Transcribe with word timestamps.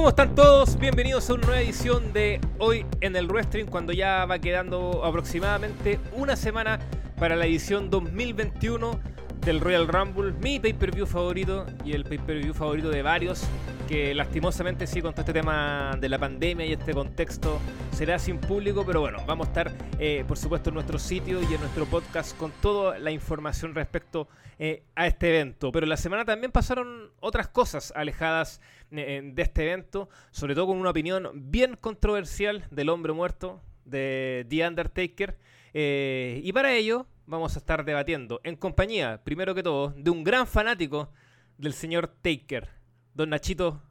¿Cómo 0.00 0.08
están 0.08 0.34
todos? 0.34 0.78
Bienvenidos 0.78 1.28
a 1.28 1.34
una 1.34 1.46
nueva 1.46 1.60
edición 1.60 2.14
de 2.14 2.40
Hoy 2.58 2.86
en 3.02 3.16
el 3.16 3.28
Wrestling, 3.28 3.66
cuando 3.66 3.92
ya 3.92 4.24
va 4.24 4.38
quedando 4.38 5.04
aproximadamente 5.04 6.00
una 6.14 6.36
semana 6.36 6.78
para 7.18 7.36
la 7.36 7.44
edición 7.44 7.90
2021 7.90 8.98
del 9.44 9.60
Royal 9.60 9.86
Rumble, 9.86 10.32
mi 10.40 10.58
pay-per-view 10.58 11.04
favorito 11.04 11.66
y 11.84 11.92
el 11.92 12.04
pay-per-view 12.04 12.54
favorito 12.54 12.88
de 12.88 13.02
varios, 13.02 13.42
que 13.90 14.14
lastimosamente 14.14 14.86
sí 14.86 15.02
con 15.02 15.10
todo 15.12 15.22
este 15.22 15.32
tema 15.32 15.98
de 16.00 16.08
la 16.08 16.16
pandemia 16.16 16.64
y 16.64 16.74
este 16.74 16.94
contexto 16.94 17.58
será 17.90 18.20
sin 18.20 18.38
público, 18.38 18.86
pero 18.86 19.00
bueno, 19.00 19.18
vamos 19.26 19.48
a 19.48 19.50
estar 19.50 19.72
eh, 19.98 20.24
por 20.28 20.38
supuesto 20.38 20.70
en 20.70 20.74
nuestro 20.74 20.96
sitio 20.96 21.42
y 21.42 21.54
en 21.54 21.60
nuestro 21.60 21.86
podcast 21.86 22.38
con 22.38 22.52
toda 22.62 23.00
la 23.00 23.10
información 23.10 23.74
respecto 23.74 24.28
eh, 24.60 24.84
a 24.94 25.08
este 25.08 25.30
evento. 25.30 25.72
Pero 25.72 25.86
la 25.86 25.96
semana 25.96 26.24
también 26.24 26.52
pasaron 26.52 27.10
otras 27.18 27.48
cosas 27.48 27.92
alejadas 27.96 28.60
eh, 28.92 29.22
de 29.24 29.42
este 29.42 29.64
evento, 29.64 30.08
sobre 30.30 30.54
todo 30.54 30.68
con 30.68 30.78
una 30.78 30.90
opinión 30.90 31.28
bien 31.50 31.74
controversial 31.74 32.68
del 32.70 32.90
hombre 32.90 33.12
muerto, 33.12 33.60
de 33.84 34.46
The 34.48 34.68
Undertaker. 34.68 35.36
y 35.74 36.52
para 36.52 36.74
ello 36.74 37.08
vamos 37.26 37.56
a 37.56 37.58
estar 37.58 37.84
debatiendo 37.84 38.40
en 38.44 38.54
compañía, 38.54 39.20
primero 39.24 39.52
que 39.52 39.64
todo, 39.64 39.92
de 39.96 40.10
un 40.10 40.22
gran 40.22 40.46
fanático 40.46 41.10
del 41.58 41.72
señor 41.72 42.06
Taker, 42.06 42.79
don 43.20 43.28
Nachito 43.28 43.82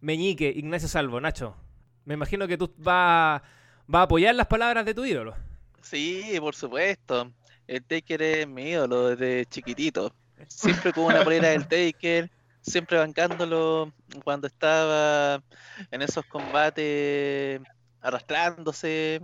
Meñique, 0.00 0.52
Ignacio 0.54 0.86
Salvo. 0.86 1.20
Nacho, 1.20 1.56
me 2.04 2.14
imagino 2.14 2.46
que 2.46 2.56
tú 2.56 2.72
vas, 2.78 3.42
a 3.92 4.02
apoyar 4.02 4.34
las 4.36 4.46
palabras 4.46 4.86
de 4.86 4.94
tu 4.94 5.04
ídolo. 5.04 5.34
Sí, 5.82 6.36
por 6.38 6.54
supuesto. 6.54 7.32
El 7.66 7.84
Taker 7.84 8.22
es 8.22 8.46
mi 8.46 8.70
ídolo 8.70 9.08
desde 9.08 9.44
chiquitito. 9.46 10.14
Siempre 10.46 10.92
con 10.92 11.06
una 11.06 11.24
polera 11.24 11.48
del 11.48 11.66
Taker, 11.66 12.30
siempre 12.60 12.98
bancándolo 12.98 13.92
cuando 14.22 14.46
estaba 14.46 15.42
en 15.90 16.02
esos 16.02 16.24
combates 16.26 17.60
arrastrándose, 18.00 19.20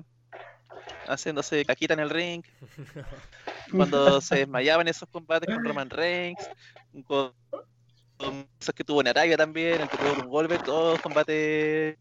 haciéndose 1.06 1.64
caquita 1.64 1.94
en 1.94 2.00
el 2.00 2.10
ring, 2.10 2.42
cuando 3.70 4.20
se 4.20 4.38
desmayaba 4.38 4.82
en 4.82 4.88
esos 4.88 5.08
combates 5.08 5.54
con 5.54 5.64
Roman 5.64 5.88
Reigns, 5.88 6.50
con, 7.06 7.32
esos 8.60 8.74
que 8.74 8.84
tuvo 8.84 9.00
en 9.00 9.08
Arabia 9.08 9.36
también, 9.36 9.80
el 9.80 9.88
que 9.88 9.96
tuvo 9.96 10.14
con 10.14 10.28
Goldberg, 10.28 10.64
todos 10.64 11.00
combates 11.00 11.96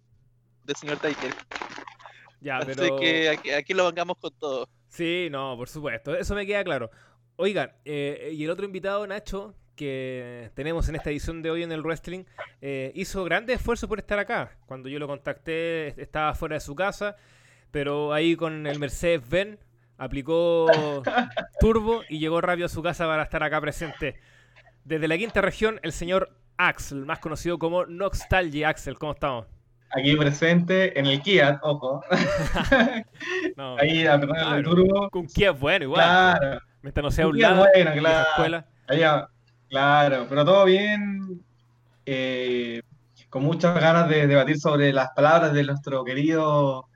del 0.63 0.75
señor 0.75 0.97
Taker. 0.97 1.33
Ya, 2.41 2.57
Así 2.57 2.89
que 2.99 3.55
aquí, 3.57 3.73
lo 3.73 3.85
bancamos 3.85 4.17
con 4.17 4.31
todo. 4.33 4.69
Sí, 4.89 5.27
no, 5.31 5.55
por 5.57 5.67
supuesto, 5.67 6.15
eso 6.15 6.35
me 6.35 6.45
queda 6.45 6.63
claro. 6.63 6.91
Oigan, 7.37 7.71
eh, 7.83 8.31
y 8.33 8.43
el 8.43 8.49
otro 8.49 8.65
invitado, 8.65 9.05
Nacho, 9.07 9.55
que 9.75 10.51
tenemos 10.53 10.87
en 10.87 10.95
esta 10.95 11.09
edición 11.09 11.41
de 11.41 11.51
hoy 11.51 11.63
en 11.63 11.71
el 11.71 11.81
wrestling, 11.81 12.23
eh, 12.61 12.91
hizo 12.95 13.23
grandes 13.23 13.57
esfuerzos 13.57 13.89
por 13.89 13.99
estar 13.99 14.19
acá. 14.19 14.57
Cuando 14.67 14.87
yo 14.87 14.99
lo 14.99 15.07
contacté, 15.07 15.99
estaba 16.01 16.33
fuera 16.33 16.55
de 16.55 16.61
su 16.61 16.75
casa 16.75 17.17
pero 17.75 18.13
ahí 18.13 18.37
con 18.37 18.67
el 18.67 18.79
Mercedes 18.79 19.27
Ben 19.27 19.59
aplicó 19.97 20.65
turbo 21.59 22.03
y 22.07 22.19
llegó 22.19 22.39
rápido 22.39 22.67
a 22.67 22.69
su 22.69 22.81
casa 22.81 23.05
para 23.05 23.23
estar 23.23 23.43
acá 23.43 23.59
presente. 23.59 24.17
Desde 24.85 25.07
la 25.07 25.17
quinta 25.17 25.41
región, 25.41 25.79
el 25.81 25.91
señor 25.91 26.29
Axel, 26.57 27.07
más 27.07 27.17
conocido 27.17 27.57
como 27.57 27.87
Nostalgia 27.87 28.69
Axel. 28.69 28.99
¿Cómo 28.99 29.13
estamos? 29.13 29.47
Aquí 29.89 30.15
presente 30.15 30.97
en 30.99 31.07
el 31.07 31.23
Kia, 31.23 31.59
ojo. 31.63 32.03
ahí 33.79 34.05
apretando 34.05 34.55
el 34.57 34.63
turbo. 34.63 35.09
Con 35.09 35.25
Kia 35.25 35.49
bueno, 35.49 35.85
igual. 35.85 36.03
Claro. 36.03 36.61
Mientras 36.83 37.03
no 37.03 37.09
sea 37.09 37.27
un 37.27 37.41
lado 37.41 37.65
bueno, 37.73 37.93
claro. 37.93 38.27
escuela. 38.29 39.29
claro, 39.67 40.27
pero 40.29 40.45
todo 40.45 40.65
bien. 40.65 41.43
Eh, 42.05 42.83
con 43.31 43.41
muchas 43.41 43.81
ganas 43.81 44.07
de 44.07 44.27
debatir 44.27 44.59
sobre 44.59 44.93
las 44.93 45.09
palabras 45.15 45.51
de 45.51 45.63
nuestro 45.63 46.03
querido 46.03 46.89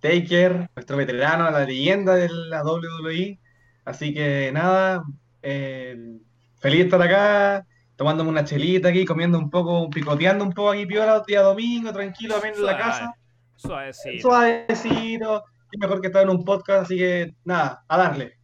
Taker, 0.00 0.70
nuestro 0.74 0.96
veterano, 0.96 1.50
la 1.50 1.66
leyenda 1.66 2.14
de 2.14 2.30
la 2.30 2.64
WWE. 2.64 3.38
Así 3.84 4.14
que 4.14 4.50
nada, 4.50 5.04
eh, 5.42 6.16
feliz 6.64 6.78
de 6.78 6.84
estar 6.84 7.02
acá, 7.02 7.66
tomándome 7.94 8.30
una 8.30 8.42
chelita 8.42 8.88
aquí, 8.88 9.04
comiendo 9.04 9.38
un 9.38 9.50
poco, 9.50 9.90
picoteando 9.90 10.42
un 10.46 10.52
poco 10.54 10.70
aquí 10.70 10.86
piola 10.86 11.22
día 11.26 11.42
domingo, 11.42 11.92
tranquilo, 11.92 12.36
también 12.36 12.54
en 12.54 12.64
la 12.64 12.78
casa. 12.78 13.14
Suavecito. 13.56 14.22
Suavecito. 14.22 15.44
Y 15.70 15.76
mejor 15.76 16.00
que 16.00 16.06
estar 16.06 16.22
en 16.22 16.30
un 16.30 16.42
podcast, 16.42 16.84
así 16.84 16.96
que 16.96 17.34
nada, 17.44 17.84
a 17.86 17.98
darle. 17.98 18.38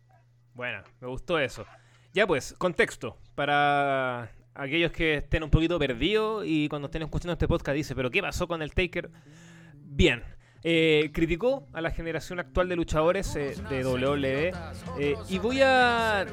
Bueno, 0.53 0.83
me 1.01 1.09
gustó 1.09 1.39
eso. 1.39 1.65
Ya 2.13 2.27
pues, 2.27 2.55
contexto. 2.59 3.17
Para 3.35 4.31
aquellos 4.53 4.93
que 4.93 5.15
estén 5.15 5.43
un 5.43 5.49
poquito 5.49 5.79
perdidos 5.79 6.45
y 6.47 6.69
cuando 6.69 6.89
estén 6.89 7.01
escuchando 7.01 7.33
este 7.33 7.49
podcast 7.49 7.75
dice, 7.75 7.95
pero 7.95 8.11
¿qué 8.11 8.21
pasó 8.21 8.47
con 8.47 8.61
el 8.61 8.75
Taker? 8.75 9.11
Bien, 9.77 10.23
eh, 10.63 11.11
criticó 11.15 11.67
a 11.73 11.81
la 11.81 11.91
generación 11.91 12.39
actual 12.39 12.69
de 12.69 12.77
luchadores 12.77 13.35
eh, 13.35 13.55
de 13.71 13.83
WWE 13.83 14.53
eh, 14.99 15.15
y 15.29 15.39
voy 15.39 15.63
a 15.63 16.27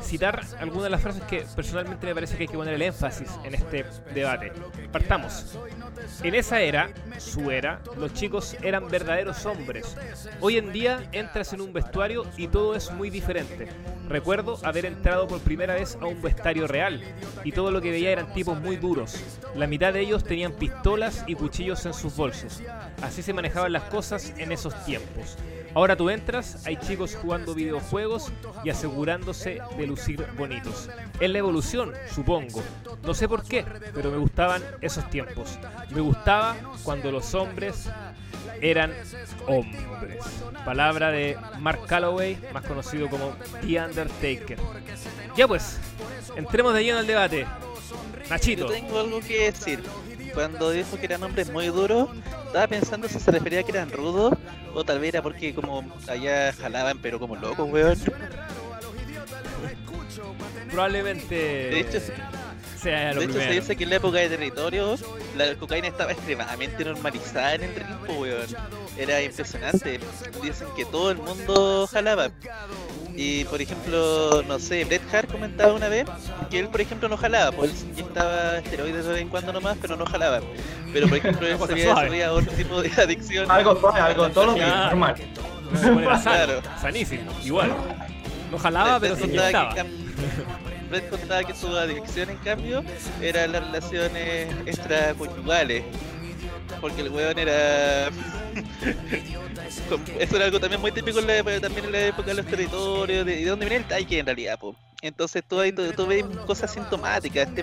citar 0.00 0.40
algunas 0.58 0.84
de 0.84 0.90
las 0.90 1.02
frases 1.02 1.22
que 1.24 1.44
personalmente 1.54 2.06
me 2.06 2.14
parece 2.14 2.36
que 2.36 2.44
hay 2.44 2.48
que 2.48 2.56
poner 2.56 2.74
el 2.74 2.82
énfasis 2.82 3.28
en 3.44 3.54
este 3.54 3.84
debate. 4.14 4.52
Partamos. 4.90 5.58
En 6.22 6.34
esa 6.34 6.62
era, 6.62 6.90
su 7.18 7.50
era, 7.50 7.82
los 7.98 8.14
chicos 8.14 8.56
eran 8.62 8.88
verdaderos 8.88 9.44
hombres. 9.44 9.96
Hoy 10.40 10.56
en 10.56 10.72
día 10.72 11.08
entras 11.12 11.52
en 11.52 11.60
un 11.60 11.72
vestuario 11.72 12.24
y 12.36 12.48
todo 12.48 12.74
es 12.74 12.90
muy 12.92 13.10
diferente. 13.10 13.68
Recuerdo 14.08 14.58
haber 14.64 14.86
entrado 14.86 15.28
por 15.28 15.40
primera 15.40 15.74
vez 15.74 15.96
a 16.00 16.06
un 16.06 16.20
vestuario 16.20 16.66
real 16.66 17.00
y 17.44 17.52
todo 17.52 17.70
lo 17.70 17.80
que 17.80 17.90
veía 17.90 18.10
eran 18.10 18.32
tipos 18.32 18.60
muy 18.60 18.76
duros. 18.76 19.22
La 19.54 19.66
mitad 19.66 19.92
de 19.92 20.00
ellos 20.00 20.24
tenían 20.24 20.52
pistolas 20.52 21.24
y 21.26 21.34
cuchillos 21.34 21.84
en 21.86 21.94
sus 21.94 22.16
bolsos. 22.16 22.62
Así 23.02 23.22
se 23.22 23.32
manejaban 23.50 23.72
las 23.72 23.82
cosas 23.84 24.32
en 24.38 24.52
esos 24.52 24.72
tiempos. 24.84 25.36
Ahora 25.74 25.96
tú 25.96 26.08
entras, 26.08 26.64
hay 26.66 26.76
chicos 26.76 27.16
jugando 27.16 27.52
videojuegos 27.54 28.32
y 28.64 28.70
asegurándose 28.70 29.60
de 29.76 29.86
lucir 29.86 30.24
bonitos. 30.36 30.88
Es 31.18 31.30
la 31.30 31.38
evolución, 31.38 31.92
supongo. 32.12 32.62
No 33.02 33.12
sé 33.12 33.28
por 33.28 33.44
qué, 33.44 33.64
pero 33.92 34.10
me 34.10 34.18
gustaban 34.18 34.62
esos 34.80 35.08
tiempos. 35.10 35.58
Me 35.90 36.00
gustaba 36.00 36.56
cuando 36.84 37.10
los 37.10 37.34
hombres 37.34 37.88
eran 38.60 38.92
hombres. 39.46 40.24
Palabra 40.64 41.10
de 41.10 41.36
Mark 41.58 41.86
Calloway, 41.86 42.38
más 42.52 42.64
conocido 42.64 43.08
como 43.08 43.34
The 43.62 43.80
Undertaker. 43.80 44.58
Ya 45.36 45.48
pues, 45.48 45.78
entremos 46.36 46.74
de 46.74 46.84
lleno 46.84 46.98
al 46.98 47.06
debate. 47.06 47.46
Nachito. 48.28 48.66
Yo 48.66 48.72
tengo 48.72 49.00
algo 49.00 49.20
que 49.20 49.50
decir. 49.50 49.82
Cuando 50.34 50.70
dijo 50.70 50.98
que 50.98 51.06
eran 51.06 51.22
hombres 51.22 51.50
muy 51.50 51.66
duros, 51.66 52.08
estaba 52.46 52.66
pensando 52.66 53.08
si 53.08 53.18
se 53.18 53.30
refería 53.30 53.60
a 53.60 53.62
que 53.62 53.72
eran 53.72 53.90
rudos 53.90 54.34
o 54.74 54.84
tal 54.84 54.98
vez 54.98 55.14
era 55.14 55.22
porque 55.22 55.54
como 55.54 55.84
allá 56.08 56.52
jalaban 56.52 56.98
pero 56.98 57.18
como 57.18 57.36
locos, 57.36 57.68
weón. 57.70 57.98
Probablemente. 60.70 61.34
De 61.34 61.80
hecho, 61.80 61.98
sea 62.80 63.14
de 63.14 63.24
hecho 63.24 63.34
se 63.34 63.50
dice 63.50 63.76
que 63.76 63.84
en 63.84 63.90
la 63.90 63.96
época 63.96 64.18
de 64.18 64.28
territorio 64.28 64.96
la 65.36 65.54
cocaína 65.56 65.88
estaba 65.88 66.12
extremadamente 66.12 66.84
normalizada 66.84 67.54
en 67.54 67.64
el 67.64 67.74
ritmo, 67.74 68.20
weón. 68.20 68.46
Era 68.96 69.22
impresionante. 69.22 70.00
Dicen 70.42 70.68
que 70.76 70.84
todo 70.84 71.10
el 71.10 71.18
mundo 71.18 71.88
jalaba. 71.90 72.30
Y 73.14 73.44
por 73.44 73.60
ejemplo, 73.60 74.42
no 74.46 74.58
sé, 74.58 74.84
Bret 74.84 75.02
Hart 75.12 75.30
comentaba 75.30 75.74
una 75.74 75.88
vez 75.88 76.06
que 76.50 76.58
él, 76.58 76.68
por 76.68 76.80
ejemplo, 76.80 77.08
no 77.08 77.16
jalaba, 77.16 77.52
pues 77.52 77.70
él 77.70 77.88
inyectaba 77.90 78.58
esteroides 78.58 79.04
de 79.04 79.12
vez 79.12 79.22
en 79.22 79.28
cuando 79.28 79.52
nomás, 79.52 79.76
pero 79.80 79.96
no 79.96 80.06
jalaba. 80.06 80.40
Pero 80.92 81.08
por 81.08 81.18
ejemplo, 81.18 81.46
él 81.68 81.80
se 81.80 81.90
había 81.90 82.32
otro 82.32 82.52
tipo 82.52 82.80
de 82.82 82.90
adicción. 82.90 83.50
Algo 83.50 83.78
suave, 83.78 84.00
algo 84.00 84.28
todo 84.30 84.46
lo 84.46 84.54
que 84.54 84.60
normal. 84.60 85.16
claro. 86.22 86.62
sanísimo, 86.80 87.32
igual. 87.44 87.72
No 88.50 88.58
jalaba, 88.58 88.98
pero 89.00 89.16
se 89.16 89.26
inyectaba. 89.26 89.74
Brett 90.90 91.08
contaba 91.08 91.44
que 91.44 91.54
su 91.54 91.68
adicción, 91.68 92.30
en 92.30 92.38
cambio, 92.38 92.82
eran 93.20 93.52
las 93.52 93.64
relaciones 93.66 94.54
extraconyugales. 94.66 95.84
Porque 96.80 97.02
el 97.02 97.10
weón 97.10 97.38
era. 97.38 98.08
Eso 100.18 100.36
era 100.36 100.44
algo 100.44 100.58
también 100.58 100.80
muy 100.80 100.92
típico 100.92 101.20
también 101.20 101.84
en 101.84 101.92
la 101.92 102.06
época 102.06 102.28
de 102.28 102.34
los 102.34 102.46
territorios, 102.46 103.24
de, 103.24 103.36
de 103.36 103.44
dónde 103.44 103.66
viene 103.66 103.84
el 103.84 103.88
taiki 103.88 104.18
en 104.18 104.26
realidad, 104.26 104.58
po. 104.58 104.74
Entonces 105.02 105.42
tú 105.46 105.60
ahí 105.60 105.72
tú, 105.72 106.06
ves 106.06 106.24
cosas 106.46 106.72
sintomáticas, 106.72 107.48
el 107.48 107.54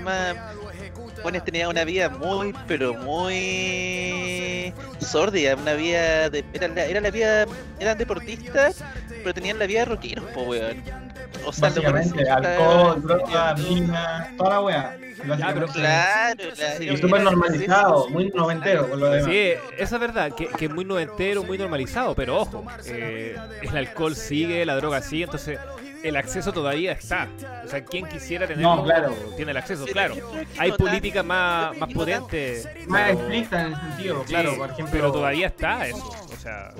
tema 1.17 1.23
Juanes 1.23 1.43
tenía 1.43 1.69
una 1.69 1.83
vida 1.83 2.09
muy, 2.09 2.53
pero 2.67 2.93
muy 2.93 4.73
sórdida, 4.99 5.55
una 5.55 5.73
vida 5.73 6.29
de, 6.29 6.43
era, 6.53 6.67
la, 6.67 6.85
era 6.85 7.01
la 7.01 7.11
vida, 7.11 7.45
eran 7.79 7.97
deportistas, 7.97 8.83
pero 9.09 9.33
tenían 9.33 9.59
la 9.59 9.65
vida 9.65 9.79
de 9.79 9.85
rockeros, 9.85 10.25
po 10.31 10.43
weón. 10.43 10.83
O 11.45 11.53
sea, 11.53 11.69
Básicamente, 11.69 12.29
alcohol, 12.29 13.01
droga, 13.01 13.55
mina, 13.55 14.33
toda 14.37 14.49
la 14.49 14.61
weá. 14.61 14.97
claro, 15.23 15.67
claro, 15.73 16.83
y 16.83 16.97
súper 16.97 17.21
normalizado, 17.21 18.09
muy 18.09 18.29
noventero 18.29 18.89
con 18.89 18.99
lo 18.99 19.09
demás. 19.09 19.31
Sí, 19.31 19.53
esa 19.77 19.95
es 19.95 20.01
verdad, 20.01 20.31
que, 20.33 20.47
que 20.47 20.65
es 20.65 20.71
muy 20.71 20.85
noventero, 20.85 21.43
muy 21.43 21.57
normalizado, 21.57 22.15
pero 22.15 22.37
ojo, 22.37 22.65
eh, 22.85 23.37
el 23.61 23.77
alcohol 23.77 24.15
sigue, 24.15 24.65
la 24.65 24.75
droga 24.75 25.01
sigue, 25.01 25.23
entonces 25.25 25.59
el 26.03 26.15
acceso 26.15 26.51
todavía 26.51 26.91
está. 26.91 27.27
O 27.65 27.67
sea, 27.67 27.83
quien 27.83 28.07
quisiera 28.07 28.47
tenerlo 28.47 28.83
claro. 28.83 29.13
tiene 29.35 29.51
el 29.51 29.57
acceso, 29.57 29.85
claro. 29.85 30.15
Hay 30.57 30.71
políticas 30.73 31.25
más, 31.25 31.77
más 31.77 31.93
potentes. 31.93 32.67
Más 32.87 33.11
estrictas 33.11 33.67
en 33.67 33.73
el 33.73 33.79
sentido, 33.79 34.23
claro, 34.23 34.57
por 34.57 34.69
ejemplo. 34.71 34.91
Pero 34.91 35.11
todavía 35.11 35.47
está 35.47 35.87
eso. 35.87 36.26
Sea, 36.47 36.71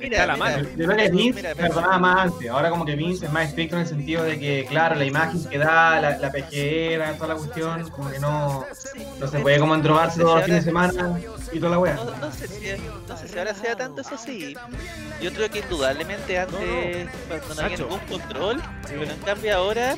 está 0.00 0.22
a 0.24 0.26
la 0.26 0.36
mano. 0.36 0.64
De 0.74 1.10
Vince 1.10 1.54
perdonaba 1.54 1.98
más 1.98 2.18
antes. 2.26 2.50
Ahora 2.50 2.70
como 2.70 2.84
que 2.84 2.96
Vince 2.96 3.26
es 3.26 3.32
más 3.32 3.48
estricto 3.50 3.76
en 3.76 3.82
el 3.82 3.86
sentido 3.86 4.24
de 4.24 4.36
que, 4.40 4.66
claro, 4.68 4.96
la 4.96 5.04
imagen 5.04 5.44
que 5.44 5.58
da, 5.58 6.00
la, 6.00 6.18
la 6.18 6.32
pejera, 6.32 7.14
toda 7.14 7.28
la 7.28 7.34
cuestión, 7.36 7.88
como 7.90 8.10
que 8.10 8.18
no, 8.18 8.66
no 9.20 9.28
se 9.28 9.38
puede 9.38 9.60
como 9.60 9.76
endrogarse 9.76 10.20
todos 10.20 10.38
los 10.38 10.44
fines 10.44 10.64
de 10.64 10.70
semana 10.70 11.20
y 11.52 11.60
toda 11.60 11.70
la 11.70 11.78
wea. 11.78 11.94
No, 11.94 12.32
sé 12.32 12.48
si, 12.48 12.66
no 13.06 13.16
sé 13.16 13.28
si 13.28 13.38
ahora 13.38 13.54
sea 13.54 13.76
tanto 13.76 14.00
eso 14.00 14.18
sí. 14.18 14.56
Yo 15.20 15.32
creo 15.32 15.48
que 15.50 15.60
indudablemente 15.60 16.40
antes, 16.40 17.08
cuando 17.28 17.54
no 17.54 17.62
había 17.62 17.76
ningún 17.76 18.00
control, 18.00 18.60
pero 18.88 19.04
en 19.04 19.20
cambio 19.20 19.56
ahora, 19.56 19.94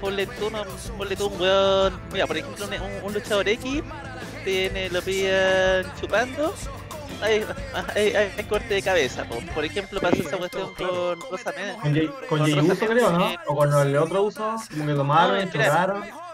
ponle 0.00 0.28
tú, 0.28 0.50
no, 0.50 0.62
ponle 0.96 1.16
tú 1.16 1.26
un 1.26 1.40
weón. 1.40 2.00
Mira, 2.12 2.28
por 2.28 2.36
ejemplo, 2.36 2.64
un, 2.64 3.06
un 3.06 3.12
luchador 3.12 3.48
X 3.48 3.82
tiene, 4.44 4.88
lo 4.90 5.02
pillan 5.02 5.84
chupando 6.00 6.54
hay, 7.22 7.44
hay, 7.94 8.14
hay, 8.36 8.44
corte 8.44 8.74
de 8.74 8.82
cabeza. 8.82 9.24
Por 9.54 9.64
ejemplo, 9.64 10.00
pasa 10.00 10.16
esa 10.16 10.36
cuestión 10.36 10.74
con 10.74 11.20
Rosa 11.30 11.52
Con 11.80 11.94
Con, 12.28 12.70
Uso, 12.70 12.86
creo, 12.86 13.10
¿no? 13.12 13.34
O 13.46 13.56
con 13.56 13.72
el 13.74 13.96
otro 13.96 14.22
uso, 14.22 14.56
como 14.70 14.86
que 14.86 14.94
tomaron, 14.94 15.50
chocaron. 15.50 16.25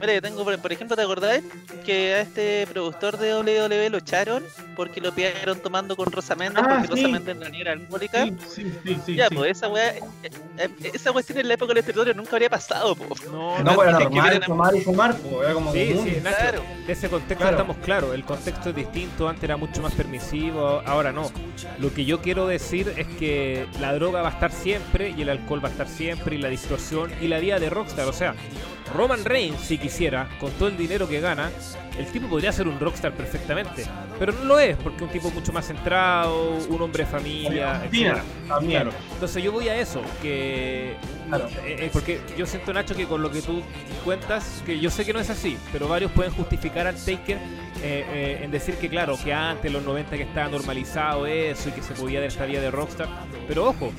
Mira, 0.00 0.14
yo 0.14 0.22
tengo, 0.22 0.44
por 0.44 0.72
ejemplo, 0.72 0.96
¿te 0.96 1.02
acordáis 1.02 1.44
que 1.84 2.14
a 2.14 2.20
este 2.20 2.66
productor 2.66 3.18
de 3.18 3.34
WWE 3.34 3.90
lo 3.90 3.98
echaron 3.98 4.42
porque 4.76 5.00
lo 5.00 5.12
pillaron 5.12 5.60
tomando 5.60 5.96
con 5.96 6.10
Rosa 6.10 6.34
Méndez 6.34 6.62
ah, 6.66 6.76
porque 6.78 6.88
Rosa 6.88 7.08
Méndez 7.08 7.36
no 7.36 7.46
era 7.46 7.72
alcohólica? 7.72 8.24
Sí, 8.48 8.72
sí, 8.84 8.98
sí. 9.04 9.14
Ya, 9.14 9.28
pues 9.30 9.52
esa 9.52 9.68
weá, 9.68 9.90
eh, 9.90 10.00
eh, 10.58 10.90
esa 10.94 11.12
cuestión 11.12 11.38
en 11.38 11.48
la 11.48 11.54
época 11.54 11.74
del 11.74 11.82
territorio 11.82 12.14
nunca 12.14 12.32
habría 12.32 12.50
pasado, 12.50 12.94
po. 12.94 13.14
No, 13.30 13.58
no, 13.62 13.74
no 13.74 13.82
era 13.82 13.98
normal 13.98 14.40
tomar 14.46 14.76
y 14.76 14.80
fumar, 14.80 15.16
po. 15.16 15.42
Era 15.42 15.54
como 15.54 15.72
sí, 15.72 15.98
sí, 16.02 16.20
claro. 16.20 16.62
De 16.86 16.92
ese 16.92 17.08
contexto 17.08 17.48
estamos 17.48 17.76
claros. 17.78 18.14
El 18.14 18.24
contexto 18.24 18.70
es 18.70 18.76
distinto. 18.76 19.28
Antes 19.28 19.44
era 19.44 19.56
mucho 19.56 19.82
más 19.82 19.92
permisivo, 19.94 20.82
ahora 20.86 21.12
no. 21.12 21.30
Lo 21.78 21.92
que 21.92 22.04
yo 22.04 22.20
quiero 22.20 22.46
decir 22.46 22.92
es 22.96 23.06
que 23.18 23.66
la 23.80 23.94
droga 23.94 24.22
va 24.22 24.28
a 24.28 24.32
estar 24.32 24.52
siempre 24.52 25.10
y 25.10 25.22
el 25.22 25.28
alcohol 25.28 25.64
va 25.64 25.68
a 25.68 25.72
estar 25.72 25.88
siempre 25.88 26.36
y 26.36 26.38
la 26.38 26.48
distorsión 26.48 27.10
y 27.20 27.28
la 27.28 27.38
vida 27.38 27.58
de 27.58 27.70
Rockstar. 27.70 28.08
O 28.08 28.12
sea, 28.12 28.34
Roman 28.92 29.24
Reigns, 29.24 29.60
si 29.60 29.78
quisiera, 29.78 30.28
con 30.38 30.50
todo 30.52 30.68
el 30.68 30.76
dinero 30.76 31.08
que 31.08 31.20
gana, 31.20 31.50
el 31.98 32.06
tipo 32.06 32.28
podría 32.28 32.52
ser 32.52 32.68
un 32.68 32.78
rockstar 32.78 33.12
perfectamente. 33.12 33.84
Pero 34.18 34.32
no 34.32 34.44
lo 34.44 34.58
es, 34.58 34.76
porque 34.76 34.96
es 34.98 35.02
un 35.02 35.08
tipo 35.10 35.30
mucho 35.30 35.52
más 35.52 35.66
centrado, 35.66 36.56
un 36.68 36.80
hombre 36.80 37.04
de 37.04 37.10
familia, 37.10 37.82
etc. 37.84 38.18
Entonces 39.12 39.42
yo 39.42 39.52
voy 39.52 39.68
a 39.68 39.76
eso, 39.76 40.02
que 40.20 40.96
Claro. 41.28 41.48
Eh, 41.64 41.76
eh, 41.78 41.90
porque 41.92 42.20
yo 42.36 42.44
siento, 42.44 42.74
Nacho, 42.74 42.94
que 42.94 43.06
con 43.06 43.22
lo 43.22 43.30
que 43.30 43.40
tú 43.40 43.62
cuentas, 44.04 44.62
que 44.66 44.78
yo 44.78 44.90
sé 44.90 45.06
que 45.06 45.14
no 45.14 45.20
es 45.20 45.30
así, 45.30 45.56
pero 45.72 45.88
varios 45.88 46.12
pueden 46.12 46.32
justificar 46.32 46.86
al 46.86 46.96
Taker 46.96 47.38
eh, 47.82 48.40
en 48.42 48.50
decir 48.50 48.74
que, 48.74 48.90
claro, 48.90 49.16
que 49.22 49.32
antes, 49.32 49.72
los 49.72 49.82
90, 49.82 50.16
que 50.16 50.24
estaba 50.24 50.50
normalizado 50.50 51.26
eso 51.26 51.70
y 51.70 51.72
que 51.72 51.82
se 51.82 51.94
podía 51.94 52.20
dar 52.20 52.28
esta 52.28 52.44
vida 52.44 52.60
de 52.60 52.70
Rockstar. 52.70 53.08
Pero 53.48 53.66
ojo, 53.66 53.92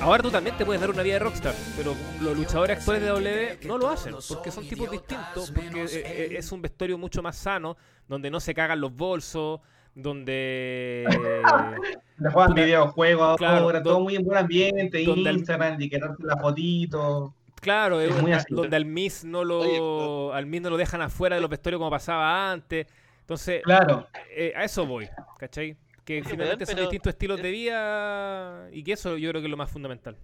ahora 0.00 0.22
tú 0.22 0.30
también 0.30 0.56
te 0.56 0.64
puedes 0.64 0.80
dar 0.80 0.90
una 0.90 1.02
vida 1.02 1.14
de 1.14 1.18
Rockstar, 1.20 1.54
pero 1.76 1.94
los 2.20 2.36
luchadores 2.36 2.78
actuales 2.78 3.02
de 3.02 3.08
W 3.08 3.58
no 3.66 3.78
lo 3.78 3.88
hacen, 3.88 4.14
porque 4.28 4.50
son 4.50 4.66
tipos 4.68 4.90
distintos, 4.90 5.50
porque 5.50 6.36
es 6.36 6.52
un 6.52 6.62
vestuario 6.62 6.98
mucho 6.98 7.22
más 7.22 7.36
sano, 7.36 7.76
donde 8.08 8.30
no 8.30 8.40
se 8.40 8.54
cagan 8.54 8.80
los 8.80 8.94
bolsos 8.94 9.60
donde 9.94 11.04
le 12.18 12.30
juegan 12.30 12.54
videojuegos 12.54 13.40
ahora, 13.40 13.82
todo 13.82 14.00
muy 14.00 14.16
en 14.16 14.24
buen 14.24 14.38
ambiente, 14.38 15.02
Instagram, 15.02 15.80
y 15.80 15.88
quedarte 15.88 16.24
la 16.24 16.36
fotito. 16.36 17.34
Claro, 17.60 18.00
es 18.00 18.14
muy 18.20 18.32
así. 18.32 18.52
donde 18.52 18.76
al 18.76 18.84
Miss 18.84 19.24
no 19.24 19.42
lo 19.42 20.34
al 20.34 20.46
Miss 20.46 20.60
no 20.60 20.70
lo 20.70 20.76
dejan 20.76 21.00
afuera 21.00 21.36
de 21.36 21.40
los 21.40 21.48
vestuarios 21.48 21.78
como 21.78 21.90
pasaba 21.90 22.50
antes. 22.50 22.86
Entonces, 23.20 23.62
claro. 23.62 24.06
Eh, 24.36 24.52
a 24.54 24.64
eso 24.64 24.84
voy, 24.84 25.08
¿cachai? 25.38 25.76
Que 26.04 26.22
finalmente 26.22 26.66
son 26.66 26.76
distintos 26.76 27.12
estilos 27.12 27.40
de 27.40 27.50
vida 27.50 28.68
y 28.72 28.84
que 28.84 28.92
eso 28.92 29.16
yo 29.16 29.30
creo 29.30 29.40
que 29.40 29.46
es 29.46 29.50
lo 29.50 29.56
más 29.56 29.70
fundamental. 29.70 30.16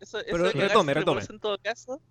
Eso, 0.00 0.18
eso 0.18 0.26
pero 0.30 0.50
retome, 0.50 0.92
retome. 0.92 1.22
En 1.28 1.40
todo 1.40 1.56
caso, 1.58 2.02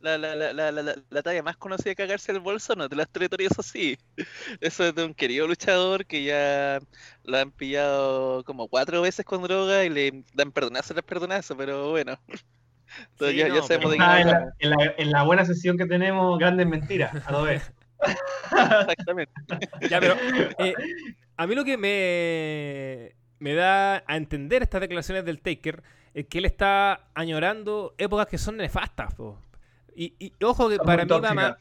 la, 0.00 0.18
la, 0.18 0.34
la, 0.34 0.52
la, 0.52 0.94
la, 1.08 1.22
talla 1.22 1.42
más 1.42 1.56
conocida 1.56 1.90
de 1.90 1.96
cagarse 1.96 2.32
el 2.32 2.40
bolso, 2.40 2.74
no 2.74 2.88
de 2.88 2.96
las 2.96 3.08
territorios 3.08 3.52
eso 3.52 3.62
sí. 3.62 3.98
Eso 4.60 4.84
es 4.84 4.94
de 4.94 5.04
un 5.04 5.14
querido 5.14 5.46
luchador 5.46 6.06
que 6.06 6.24
ya 6.24 6.80
lo 7.24 7.38
han 7.38 7.50
pillado 7.50 8.44
como 8.44 8.68
cuatro 8.68 9.02
veces 9.02 9.24
con 9.24 9.42
droga 9.42 9.84
y 9.84 9.90
le 9.90 10.24
dan 10.34 10.52
perdonazo 10.52 10.94
tras 10.94 11.04
perdonazo, 11.04 11.56
pero 11.56 11.90
bueno. 11.90 12.18
Entonces 13.12 13.36
ya, 13.36 13.48
ya, 13.48 13.62
sabemos 13.62 13.92
de 13.92 13.98
qué 13.98 14.02
en, 14.02 14.26
la, 14.26 14.54
en, 14.58 14.70
la, 14.70 14.94
en 14.98 15.10
la 15.12 15.22
buena 15.22 15.44
sesión 15.44 15.78
que 15.78 15.86
tenemos, 15.86 16.38
grandes 16.38 16.66
mentiras, 16.66 17.14
a 17.26 17.32
lo 17.32 17.42
ver. 17.42 17.62
Exactamente. 18.80 19.32
ya, 19.88 20.00
pero 20.00 20.14
eh, 20.58 20.74
a 21.36 21.46
mí 21.46 21.54
lo 21.54 21.64
que 21.64 21.76
me, 21.76 23.14
me 23.38 23.54
da 23.54 24.02
a 24.06 24.16
entender 24.16 24.62
estas 24.62 24.80
declaraciones 24.80 25.24
del 25.24 25.40
Taker 25.40 25.82
es 26.14 26.26
que 26.26 26.38
él 26.38 26.44
está 26.44 27.08
añorando 27.14 27.94
épocas 27.98 28.26
que 28.26 28.38
son 28.38 28.56
nefastas. 28.56 29.14
Po. 29.14 29.38
Y, 29.94 30.32
ojo 30.42 30.68
que 30.68 30.78
para 30.78 31.04
mí 31.04 31.10
va 31.10 31.34
más, 31.34 31.56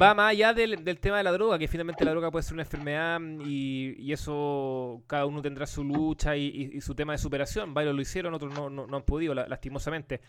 va 0.00 0.14
más 0.14 0.30
allá 0.30 0.52
del, 0.52 0.98
tema 0.98 1.18
de 1.18 1.22
la 1.22 1.32
droga, 1.32 1.58
que 1.58 1.68
finalmente 1.68 2.04
la 2.04 2.10
droga 2.10 2.30
puede 2.30 2.42
ser 2.42 2.54
una 2.54 2.62
enfermedad 2.62 3.20
y, 3.44 4.12
eso 4.12 5.02
cada 5.06 5.26
uno 5.26 5.42
tendrá 5.42 5.66
su 5.66 5.84
lucha 5.84 6.36
y, 6.36 6.80
su 6.80 6.94
tema 6.94 7.12
de 7.12 7.18
superación. 7.18 7.74
Varios 7.74 7.94
lo 7.94 8.00
hicieron, 8.00 8.34
otros 8.34 8.52
no, 8.54 8.70
no, 8.70 8.96
han 8.96 9.02
podido, 9.02 9.34
lastimosamente. 9.34 10.20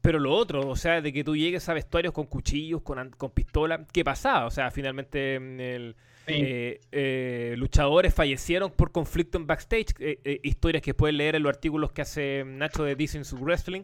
Pero 0.00 0.18
lo 0.18 0.32
otro, 0.32 0.68
o 0.68 0.76
sea, 0.76 1.00
de 1.00 1.12
que 1.12 1.22
tú 1.22 1.36
llegues 1.36 1.68
a 1.68 1.74
vestuarios 1.74 2.14
con 2.14 2.26
cuchillos, 2.26 2.80
con, 2.82 3.10
con 3.10 3.30
pistola, 3.30 3.84
¿qué 3.92 4.02
pasaba? 4.02 4.46
O 4.46 4.50
sea, 4.50 4.70
finalmente 4.70 5.38
mm, 5.38 5.60
el, 5.60 5.96
eh, 6.26 6.80
eh, 6.92 7.54
luchadores 7.58 8.14
fallecieron 8.14 8.70
por 8.70 8.92
conflicto 8.92 9.36
en 9.36 9.46
backstage, 9.46 9.94
eh, 9.98 10.40
historias 10.42 10.82
que 10.82 10.94
puedes 10.94 11.14
leer 11.14 11.36
en 11.36 11.42
los 11.42 11.50
artículos 11.50 11.92
que 11.92 12.02
hace 12.02 12.44
Nacho 12.46 12.84
de 12.84 12.94
Dicen 12.94 13.22
Wrestling. 13.40 13.82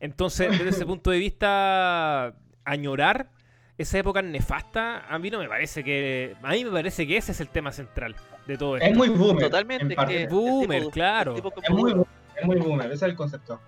Entonces, 0.00 0.50
desde 0.50 0.70
ese 0.70 0.86
punto 0.86 1.10
de 1.10 1.18
vista, 1.18 2.34
añorar 2.64 3.30
esa 3.76 3.98
época 3.98 4.22
nefasta, 4.22 5.06
a 5.06 5.18
mí 5.18 5.30
no 5.30 5.38
me 5.38 5.48
parece 5.48 5.84
que. 5.84 6.34
A 6.42 6.52
mí 6.52 6.64
me 6.64 6.70
parece 6.70 7.06
que 7.06 7.16
ese 7.16 7.32
es 7.32 7.40
el 7.40 7.48
tema 7.48 7.72
central 7.72 8.16
de 8.46 8.56
todo 8.56 8.76
esto. 8.76 8.88
Es 8.88 8.96
muy 8.96 9.08
boomer. 9.08 9.44
Totalmente. 9.44 9.96
Es 10.08 10.30
boomer, 10.30 10.86
claro. 10.88 11.36
Es 11.36 11.70
muy, 11.70 11.92
es 12.36 12.46
muy 12.46 12.56
boomer, 12.56 12.86
ese 12.86 12.94
es 12.94 13.02
el 13.02 13.16
concepto. 13.16 13.60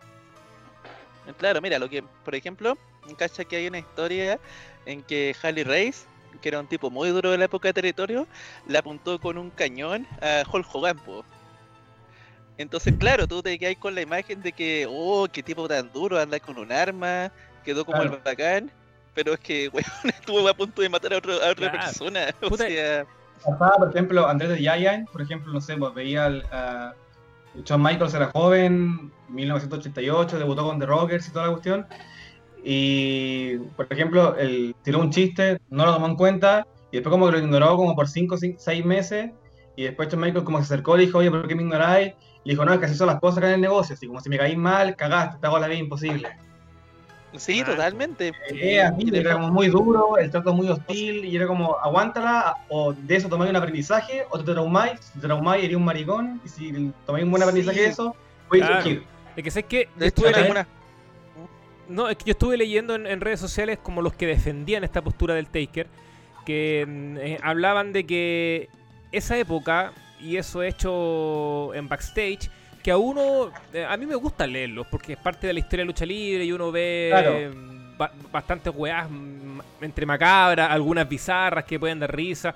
Claro, 1.34 1.60
mira, 1.60 1.78
lo 1.78 1.88
que, 1.88 2.02
por 2.24 2.34
ejemplo, 2.34 2.76
cacha 3.16 3.44
que 3.44 3.56
hay 3.56 3.66
una 3.66 3.78
historia 3.78 4.38
en 4.86 5.02
que 5.02 5.34
Harley 5.42 5.64
Race, 5.64 6.04
que 6.40 6.48
era 6.48 6.60
un 6.60 6.66
tipo 6.66 6.90
muy 6.90 7.10
duro 7.10 7.30
de 7.30 7.38
la 7.38 7.44
época 7.46 7.68
de 7.68 7.74
territorio, 7.74 8.26
le 8.66 8.78
apuntó 8.78 9.18
con 9.20 9.38
un 9.38 9.50
cañón 9.50 10.06
a 10.22 10.42
Hulk 10.50 10.66
Hogan. 10.74 11.00
Entonces, 12.56 12.94
claro, 12.98 13.26
tú 13.26 13.42
te 13.42 13.58
quedas 13.58 13.76
con 13.76 13.94
la 13.94 14.02
imagen 14.02 14.42
de 14.42 14.52
que, 14.52 14.86
oh, 14.88 15.26
qué 15.32 15.42
tipo 15.42 15.66
tan 15.66 15.90
duro, 15.92 16.18
anda 16.18 16.38
con 16.40 16.58
un 16.58 16.70
arma, 16.70 17.32
quedó 17.64 17.84
como 17.84 18.02
el 18.02 18.10
bacán 18.10 18.70
pero 19.14 19.34
es 19.34 19.40
que, 19.40 19.68
weón, 19.72 19.84
estuvo 20.04 20.48
a 20.48 20.54
punto 20.54 20.82
de 20.82 20.88
matar 20.88 21.12
a, 21.12 21.18
otro, 21.18 21.32
a 21.42 21.50
otra 21.50 21.72
persona. 21.72 22.26
O 22.42 22.56
sea... 22.56 23.06
por 23.78 23.90
ejemplo, 23.90 24.28
Andrés 24.28 24.50
de 24.50 24.58
Giant, 24.58 25.08
por 25.10 25.22
ejemplo, 25.22 25.52
no 25.52 25.60
sé, 25.60 25.76
pues 25.76 25.94
veía 25.94 26.26
al, 26.26 26.44
Shawn 27.64 27.82
Michaels 27.82 28.14
era 28.14 28.30
joven, 28.30 29.10
1988, 29.28 30.38
debutó 30.38 30.64
con 30.64 30.78
The 30.78 30.86
Rockers 30.86 31.28
y 31.28 31.32
toda 31.32 31.46
la 31.46 31.52
cuestión. 31.52 31.86
Y, 32.62 33.56
por 33.76 33.86
ejemplo, 33.90 34.36
él 34.36 34.74
tiró 34.82 35.00
un 35.00 35.10
chiste, 35.10 35.60
no 35.70 35.86
lo 35.86 35.94
tomó 35.94 36.06
en 36.06 36.16
cuenta, 36.16 36.66
y 36.92 36.96
después 36.96 37.10
como 37.10 37.26
que 37.26 37.32
lo 37.32 37.38
ignoró 37.38 37.76
como 37.76 37.94
por 37.94 38.08
5 38.08 38.34
o 38.34 38.38
6 38.38 38.84
meses, 38.84 39.30
y 39.76 39.84
después 39.84 40.08
Shawn 40.08 40.20
Michaels 40.20 40.44
como 40.44 40.58
se 40.58 40.64
acercó 40.64 40.96
y 40.96 41.06
dijo, 41.06 41.18
oye, 41.18 41.30
¿por 41.30 41.48
qué 41.48 41.54
me 41.54 41.62
ignoráis? 41.62 42.12
Y 42.44 42.50
dijo, 42.50 42.64
no, 42.64 42.72
es 42.72 42.78
que 42.78 42.86
así 42.86 42.94
son 42.94 43.06
las 43.06 43.20
cosas 43.20 43.38
acá 43.38 43.48
en 43.48 43.54
el 43.54 43.60
negocio, 43.60 43.94
así 43.94 44.06
como 44.06 44.20
si 44.20 44.28
me 44.28 44.38
caís 44.38 44.56
mal, 44.56 44.96
cagaste, 44.96 45.38
te 45.40 45.46
hago 45.46 45.58
la 45.58 45.68
vida 45.68 45.78
imposible. 45.78 46.28
Sí, 47.36 47.62
totalmente. 47.62 48.32
Eh, 48.50 48.82
era 49.12 49.34
como 49.34 49.50
muy 49.50 49.68
duro, 49.68 50.18
el 50.18 50.30
trato 50.30 50.52
muy 50.52 50.68
hostil, 50.68 51.24
y 51.24 51.36
era 51.36 51.46
como, 51.46 51.76
aguántala, 51.78 52.56
o 52.68 52.92
de 52.92 53.16
eso 53.16 53.28
tomáis 53.28 53.50
un 53.50 53.56
aprendizaje, 53.56 54.24
o 54.30 54.38
te 54.38 54.52
traumáis, 54.52 55.00
si 55.00 55.20
te 55.20 55.26
traumáis 55.26 55.64
eres 55.64 55.76
un 55.76 55.84
maricón, 55.84 56.40
y 56.44 56.48
si 56.48 56.92
tomáis 57.06 57.24
un 57.24 57.30
buen 57.30 57.42
aprendizaje 57.42 57.82
de 57.82 57.86
eso, 57.88 58.16
voy 58.48 58.60
a 58.60 58.66
surgir. 58.66 59.04
Es 59.36 59.44
que 59.44 59.50
sé 59.50 59.62
que 59.62 59.88
No, 61.88 62.08
es 62.08 62.16
que 62.16 62.24
yo 62.24 62.32
estuve 62.32 62.56
leyendo 62.56 62.94
en, 62.94 63.20
redes 63.20 63.38
sociales 63.38 63.78
como 63.80 64.02
los 64.02 64.14
que 64.14 64.26
defendían 64.26 64.82
esta 64.82 65.02
postura 65.02 65.34
del 65.34 65.46
Taker, 65.46 65.86
que 66.44 66.84
mm, 66.86 67.16
eh, 67.18 67.38
hablaban 67.42 67.92
de 67.92 68.06
que 68.06 68.68
esa 69.12 69.38
época, 69.38 69.92
y 70.20 70.36
eso 70.36 70.62
hecho 70.64 71.72
en 71.74 71.88
backstage, 71.88 72.50
que 72.82 72.90
a 72.90 72.96
uno, 72.96 73.50
eh, 73.72 73.84
a 73.84 73.96
mí 73.96 74.06
me 74.06 74.14
gusta 74.14 74.46
leerlos, 74.46 74.86
porque 74.86 75.14
es 75.14 75.18
parte 75.18 75.46
de 75.46 75.52
la 75.52 75.58
historia 75.58 75.82
de 75.82 75.86
lucha 75.86 76.06
libre 76.06 76.44
y 76.44 76.52
uno 76.52 76.72
ve 76.72 77.50
bastantes 78.32 78.72
weas 78.74 79.06
entre 79.80 80.06
macabras, 80.06 80.70
algunas 80.70 81.08
bizarras 81.08 81.64
que 81.64 81.78
pueden 81.78 81.98
dar 81.98 82.14
risa, 82.14 82.54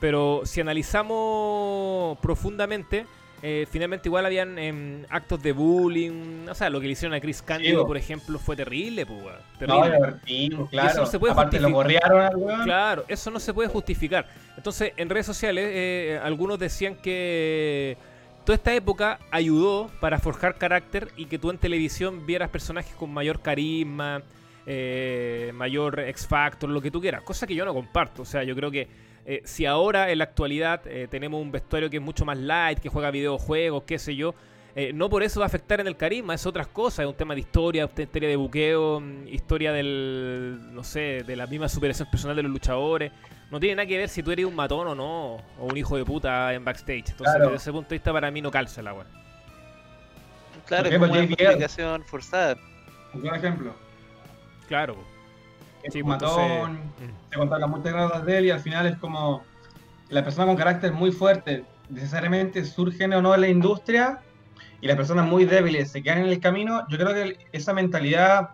pero 0.00 0.42
si 0.44 0.60
analizamos 0.60 2.18
profundamente, 2.18 3.06
eh, 3.46 3.66
finalmente 3.70 4.08
igual 4.08 4.24
habían 4.24 4.58
em, 4.58 5.04
actos 5.10 5.42
de 5.42 5.52
bullying. 5.52 6.48
O 6.48 6.54
sea, 6.54 6.70
lo 6.70 6.80
que 6.80 6.86
le 6.86 6.92
hicieron 6.92 7.14
a 7.14 7.20
Chris 7.20 7.42
Candido, 7.42 7.86
por 7.86 7.98
ejemplo, 7.98 8.38
fue 8.38 8.56
terrible, 8.56 9.04
pues, 9.04 9.20
terrible. 9.58 10.18
No, 10.48 10.66
claro. 10.68 10.90
Eso 10.90 11.00
no 11.00 11.06
se 11.06 11.18
puede 11.18 11.32
Aparte 11.32 11.60
lo 11.60 11.84
Claro, 12.64 13.04
eso 13.06 13.30
no 13.30 13.38
se 13.38 13.52
puede 13.52 13.68
justificar. 13.68 14.26
Entonces, 14.56 14.92
en 14.96 15.10
redes 15.10 15.26
sociales, 15.26 15.66
eh, 15.68 16.20
algunos 16.22 16.58
decían 16.58 16.94
que 16.96 17.98
toda 18.44 18.56
esta 18.56 18.74
época 18.74 19.18
ayudó 19.30 19.90
para 20.00 20.18
forjar 20.18 20.56
carácter 20.56 21.08
y 21.16 21.26
que 21.26 21.38
tú 21.38 21.50
en 21.50 21.58
televisión 21.58 22.26
vieras 22.26 22.50
personajes 22.50 22.94
con 22.94 23.12
mayor 23.12 23.40
carisma, 23.40 24.22
eh, 24.66 25.52
mayor 25.54 26.00
X 26.00 26.26
Factor, 26.26 26.68
lo 26.68 26.80
que 26.80 26.90
tú 26.90 27.00
quieras. 27.00 27.22
Cosa 27.22 27.46
que 27.46 27.54
yo 27.54 27.64
no 27.64 27.74
comparto. 27.74 28.22
O 28.22 28.24
sea, 28.24 28.44
yo 28.44 28.54
creo 28.54 28.70
que 28.70 28.88
eh, 29.26 29.40
si 29.44 29.64
ahora 29.64 30.10
en 30.10 30.18
la 30.18 30.24
actualidad 30.24 30.82
eh, 30.86 31.08
tenemos 31.10 31.40
un 31.40 31.50
vestuario 31.50 31.88
que 31.88 31.96
es 31.96 32.02
mucho 32.02 32.24
más 32.24 32.38
light, 32.38 32.78
que 32.78 32.88
juega 32.88 33.10
videojuegos, 33.10 33.84
qué 33.84 33.98
sé 33.98 34.14
yo, 34.14 34.34
eh, 34.74 34.92
no 34.92 35.08
por 35.08 35.22
eso 35.22 35.40
va 35.40 35.46
a 35.46 35.48
afectar 35.48 35.80
en 35.80 35.86
el 35.86 35.96
carisma, 35.96 36.34
es 36.34 36.46
otras 36.46 36.66
cosas, 36.66 37.00
es 37.00 37.06
un 37.06 37.14
tema 37.14 37.34
de 37.34 37.40
historia, 37.40 37.88
historia 37.96 38.28
de 38.28 38.36
buqueo, 38.36 39.00
mm, 39.00 39.28
historia 39.28 39.72
del, 39.72 40.58
no 40.72 40.84
sé, 40.84 41.22
de 41.26 41.36
la 41.36 41.46
misma 41.46 41.68
superación 41.68 42.10
personal 42.10 42.36
de 42.36 42.42
los 42.42 42.52
luchadores. 42.52 43.12
No 43.50 43.60
tiene 43.60 43.76
nada 43.76 43.86
que 43.86 43.98
ver 43.98 44.08
si 44.08 44.22
tú 44.22 44.32
eres 44.32 44.46
un 44.46 44.54
matón 44.54 44.88
o 44.88 44.94
no, 44.94 45.34
o 45.34 45.66
un 45.66 45.76
hijo 45.76 45.96
de 45.96 46.04
puta 46.04 46.52
en 46.52 46.64
backstage. 46.64 47.10
Entonces, 47.10 47.40
desde 47.40 47.56
ese 47.56 47.72
punto 47.72 47.90
de 47.90 47.94
vista, 47.96 48.12
para 48.12 48.30
mí 48.30 48.40
no 48.40 48.50
calza 48.50 48.80
el 48.80 48.88
agua. 48.88 49.06
Claro, 50.66 50.88
es 50.88 50.96
una 50.96 51.08
justificación 51.08 52.04
forzada. 52.04 52.56
Un 53.12 53.26
ejemplo. 53.34 53.74
Claro 54.66 54.96
sí, 55.90 56.02
un 56.02 56.08
matón, 56.08 56.80
se 57.30 57.36
contaron 57.36 57.60
las 57.60 57.70
muchas 57.70 57.92
gradas 57.92 58.24
de 58.24 58.38
él 58.38 58.44
y 58.46 58.50
al 58.50 58.60
final 58.60 58.86
es 58.86 58.96
como 58.96 59.42
la 60.08 60.22
persona 60.24 60.46
con 60.46 60.56
carácter 60.56 60.92
muy 60.92 61.12
fuerte 61.12 61.64
necesariamente 61.88 62.64
surgen 62.64 63.12
o 63.12 63.22
no 63.22 63.34
en 63.34 63.40
la 63.42 63.48
industria 63.48 64.20
y 64.80 64.86
las 64.86 64.96
personas 64.96 65.26
muy 65.26 65.44
débiles 65.44 65.90
se 65.90 66.02
quedan 66.02 66.18
en 66.18 66.26
el 66.26 66.40
camino, 66.40 66.86
yo 66.88 66.98
creo 66.98 67.14
que 67.14 67.38
esa 67.52 67.72
mentalidad 67.72 68.50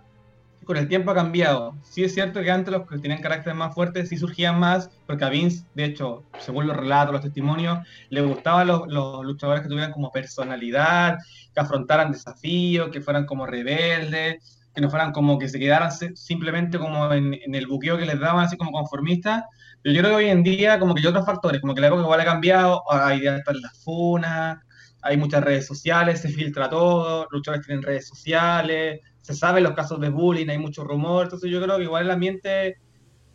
con 0.65 0.77
el 0.77 0.89
tiempo 0.89 1.11
ha 1.11 1.15
cambiado. 1.15 1.75
Sí 1.83 2.05
es 2.05 2.15
cierto 2.15 2.43
que 2.43 2.51
antes 2.51 2.73
los 2.73 2.87
que 2.87 2.99
tenían 2.99 3.21
carácter 3.21 3.55
más 3.55 3.75
fuerte 3.75 4.07
sí 4.07 4.17
surgían 4.17 4.61
más, 4.61 4.91
porque 5.07 5.25
a 5.25 5.29
Vince, 5.29 5.65
de 5.75 5.85
hecho, 5.85 6.25
según 6.39 6.67
los 6.67 6.77
relatos, 6.77 7.13
los 7.13 7.23
testimonios, 7.23 7.81
le 8.11 8.21
gustaban 8.21 8.69
los, 8.69 8.87
los 8.87 9.25
luchadores 9.25 9.63
que 9.63 9.69
tuvieran 9.69 9.93
como 9.93 10.13
personalidad, 10.13 11.19
que 11.53 11.61
afrontaran 11.61 12.13
desafíos, 12.13 12.91
que 12.91 13.01
fueran 13.01 13.27
como 13.27 13.47
rebeldes 13.47 14.61
que 14.75 14.81
no 14.81 14.91
fueran 14.91 15.13
como 15.13 15.39
que 15.39 15.49
se 15.49 15.59
quedaran 15.59 15.91
simplemente 16.15 16.79
como 16.79 17.13
en, 17.13 17.35
el 17.55 17.67
buqueo 17.67 17.99
que 17.99 18.07
les 18.07 18.21
daban, 18.21 18.45
así 18.45 18.57
como 18.57 18.73
conformistas. 18.73 19.45
Pero 19.83 19.95
yo 19.95 20.03
creo 20.03 20.13
que 20.13 20.25
hoy 20.25 20.31
en 20.31 20.43
día, 20.43 20.79
como 20.79 20.95
que 20.95 21.01
hay 21.01 21.07
otros 21.07 21.27
factores, 21.27 21.61
como 21.61 21.75
que 21.75 21.81
la 21.81 21.89
época 21.89 22.03
igual 22.03 22.21
ha 22.21 22.25
cambiado, 22.25 22.83
hay 22.91 23.23
ya 23.23 23.37
están 23.37 23.61
las 23.61 23.83
funas, 23.83 24.59
hay 25.03 25.17
muchas 25.17 25.43
redes 25.43 25.67
sociales, 25.67 26.21
se 26.21 26.29
filtra 26.29 26.69
todo, 26.69 27.25
los 27.25 27.33
luchadores 27.33 27.67
tienen 27.67 27.83
redes 27.83 28.07
sociales, 28.07 29.01
se 29.21 29.35
saben 29.35 29.65
los 29.65 29.75
casos 29.75 30.01
de 30.01 30.09
bullying, 30.09 30.49
hay 30.49 30.59
mucho 30.59 30.85
rumor, 30.85 31.25
entonces 31.25 31.51
yo 31.51 31.63
creo 31.63 31.77
que 31.77 31.85
igual 31.85 32.05
el 32.05 32.11
ambiente, 32.11 32.77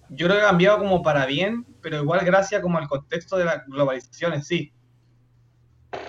yo 0.10 0.28
creo 0.28 0.40
que 0.40 0.46
ha 0.46 0.50
cambiado 0.50 0.80
como 0.80 1.02
para 1.02 1.26
bien, 1.26 1.66
pero 1.82 2.02
igual 2.02 2.24
gracias 2.26 2.62
como 2.62 2.78
al 2.78 2.88
contexto 2.88 3.38
de 3.38 3.46
la 3.46 3.64
globalización 3.68 4.34
en 4.34 4.44
sí. 4.44 4.72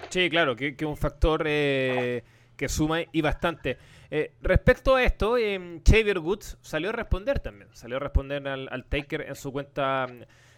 Sí, 0.08 0.30
claro, 0.30 0.56
que 0.56 0.74
es 0.78 0.82
un 0.82 0.96
factor 0.96 1.44
eh, 1.46 2.22
que 2.56 2.68
suma 2.68 3.00
y 3.12 3.20
bastante. 3.20 3.78
Eh, 4.10 4.32
respecto 4.40 4.94
a 4.94 5.02
esto, 5.02 5.36
eh, 5.36 5.80
Xavier 5.84 6.18
Woods 6.18 6.58
salió 6.60 6.90
a 6.90 6.92
responder 6.92 7.40
también. 7.40 7.68
Salió 7.72 7.96
a 7.96 8.00
responder 8.00 8.46
al, 8.46 8.84
Taker 8.86 9.22
en 9.22 9.34
su 9.34 9.52
cuenta 9.52 10.06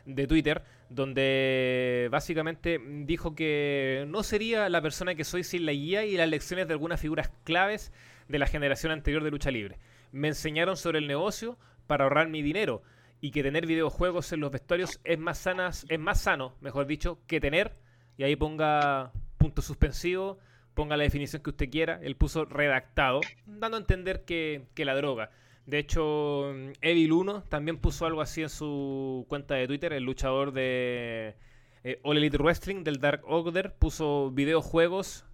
de 0.08 0.26
Twitter, 0.26 0.62
donde 0.88 2.08
básicamente 2.10 2.80
dijo 3.04 3.34
que 3.34 4.04
no 4.08 4.22
sería 4.22 4.68
la 4.68 4.82
persona 4.82 5.14
que 5.14 5.24
soy 5.24 5.44
sin 5.44 5.66
la 5.66 5.72
guía 5.72 6.04
y 6.04 6.16
las 6.16 6.28
lecciones 6.28 6.66
de 6.66 6.72
algunas 6.72 7.00
figuras 7.00 7.30
claves 7.44 7.92
de 8.26 8.38
la 8.38 8.46
generación 8.46 8.90
anterior 8.90 9.22
de 9.22 9.30
lucha 9.30 9.50
libre. 9.50 9.78
Me 10.10 10.28
enseñaron 10.28 10.76
sobre 10.76 10.98
el 10.98 11.06
negocio 11.06 11.58
para 11.86 12.04
ahorrar 12.04 12.28
mi 12.28 12.42
dinero 12.42 12.82
y 13.20 13.30
que 13.30 13.42
tener 13.42 13.66
videojuegos 13.66 14.32
en 14.32 14.40
los 14.40 14.50
vestuarios 14.50 15.00
es 15.04 15.18
más 15.18 15.38
sanas, 15.38 15.86
es 15.88 15.98
más 15.98 16.20
sano, 16.20 16.56
mejor 16.60 16.86
dicho, 16.86 17.20
que 17.26 17.40
tener 17.40 17.74
y 18.16 18.24
ahí 18.24 18.34
ponga 18.34 19.12
punto 19.36 19.62
suspensivo 19.62 20.38
ponga 20.78 20.96
la 20.96 21.02
definición 21.02 21.42
que 21.42 21.50
usted 21.50 21.70
quiera. 21.70 21.98
Él 22.04 22.14
puso 22.14 22.44
redactado, 22.44 23.20
dando 23.46 23.76
a 23.76 23.80
entender 23.80 24.24
que, 24.24 24.68
la 24.76 24.94
droga. 24.94 25.30
De 25.68 25.78
hecho, 25.78 26.50
Evil 26.80 27.12
1 27.12 27.42
también 27.42 27.76
puso 27.76 28.06
algo 28.06 28.22
así 28.22 28.40
en 28.40 28.48
su 28.48 29.26
cuenta 29.28 29.54
de 29.54 29.66
Twitter. 29.66 29.92
El 29.92 30.02
luchador 30.04 30.52
de 30.52 31.36
eh, 31.84 32.00
All 32.04 32.16
Elite 32.16 32.38
Wrestling 32.38 32.84
del 32.84 33.00
Dark 33.00 33.20
Order 33.26 33.74
puso 33.74 34.30
videojuegos 34.30 35.26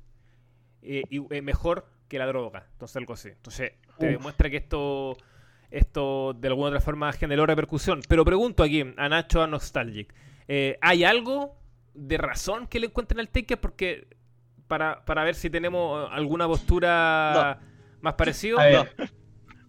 eh, 0.82 1.04
y, 1.08 1.24
eh, 1.32 1.40
mejor 1.40 1.86
que 2.08 2.18
la 2.18 2.26
droga. 2.26 2.66
Entonces, 2.72 2.96
algo 2.96 3.12
así. 3.12 3.28
Entonces, 3.28 3.74
te 3.96 4.06
demuestra 4.08 4.50
que 4.50 4.56
esto, 4.56 5.16
esto 5.70 6.32
de 6.32 6.48
alguna 6.48 6.70
otra 6.70 6.80
forma 6.80 7.12
generó 7.12 7.46
repercusión. 7.46 8.00
Pero 8.08 8.24
pregunto 8.24 8.64
aquí 8.64 8.82
a 8.96 9.08
Nacho 9.08 9.40
a 9.40 9.46
Nostalgic: 9.46 10.12
¿hay 10.80 11.04
algo 11.04 11.56
de 11.94 12.18
razón 12.18 12.66
que 12.66 12.80
le 12.80 12.86
encuentren 12.88 13.20
al 13.20 13.28
Taker? 13.28 13.60
Porque 13.60 14.08
para, 14.66 15.04
para 15.04 15.22
ver 15.22 15.36
si 15.36 15.48
tenemos 15.48 16.10
alguna 16.10 16.48
postura 16.48 17.60
más 18.00 18.14
parecida. 18.14 18.88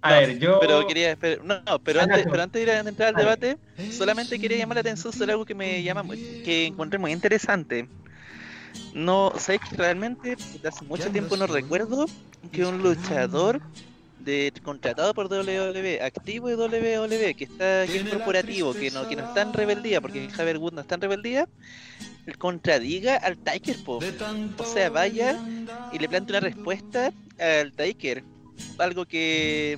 A 0.06 0.20
ver, 0.20 0.40
yo. 0.40 0.60
Pero 0.60 0.86
quería. 0.88 1.18
no, 1.44 1.80
pero, 1.80 2.02
antes, 2.02 2.26
pero 2.30 2.44
antes 2.44 2.60
de 2.60 2.64
ir 2.64 2.70
a 2.72 2.80
entrar 2.80 3.10
al 3.10 3.16
debate, 3.16 3.58
solamente 3.92 4.40
quería 4.40 4.58
llamar 4.60 4.76
la 4.76 4.82
atención 4.82 5.12
sobre 5.12 5.32
algo 5.32 5.46
que 5.46 5.56
me 5.56 5.82
llama. 5.82 6.04
que 6.14 6.68
encontré 6.68 7.00
muy 7.00 7.12
interesante. 7.12 7.88
No, 8.94 9.34
sabes 9.38 9.62
que 9.70 9.76
realmente 9.76 10.38
hace 10.68 10.86
mucho 10.86 11.10
tiempo 11.10 11.38
no 11.38 11.48
recuerdo 11.48 12.06
que 12.52 12.66
un 12.66 12.82
luchador 12.84 13.62
de, 14.20 14.52
contratado 14.64 15.14
por 15.14 15.28
WWE, 15.28 16.02
activo 16.02 16.50
de 16.50 16.56
WWE, 16.56 17.36
que 17.36 17.44
está 17.46 17.84
aquí 17.84 17.98
en 17.98 18.10
corporativo, 18.10 18.74
que 18.74 18.92
no, 18.92 19.08
que 19.08 19.16
no 19.16 19.24
está 19.28 19.44
en 19.44 19.54
rebeldía, 19.54 20.02
porque 20.02 20.28
Javier 20.30 20.58
Wood 20.58 20.74
no 20.74 20.82
está 20.82 20.96
en 20.96 21.02
rebeldía, 21.02 21.48
contradiga 22.38 23.18
al 23.18 23.38
Taker, 23.38 23.78
po. 23.84 24.00
O 24.58 24.66
sea, 24.66 24.90
vaya 24.90 25.40
y 25.94 26.00
le 26.00 26.10
plante 26.10 26.34
una 26.34 26.40
respuesta 26.40 27.14
al 27.40 27.72
Taker. 27.74 28.24
Algo 28.78 29.06
que 29.06 29.78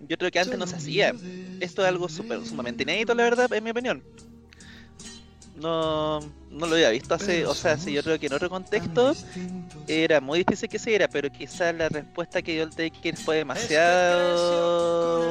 yo 0.00 0.16
creo 0.16 0.30
que 0.30 0.40
antes 0.40 0.58
no 0.58 0.66
se 0.66 0.76
hacía. 0.76 1.14
Esto 1.60 1.82
es 1.82 1.88
algo 1.88 2.08
super, 2.08 2.44
sumamente 2.44 2.82
inédito, 2.82 3.14
la 3.14 3.24
verdad, 3.24 3.52
en 3.52 3.64
mi 3.64 3.70
opinión 3.70 4.02
no, 5.56 6.20
no 6.50 6.66
lo 6.66 6.74
había 6.74 6.90
visto 6.90 7.14
hace, 7.14 7.46
o 7.46 7.54
sea, 7.54 7.78
si 7.78 7.92
yo 7.92 8.02
creo 8.02 8.18
que 8.18 8.26
en 8.26 8.34
otro 8.34 8.50
contexto 8.50 9.14
era 9.88 10.20
muy 10.20 10.40
difícil 10.40 10.68
que 10.68 10.78
se 10.78 10.90
diera, 10.90 11.08
pero 11.08 11.30
quizás 11.30 11.74
la 11.74 11.88
respuesta 11.88 12.42
que 12.42 12.52
dio 12.52 12.62
el 12.64 12.70
Taker 12.70 13.16
fue 13.16 13.36
demasiado, 13.36 15.30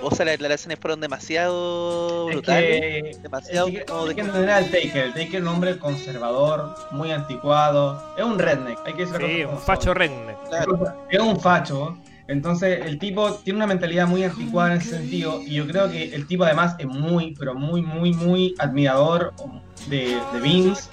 o 0.00 0.14
sea, 0.14 0.24
las 0.24 0.34
declaraciones 0.34 0.78
fueron 0.78 1.00
demasiado 1.00 2.26
brutales, 2.26 3.20
demasiado 3.22 3.68
es 3.68 3.74
que, 3.74 3.84
como 3.84 4.06
de 4.06 4.14
que 4.14 4.22
no 4.22 4.36
era 4.36 4.60
el 4.60 4.70
Taker, 4.70 5.06
el 5.06 5.12
Taker 5.12 5.34
es 5.36 5.42
un 5.42 5.48
hombre 5.48 5.78
conservador, 5.78 6.74
muy 6.92 7.10
anticuado, 7.10 8.14
es 8.16 8.24
un 8.24 8.38
redneck, 8.38 8.78
hay 8.86 8.94
que 8.94 9.06
decirlo. 9.06 9.26
Sí, 9.26 9.44
un 9.44 9.58
facho 9.58 9.92
redneck. 9.92 10.38
Es 11.10 11.20
un 11.20 11.40
facho. 11.40 11.98
Entonces, 12.28 12.86
el 12.86 12.98
tipo 12.98 13.34
tiene 13.34 13.58
una 13.58 13.66
mentalidad 13.66 14.06
muy 14.06 14.22
anticuada 14.22 14.74
en 14.74 14.80
ese 14.80 14.90
sentido, 14.90 15.42
y 15.42 15.54
yo 15.54 15.66
creo 15.66 15.90
que 15.90 16.14
el 16.14 16.26
tipo 16.26 16.44
además 16.44 16.76
es 16.78 16.86
muy, 16.86 17.34
pero 17.38 17.54
muy, 17.54 17.82
muy, 17.82 18.12
muy 18.12 18.54
admirador 18.58 19.34
de, 19.88 20.18
Vince. 20.42 20.88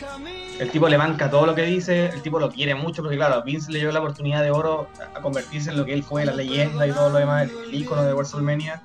El 0.59 0.71
tipo 0.71 0.89
le 0.89 0.97
banca 0.97 1.29
todo 1.29 1.45
lo 1.45 1.55
que 1.55 1.63
dice, 1.63 2.07
el 2.07 2.21
tipo 2.21 2.39
lo 2.39 2.49
quiere 2.49 2.75
mucho, 2.75 3.01
porque 3.01 3.15
claro, 3.15 3.43
Vince 3.43 3.71
le 3.71 3.79
dio 3.79 3.91
la 3.91 3.99
oportunidad 3.99 4.41
de 4.41 4.51
oro 4.51 4.87
a 5.15 5.21
convertirse 5.21 5.69
en 5.69 5.77
lo 5.77 5.85
que 5.85 5.93
él 5.93 6.03
fue, 6.03 6.25
la 6.25 6.33
leyenda 6.33 6.85
y 6.87 6.91
todo 6.91 7.09
lo 7.09 7.19
demás, 7.19 7.49
el, 7.67 7.73
ícono 7.73 8.03
de 8.03 8.13
WrestleMania. 8.13 8.81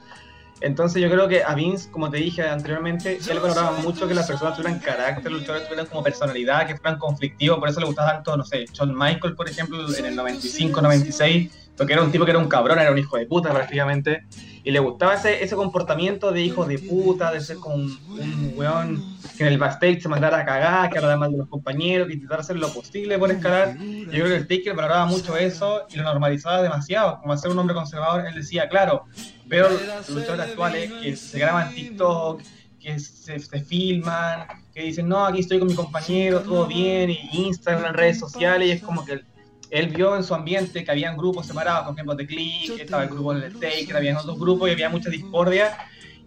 Entonces 0.61 1.03
yo 1.03 1.11
creo 1.11 1.27
que 1.27 1.43
a 1.43 1.55
Vince, 1.55 1.91
como 1.91 2.11
te 2.11 2.19
dije 2.19 2.43
anteriormente, 2.43 3.19
él 3.29 3.41
valoraba 3.41 3.73
mucho 3.79 4.07
que 4.07 4.15
las 4.15 4.27
personas 4.27 4.57
tuvieran 4.57 4.79
carácter, 4.79 5.33
los 5.33 5.41
luchadores 5.41 5.67
tuvieran 5.67 5.87
como 5.87 6.03
personalidad, 6.03 6.67
que 6.67 6.77
fueran 6.77 6.99
conflictivos, 6.99 7.59
por 7.59 7.69
eso 7.69 7.81
le 7.81 7.87
gustaba 7.87 8.13
tanto, 8.13 8.37
no 8.37 8.45
sé, 8.45 8.67
Shawn 8.73 8.97
Michael, 8.97 9.35
por 9.35 9.49
ejemplo, 9.49 9.85
en 9.97 10.07
el 10.07 10.15
95, 10.15 10.81
96 10.81 11.64
porque 11.77 11.93
era 11.93 12.03
un 12.03 12.13
tipo 12.13 12.25
que 12.25 12.31
era 12.31 12.39
un 12.39 12.49
cabrón, 12.49 12.79
era 12.79 12.91
un 12.91 12.99
hijo 12.99 13.17
de 13.17 13.27
puta 13.27 13.53
prácticamente, 13.53 14.25
y 14.63 14.71
le 14.71 14.79
gustaba 14.79 15.15
ese, 15.15 15.43
ese 15.43 15.57
comportamiento 15.57 16.33
de 16.33 16.43
hijo 16.43 16.65
de 16.65 16.79
puta, 16.79 17.33
de 17.33 17.41
ser 17.41 17.59
como 17.59 17.75
un, 17.75 18.55
weón 18.57 19.03
que 19.37 19.43
en 19.43 19.53
el 19.53 19.59
backstage 19.59 20.01
se 20.01 20.09
mandara 20.09 20.39
a 20.39 20.45
cagar, 20.45 20.91
que 20.91 20.99
hablara 20.99 21.17
mal 21.17 21.33
de 21.33 21.39
los 21.39 21.49
compañeros, 21.49 22.07
que 22.07 22.15
intentara 22.15 22.41
hacer 22.41 22.57
lo 22.57 22.73
posible 22.73 23.19
por 23.19 23.31
escalar. 23.31 23.77
Yo 23.77 24.11
creo 24.11 24.27
que 24.27 24.37
el 24.37 24.47
Taker 24.47 24.75
valoraba 24.75 25.07
mucho 25.07 25.37
eso 25.37 25.87
y 25.91 25.97
lo 25.97 26.05
normalizaba 26.05 26.63
demasiado, 26.63 27.19
como 27.21 27.37
ser 27.37 27.51
un 27.51 27.59
hombre 27.59 27.75
conservador, 27.75 28.27
él 28.27 28.35
decía, 28.35 28.69
claro, 28.69 29.05
veo 29.47 29.69
luchadores 30.09 30.47
actuales 30.47 30.93
que 31.03 31.17
se 31.17 31.39
graban 31.39 31.75
TikTok, 31.75 32.43
que 32.79 32.99
se, 33.01 33.39
se, 33.39 33.61
filman, 33.65 34.47
que 34.73 34.83
dicen, 34.83 35.09
no, 35.09 35.25
aquí 35.25 35.41
estoy 35.41 35.59
con 35.59 35.69
mi 35.69 35.75
compañero, 35.75 36.41
todo 36.41 36.67
bien, 36.67 37.11
y 37.11 37.29
Instagram, 37.33 37.95
redes 37.95 38.21
sociales, 38.21 38.69
y 38.69 38.71
es 38.73 38.83
como 38.83 39.05
que 39.05 39.23
él 39.71 39.89
vio 39.89 40.17
en 40.17 40.25
su 40.25 40.35
ambiente 40.35 40.85
que 40.85 40.91
habían 40.91 41.17
grupos 41.17 41.47
separados, 41.47 41.85
por 41.85 41.95
ejemplo, 41.95 42.15
de 42.15 42.27
Click, 42.27 42.79
estaba 42.79 43.03
el 43.05 43.09
grupo 43.09 43.35
del 43.35 43.53
Taker, 43.53 43.97
había 43.97 44.19
otros 44.19 44.39
grupos 44.39 44.69
y 44.69 44.73
había 44.73 44.89
mucha 44.89 45.11
discordia. 45.11 45.77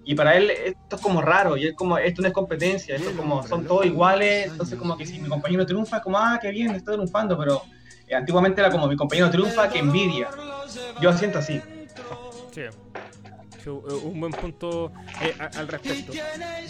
Y 0.03 0.15
para 0.15 0.36
él 0.38 0.50
esto 0.50 0.96
es 0.96 1.01
como 1.01 1.22
raro, 1.22 1.58
y 1.58 1.67
es 1.67 1.75
como, 1.75 1.98
esto 1.98 2.22
no 2.22 2.29
es 2.29 2.34
competencia, 2.34 2.96
esto 2.96 3.10
es 3.10 3.15
como, 3.15 3.46
son 3.46 3.65
todos 3.65 3.86
iguales, 3.86 4.48
entonces 4.51 4.79
como 4.79 4.98
que 4.98 5.06
si 5.06 5.20
mi 5.20 5.27
compañero 5.27 5.65
triunfa, 5.65 6.01
como, 6.01 6.17
ah, 6.17 6.39
qué 6.41 6.50
bien, 6.51 6.72
está 6.72 6.94
triunfando, 6.94 7.38
pero 7.38 7.62
eh, 8.08 8.15
antiguamente 8.15 8.62
era 8.62 8.72
como 8.72 8.88
mi 8.88 8.96
compañero 8.96 9.29
triunfa, 9.29 9.70
que 9.70 9.79
envidia. 9.79 10.29
Yo 11.01 11.12
siento 11.12 11.39
así. 11.39 11.62
Sí. 12.53 12.62
Eh, 13.67 13.93
un 14.03 14.19
buen 14.19 14.31
punto 14.31 14.91
eh, 15.21 15.36
al 15.39 15.67
respecto. 15.67 16.13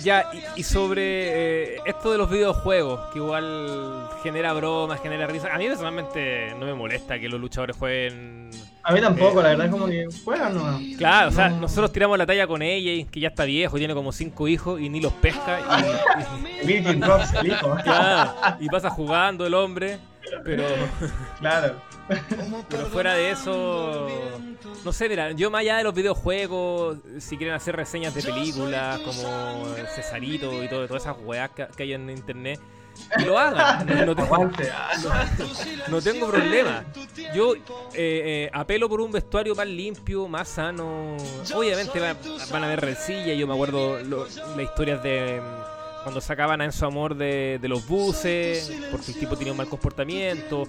Ya, 0.03 0.29
y, 0.55 0.63
sobre 0.63 1.75
eh, 1.75 1.81
esto 1.85 2.11
de 2.11 2.17
los 2.17 2.29
videojuegos, 2.29 3.11
que 3.13 3.19
igual 3.19 4.09
genera 4.23 4.53
bromas, 4.53 4.99
genera 5.01 5.27
risa. 5.27 5.53
A 5.53 5.57
mí 5.57 5.67
personalmente 5.67 6.53
no 6.59 6.65
me 6.65 6.73
molesta 6.73 7.19
que 7.19 7.29
los 7.29 7.39
luchadores 7.39 7.77
jueguen. 7.77 8.49
A 8.83 8.93
mí 8.93 9.01
tampoco, 9.01 9.41
la 9.41 9.49
verdad 9.49 9.65
es 9.67 9.71
como 9.71 9.87
que 9.87 10.07
juegan 10.23 10.55
no. 10.55 10.79
Claro, 10.97 11.29
o 11.29 11.31
sea, 11.31 11.49
nosotros 11.49 11.91
tiramos 11.91 12.17
la 12.17 12.25
talla 12.25 12.47
con 12.47 12.61
ella, 12.61 13.07
que 13.11 13.19
ya 13.19 13.27
está 13.27 13.45
viejo, 13.45 13.77
tiene 13.77 13.93
como 13.93 14.11
cinco 14.11 14.47
hijos 14.47 14.79
y 14.79 14.89
ni 14.89 15.01
los 15.01 15.13
pesca. 15.13 15.59
Y, 16.63 18.65
y 18.65 18.69
pasa 18.69 18.89
jugando 18.89 19.45
el 19.45 19.53
hombre, 19.53 19.99
pero. 20.43 20.63
Claro. 21.39 21.75
Pero 22.69 22.85
fuera 22.87 23.13
de 23.13 23.31
eso, 23.31 24.07
no 24.83 24.93
sé, 24.93 25.09
mira, 25.09 25.31
yo 25.31 25.51
más 25.51 25.61
allá 25.61 25.77
de 25.77 25.83
los 25.83 25.93
videojuegos, 25.93 26.97
si 27.19 27.37
quieren 27.37 27.55
hacer 27.55 27.75
reseñas 27.75 28.13
de 28.13 28.23
películas 28.23 28.99
como 28.99 29.65
Cesarito 29.93 30.63
y 30.63 30.67
todo, 30.67 30.87
todas 30.87 31.03
esas 31.03 31.17
weas 31.23 31.51
que, 31.51 31.83
hay 31.83 31.93
en 31.93 32.09
internet, 32.09 32.59
lo 33.25 33.37
hagan. 33.37 33.87
No, 35.89 36.01
tengo, 36.01 36.27
problema. 36.27 36.83
Yo 37.33 37.55
eh, 37.55 37.61
eh, 37.93 38.49
apelo 38.53 38.89
por 38.89 39.01
un 39.01 39.11
vestuario 39.11 39.55
más 39.55 39.67
limpio, 39.67 40.27
más 40.27 40.47
sano. 40.47 41.15
Obviamente 41.53 41.99
van 41.99 42.63
a 42.63 42.65
haber 42.65 42.81
resillas. 42.81 43.37
Yo 43.37 43.47
me 43.47 43.53
acuerdo 43.53 43.99
las 43.99 44.59
historias 44.59 45.01
de 45.03 45.41
cuando 46.07 46.21
sacaban 46.21 46.61
a 46.61 46.63
Enzo 46.63 46.85
Amor 46.85 47.15
de, 47.15 47.59
los 47.63 47.85
buses, 47.85 48.71
porque 48.91 49.11
el 49.11 49.19
tipo 49.19 49.35
tenía 49.35 49.51
un 49.51 49.57
mal 49.57 49.67
comportamiento, 49.67 50.65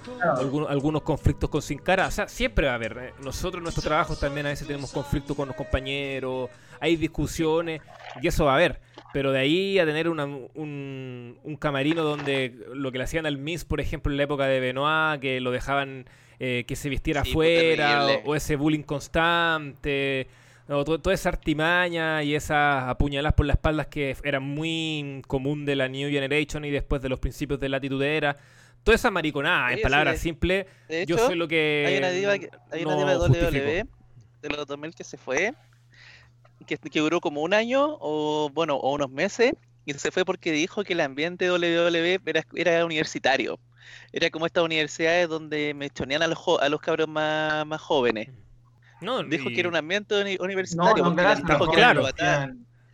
algunos, 0.67 1.01
conflictos 1.01 1.49
con 1.49 1.61
Sin 1.61 1.79
Cara. 1.79 2.07
O 2.07 2.11
sea, 2.11 2.27
siempre 2.27 2.65
va 2.65 2.73
a 2.73 2.75
haber. 2.75 2.97
Eh, 2.97 3.13
nosotros 3.23 3.59
en 3.59 3.63
nuestro 3.63 3.81
trabajo 3.81 4.17
también 4.17 4.47
a 4.47 4.49
veces 4.49 4.67
tenemos 4.67 4.91
conflictos 4.91 5.37
con 5.37 5.47
los 5.47 5.55
compañeros, 5.55 6.49
hay 6.81 6.97
discusiones, 6.97 7.81
y 8.21 8.27
eso 8.27 8.43
va 8.43 8.51
a 8.51 8.55
haber. 8.55 8.81
Pero 9.13 9.31
de 9.31 9.39
ahí 9.39 9.79
a 9.79 9.85
tener 9.85 10.09
un, 10.09 10.19
un, 10.19 11.55
camarino 11.55 12.03
donde 12.03 12.53
lo 12.73 12.91
que 12.91 12.97
le 12.97 13.05
hacían 13.05 13.25
al 13.25 13.37
Miss, 13.37 13.63
por 13.63 13.79
ejemplo, 13.79 14.11
en 14.11 14.17
la 14.17 14.23
época 14.23 14.45
de 14.45 14.59
Benoit, 14.59 15.21
que 15.21 15.39
lo 15.39 15.51
dejaban 15.51 16.03
eh, 16.41 16.65
que 16.67 16.75
se 16.75 16.89
vistiera 16.89 17.21
afuera, 17.21 18.07
o, 18.25 18.35
ese 18.35 18.57
bullying 18.57 18.83
constante 18.83 20.27
toda 20.69 21.13
esa 21.13 21.29
artimaña 21.29 22.21
y 22.23 22.35
esas 22.35 22.87
apuñaladas 22.87 23.33
por 23.33 23.47
las 23.47 23.55
espaldas 23.55 23.87
que 23.87 24.15
eran 24.23 24.43
muy 24.43 25.21
común 25.25 25.65
de 25.65 25.75
la 25.75 25.87
New 25.87 26.11
Generation 26.11 26.63
y 26.63 26.69
después 26.69 27.01
de 27.01 27.09
los 27.09 27.19
principios 27.19 27.59
de 27.59 27.69
latitudera. 27.69 28.37
Toda 28.83 28.95
esa 28.95 29.11
mariconada, 29.11 29.73
en 29.73 29.81
palabras 29.81 30.19
simples, 30.19 30.67
yo 31.07 31.17
soy 31.17 31.35
lo 31.35 31.47
que. 31.47 31.85
Hay 31.87 31.97
una 31.97 32.11
diva, 32.11 32.31
hay 32.71 32.85
una 32.85 32.95
diva 32.95 33.11
de 33.11 33.17
WWE 33.17 33.87
de 34.41 34.49
los 34.49 34.67
2000 34.67 34.95
que 34.95 35.03
se 35.03 35.17
fue, 35.17 35.53
que, 36.65 36.77
que, 36.77 36.99
duró 36.99 37.19
como 37.19 37.41
un 37.41 37.53
año 37.53 37.97
o, 37.99 38.49
bueno, 38.53 38.75
o 38.75 38.93
unos 38.93 39.09
meses, 39.09 39.53
y 39.85 39.93
se 39.93 40.11
fue 40.11 40.23
porque 40.23 40.51
dijo 40.51 40.83
que 40.83 40.93
el 40.93 41.01
ambiente 41.01 41.45
de 41.45 41.51
WWE 41.51 42.21
era, 42.25 42.45
era 42.53 42.85
universitario. 42.85 43.59
Era 44.11 44.29
como 44.29 44.45
estas 44.45 44.63
universidades 44.63 45.27
donde 45.27 45.73
me 45.73 45.89
chonean 45.89 46.21
a 46.21 46.27
los, 46.27 46.39
a 46.61 46.69
los 46.69 46.79
cabros 46.79 47.07
más, 47.07 47.65
más 47.65 47.81
jóvenes. 47.81 48.29
No, 49.01 49.23
dijo 49.23 49.49
que 49.49 49.59
era 49.59 49.69
un 49.69 49.75
ambiente 49.75 50.15
universitario. 50.39 51.03
No, 51.03 51.13
no, 51.13 51.71
claro. 51.71 52.03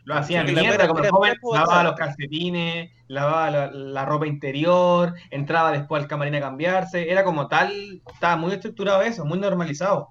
Lo 0.06 0.16
hacían 0.16 0.46
mierda 0.46 0.88
como 0.88 1.04
joven, 1.04 1.34
lavaba 1.52 1.84
los 1.84 1.96
calcetines, 1.96 2.92
lavaba 3.08 3.50
la, 3.72 4.06
ropa 4.06 4.28
interior, 4.28 5.16
entraba 5.32 5.72
después 5.72 6.04
al 6.04 6.08
camarín 6.08 6.36
a 6.36 6.42
cambiarse, 6.42 7.10
era 7.10 7.24
como 7.24 7.48
tal, 7.48 8.04
estaba 8.14 8.36
muy 8.36 8.54
estructurado 8.54 9.02
eso, 9.02 9.26
muy 9.26 9.40
normalizado. 9.40 10.10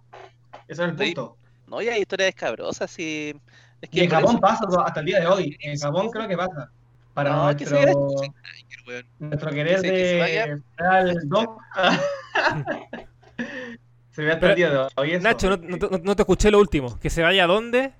Ese 0.66 0.82
era 0.82 0.90
el 0.90 0.96
punto. 0.96 1.36
No, 1.68 1.80
y 1.80 1.88
hay 1.88 2.00
historias 2.00 2.30
escabrosas 2.30 2.98
y... 2.98 3.36
Es 3.80 3.88
que 3.88 4.00
y 4.00 4.02
en 4.04 4.10
Japón 4.10 4.40
pasa 4.40 4.66
hasta 4.84 4.98
el 4.98 5.06
día 5.06 5.20
de 5.20 5.28
hoy, 5.28 5.56
en 5.60 5.78
Japón 5.78 6.10
creo 6.10 6.26
que 6.26 6.36
pasa. 6.36 6.70
Para 7.12 7.30
no, 7.30 7.44
nuestro, 7.44 7.78
que 8.88 9.04
nuestro 9.20 9.50
querer 9.52 9.80
de... 9.80 10.60
Se 10.76 11.38
ve 14.22 14.32
hasta 14.32 14.50
el 14.50 14.56
día 14.56 14.70
de 14.70 14.88
hoy. 14.96 15.18
Nacho, 15.18 15.50
no, 15.50 15.56
no, 15.56 15.98
no, 16.02 16.16
te 16.16 16.22
escuché 16.22 16.50
lo 16.50 16.58
último. 16.58 16.98
¿Que 17.00 17.10
se 17.10 17.22
vaya 17.22 17.44
a 17.44 17.46
dónde? 17.46 17.92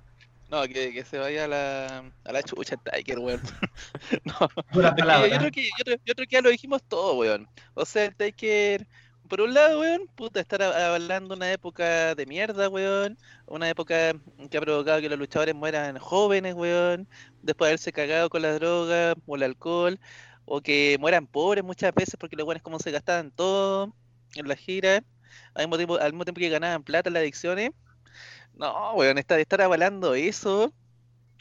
No, 0.51 0.63
que, 0.69 0.93
que 0.93 1.05
se 1.05 1.19
vaya 1.19 1.47
a 1.47 1.49
la, 1.49 2.13
a 2.25 2.33
la 2.33 2.43
chucha 2.43 2.77
Tiger, 2.77 3.19
weón. 3.19 3.41
no, 4.25 4.49
yo, 4.73 5.39
creo 5.39 5.51
que, 5.51 5.65
yo, 5.65 5.97
yo, 6.05 6.15
creo 6.15 6.27
que 6.29 6.37
ya 6.37 6.43
lo 6.43 6.51
dijimos 6.51 6.83
todo, 6.85 7.15
weón. 7.15 7.49
O 7.75 7.85
sea, 7.85 8.05
el 8.05 8.15
Taker, 8.15 8.87
por 9.29 9.41
un 9.41 9.55
lado, 9.55 9.81
weón, 9.81 10.07
puta, 10.15 10.39
estar 10.39 10.63
hablando 10.63 11.35
una 11.35 11.51
época 11.51 12.15
de 12.15 12.27
mierda, 12.27 12.69
weón. 12.69 13.19
Una 13.47 13.69
época 13.69 14.15
que 14.51 14.59
ha 14.59 14.61
provocado 14.61 15.01
que 15.01 15.09
los 15.09 15.19
luchadores 15.19 15.55
mueran 15.55 15.99
jóvenes, 15.99 16.55
weón. 16.55 17.09
Después 17.43 17.67
de 17.67 17.71
haberse 17.71 17.93
cagado 17.93 18.31
con 18.31 18.43
la 18.43 18.53
droga 18.55 19.15
o 19.27 19.35
el 19.35 19.43
alcohol. 19.43 19.99
O 20.45 20.61
que 20.61 20.97
mueran 21.01 21.27
pobres 21.27 21.65
muchas 21.65 21.93
veces 21.95 22.15
porque 22.21 22.37
los 22.37 22.47
weones 22.47 22.63
como 22.63 22.79
se 22.79 22.91
gastaban 22.93 23.31
todo 23.33 23.93
en 24.37 24.47
la 24.47 24.57
gira 24.57 25.03
al 25.55 25.65
mismo 25.65 25.77
tiempo, 25.77 25.97
al 25.97 26.13
mismo 26.13 26.25
tiempo 26.25 26.39
que 26.39 26.49
ganaban 26.49 26.83
plata 26.83 27.09
en 27.09 27.15
las 27.15 27.21
adicciones. 27.23 27.71
No, 28.57 28.95
weón, 28.95 29.19
está, 29.19 29.39
estar 29.39 29.61
avalando 29.61 30.15
eso. 30.15 30.73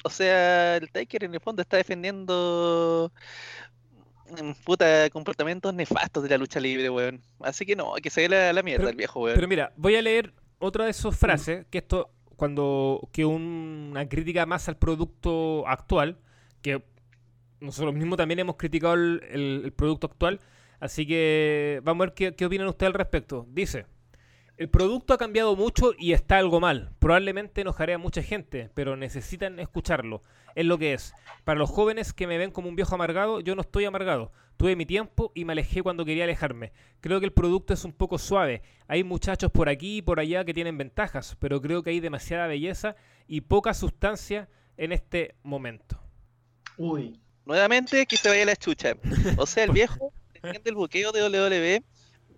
O 0.03 0.09
sea, 0.09 0.77
el 0.77 0.91
Taker 0.91 1.23
en 1.23 1.33
el 1.33 1.39
fondo 1.39 1.61
está 1.61 1.77
defendiendo 1.77 3.11
mm, 4.29 4.51
puta 4.65 5.09
comportamientos 5.11 5.73
nefastos 5.73 6.23
de 6.23 6.29
la 6.29 6.37
lucha 6.37 6.59
libre, 6.59 6.89
weón. 6.89 7.21
Así 7.39 7.65
que 7.65 7.75
no, 7.75 7.93
que 8.01 8.09
se 8.09 8.27
dé 8.27 8.53
la, 8.53 8.63
mierda 8.63 8.89
el 8.89 8.95
viejo, 8.95 9.21
weón. 9.21 9.35
Pero 9.35 9.47
mira, 9.47 9.71
voy 9.77 9.95
a 9.95 10.01
leer 10.01 10.33
otra 10.59 10.85
de 10.85 10.93
sus 10.93 11.15
frases, 11.15 11.65
que 11.69 11.79
esto, 11.79 12.11
cuando, 12.35 13.07
que 13.11 13.25
una 13.25 14.07
crítica 14.09 14.45
más 14.45 14.67
al 14.67 14.77
producto 14.77 15.67
actual, 15.67 16.17
que 16.61 16.83
nosotros 17.59 17.93
mismos 17.93 18.17
también 18.17 18.39
hemos 18.39 18.57
criticado 18.57 18.95
el 18.95 19.73
producto 19.75 20.07
actual, 20.07 20.41
Así 20.79 21.05
que 21.05 21.81
vamos 21.83 22.03
a 22.03 22.05
ver 22.07 22.13
qué, 22.13 22.35
qué 22.35 22.45
opinan 22.45 22.67
ustedes 22.67 22.87
al 22.87 22.93
respecto. 22.93 23.45
Dice, 23.49 23.85
el 24.55 24.69
producto 24.69 25.15
ha 25.15 25.17
cambiado 25.17 25.55
mucho 25.55 25.93
y 25.97 26.13
está 26.13 26.37
algo 26.37 26.59
mal. 26.59 26.91
Probablemente 26.99 27.61
enojaré 27.61 27.95
a 27.95 27.97
mucha 27.97 28.21
gente, 28.21 28.69
pero 28.75 28.95
necesitan 28.95 29.59
escucharlo. 29.59 30.21
Es 30.53 30.65
lo 30.65 30.77
que 30.77 30.93
es. 30.93 31.13
Para 31.43 31.57
los 31.57 31.71
jóvenes 31.71 32.13
que 32.13 32.27
me 32.27 32.37
ven 32.37 32.51
como 32.51 32.69
un 32.69 32.75
viejo 32.75 32.93
amargado, 32.93 33.39
yo 33.39 33.55
no 33.55 33.61
estoy 33.61 33.85
amargado. 33.85 34.31
Tuve 34.57 34.75
mi 34.75 34.85
tiempo 34.85 35.31
y 35.33 35.45
me 35.45 35.53
alejé 35.53 35.81
cuando 35.81 36.05
quería 36.05 36.25
alejarme. 36.25 36.71
Creo 37.01 37.19
que 37.19 37.25
el 37.25 37.33
producto 37.33 37.73
es 37.73 37.83
un 37.83 37.93
poco 37.93 38.19
suave. 38.19 38.61
Hay 38.87 39.03
muchachos 39.03 39.51
por 39.51 39.69
aquí 39.69 39.97
y 39.97 40.01
por 40.03 40.19
allá 40.19 40.45
que 40.45 40.53
tienen 40.53 40.77
ventajas, 40.77 41.35
pero 41.39 41.59
creo 41.59 41.81
que 41.81 41.89
hay 41.89 41.99
demasiada 41.99 42.45
belleza 42.45 42.95
y 43.27 43.41
poca 43.41 43.73
sustancia 43.73 44.49
en 44.77 44.91
este 44.91 45.33
momento. 45.41 45.99
Uy. 46.77 47.19
Nuevamente 47.45 48.05
que 48.05 48.17
se 48.17 48.29
vaya 48.29 48.45
la 48.45 48.55
chucha. 48.55 48.95
O 49.37 49.47
sea, 49.47 49.63
el 49.63 49.71
viejo 49.73 50.13
el 50.43 50.75
buqueo 50.75 51.11
de 51.11 51.23
WWE 51.23 51.83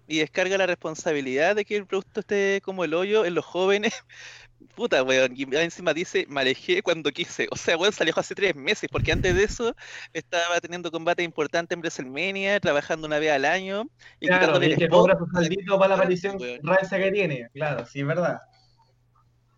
y 0.08 0.20
descarga 0.20 0.58
la 0.58 0.68
responsabilidad 0.68 1.56
de 1.56 1.66
que 1.66 1.78
el 1.78 1.88
producto 1.88 2.20
esté 2.20 2.62
como 2.64 2.84
el 2.84 2.94
hoyo 2.94 3.26
en 3.26 3.34
los 3.34 3.46
jóvenes. 3.46 3.94
Puta, 4.76 5.04
weón, 5.04 5.34
y 5.36 5.44
encima 5.56 5.94
dice, 5.94 6.26
me 6.30 6.42
alejé 6.42 6.82
cuando 6.82 7.12
quise. 7.12 7.48
O 7.52 7.56
sea, 7.56 7.78
weón, 7.78 7.94
salió 7.94 8.14
hace 8.16 8.36
tres 8.36 8.56
meses, 8.56 8.90
porque 8.92 9.12
antes 9.12 9.36
de 9.36 9.44
eso 9.44 9.76
estaba 10.14 10.60
teniendo 10.60 10.92
combate 10.92 11.24
importante 11.24 11.74
en 11.74 11.82
WrestleMania, 11.82 12.60
trabajando 12.60 13.08
una 13.08 13.20
vez 13.20 13.32
al 13.32 13.46
año. 13.46 13.90
Y 14.20 14.28
claro, 14.28 14.64
y 14.64 14.76
que 14.76 14.88
cobra 14.88 15.18
su 15.18 15.26
saldito 15.28 15.78
para 15.78 15.90
la 15.90 15.96
aparición 15.96 16.38
rancia 16.64 16.98
que 16.98 17.12
tiene, 17.12 17.50
claro, 17.54 17.86
sí, 17.86 18.02
es 18.02 18.08
verdad. 18.08 18.40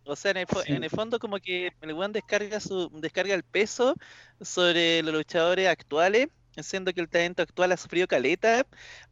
O 0.05 0.15
sea, 0.15 0.31
en 0.31 0.83
el, 0.83 0.89
fondo 0.89 1.19
como 1.19 1.37
que 1.37 1.71
el 1.81 1.93
weón 1.93 2.13
descarga, 2.13 2.61
su, 2.61 2.89
descarga 3.01 3.33
el 3.33 3.43
peso 3.43 3.93
sobre 4.39 5.03
los 5.03 5.13
luchadores 5.13 5.67
actuales 5.67 6.29
siendo 6.63 6.93
que 6.93 7.01
el 7.01 7.09
talento 7.09 7.41
actual 7.41 7.71
ha 7.71 7.77
sufrido 7.77 8.07
caleta 8.07 8.65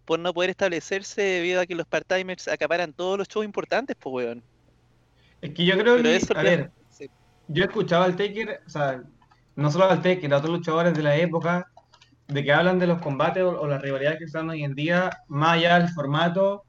por 0.05 0.19
no 0.19 0.33
poder 0.33 0.49
establecerse 0.49 1.21
debido 1.21 1.61
a 1.61 1.65
que 1.65 1.75
los 1.75 1.87
part-timers 1.87 2.47
acaparan 2.47 2.93
todos 2.93 3.17
los 3.17 3.27
shows 3.27 3.45
importantes, 3.45 3.95
pues 3.99 4.13
weón. 4.13 4.43
Es 5.41 5.51
que 5.51 5.65
yo 5.65 5.77
creo 5.77 6.01
que, 6.01 6.19
a 6.35 6.41
ver, 6.41 6.71
yo 7.47 7.63
escuchaba 7.63 8.05
al 8.05 8.15
Taker, 8.15 8.61
o 8.65 8.69
sea, 8.69 9.03
no 9.55 9.71
solo 9.71 9.89
al 9.89 10.01
Taker, 10.01 10.33
a 10.33 10.37
otros 10.37 10.57
luchadores 10.57 10.93
de 10.93 11.03
la 11.03 11.15
época, 11.17 11.71
de 12.27 12.43
que 12.43 12.51
hablan 12.51 12.79
de 12.79 12.87
los 12.87 12.99
combates 13.01 13.43
o, 13.43 13.67
las 13.67 13.81
rivalidades 13.81 14.19
que 14.19 14.25
están 14.25 14.49
hoy 14.49 14.63
en 14.63 14.73
día, 14.73 15.09
más 15.27 15.53
allá 15.53 15.79
del 15.79 15.89
formato, 15.89 16.63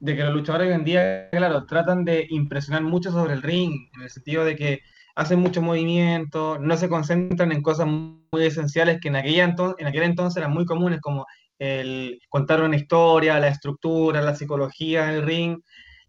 de 0.00 0.16
que 0.16 0.24
los 0.24 0.34
luchadores 0.34 0.68
hoy 0.68 0.74
en 0.74 0.84
día, 0.84 1.28
claro, 1.30 1.66
tratan 1.66 2.04
de 2.04 2.26
impresionar 2.30 2.82
mucho 2.82 3.12
sobre 3.12 3.34
el 3.34 3.42
ring, 3.42 3.90
en 3.94 4.02
el 4.02 4.10
sentido 4.10 4.44
de 4.44 4.56
que 4.56 4.80
hacen 5.14 5.40
mucho 5.40 5.62
movimiento, 5.62 6.58
no 6.58 6.76
se 6.76 6.88
concentran 6.88 7.52
en 7.52 7.62
cosas 7.62 7.86
muy 7.86 8.42
esenciales 8.44 9.00
que 9.00 9.08
en, 9.08 9.16
aquella 9.16 9.44
en 9.78 9.86
aquel 9.86 10.02
entonces 10.04 10.38
eran 10.38 10.52
muy 10.52 10.64
comunes, 10.64 11.00
como 11.00 11.26
el 11.58 12.18
contar 12.28 12.62
una 12.62 12.76
historia, 12.76 13.38
la 13.38 13.48
estructura, 13.48 14.22
la 14.22 14.34
psicología 14.34 15.08
en 15.08 15.16
el 15.16 15.22
ring. 15.22 15.58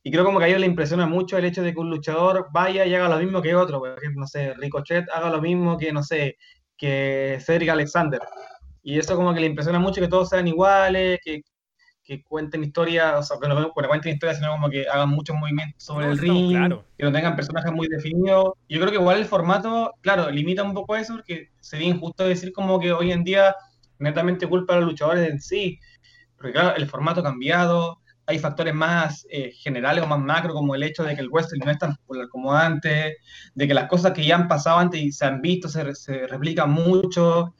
y 0.03 0.11
creo 0.11 0.25
como 0.25 0.39
que 0.39 0.45
a 0.45 0.47
ellos 0.47 0.59
les 0.59 0.69
impresiona 0.69 1.05
mucho 1.05 1.37
el 1.37 1.45
hecho 1.45 1.61
de 1.63 1.73
que 1.73 1.79
un 1.79 1.89
luchador 1.89 2.47
vaya 2.51 2.85
y 2.85 2.95
haga 2.95 3.09
lo 3.09 3.19
mismo 3.19 3.41
que 3.41 3.55
otro. 3.55 3.79
Por 3.79 3.97
ejemplo, 3.97 4.21
no 4.21 4.27
sé, 4.27 4.53
Ricochet 4.55 5.05
haga 5.13 5.29
lo 5.29 5.41
mismo 5.41 5.77
que, 5.77 5.91
no 5.93 6.03
sé, 6.03 6.37
que 6.77 7.39
Cedric 7.41 7.69
Alexander. 7.69 8.21
Y 8.83 8.99
eso 8.99 9.15
como 9.15 9.33
que 9.33 9.39
le 9.41 9.47
impresiona 9.47 9.79
mucho 9.79 10.01
que 10.01 10.07
todos 10.07 10.29
sean 10.29 10.47
iguales, 10.47 11.19
que, 11.23 11.41
que 12.17 12.23
cuenten 12.23 12.63
historias, 12.63 13.15
o 13.19 13.23
sea, 13.23 13.37
que 13.41 13.47
no, 13.47 13.71
cuenten 13.71 14.13
historias, 14.13 14.37
sino 14.37 14.51
como 14.51 14.69
que 14.69 14.87
hagan 14.87 15.09
muchos 15.09 15.35
movimientos 15.35 15.83
sobre 15.83 16.07
el 16.07 16.17
ring, 16.17 16.51
que 16.97 17.03
no 17.03 17.11
tengan 17.11 17.35
personajes 17.35 17.71
muy 17.71 17.87
definidos. 17.87 18.53
Yo 18.69 18.79
creo 18.79 18.91
que 18.91 18.97
igual 18.97 19.19
el 19.19 19.25
formato, 19.25 19.93
claro, 20.01 20.29
limita 20.29 20.63
un 20.63 20.73
poco 20.73 20.95
eso, 20.95 21.13
porque 21.13 21.49
sería 21.59 21.87
injusto 21.87 22.25
decir 22.25 22.51
como 22.53 22.79
que 22.79 22.91
hoy 22.91 23.11
en 23.11 23.23
día 23.23 23.55
netamente 23.99 24.47
culpa 24.47 24.73
a 24.73 24.77
los 24.77 24.89
luchadores 24.89 25.29
en 25.29 25.39
sí, 25.39 25.79
porque 26.35 26.53
claro, 26.53 26.75
el 26.75 26.87
formato 26.87 27.21
ha 27.21 27.23
cambiado, 27.23 28.01
hay 28.25 28.39
factores 28.39 28.73
más 28.73 29.25
eh, 29.29 29.51
generales 29.51 30.03
o 30.03 30.07
más 30.07 30.19
macro, 30.19 30.53
como 30.53 30.75
el 30.75 30.83
hecho 30.83 31.03
de 31.03 31.15
que 31.15 31.21
el 31.21 31.29
wrestling 31.29 31.61
no 31.65 31.71
es 31.71 31.77
tan 31.77 31.95
popular 31.95 32.27
como 32.29 32.53
antes, 32.53 33.17
de 33.53 33.67
que 33.67 33.73
las 33.73 33.89
cosas 33.89 34.13
que 34.13 34.25
ya 34.25 34.35
han 34.35 34.47
pasado 34.47 34.79
antes 34.79 35.01
y 35.01 35.11
se 35.11 35.25
han 35.25 35.41
visto 35.41 35.67
se, 35.67 35.93
se 35.95 36.27
replican 36.27 36.71
mucho. 36.71 37.53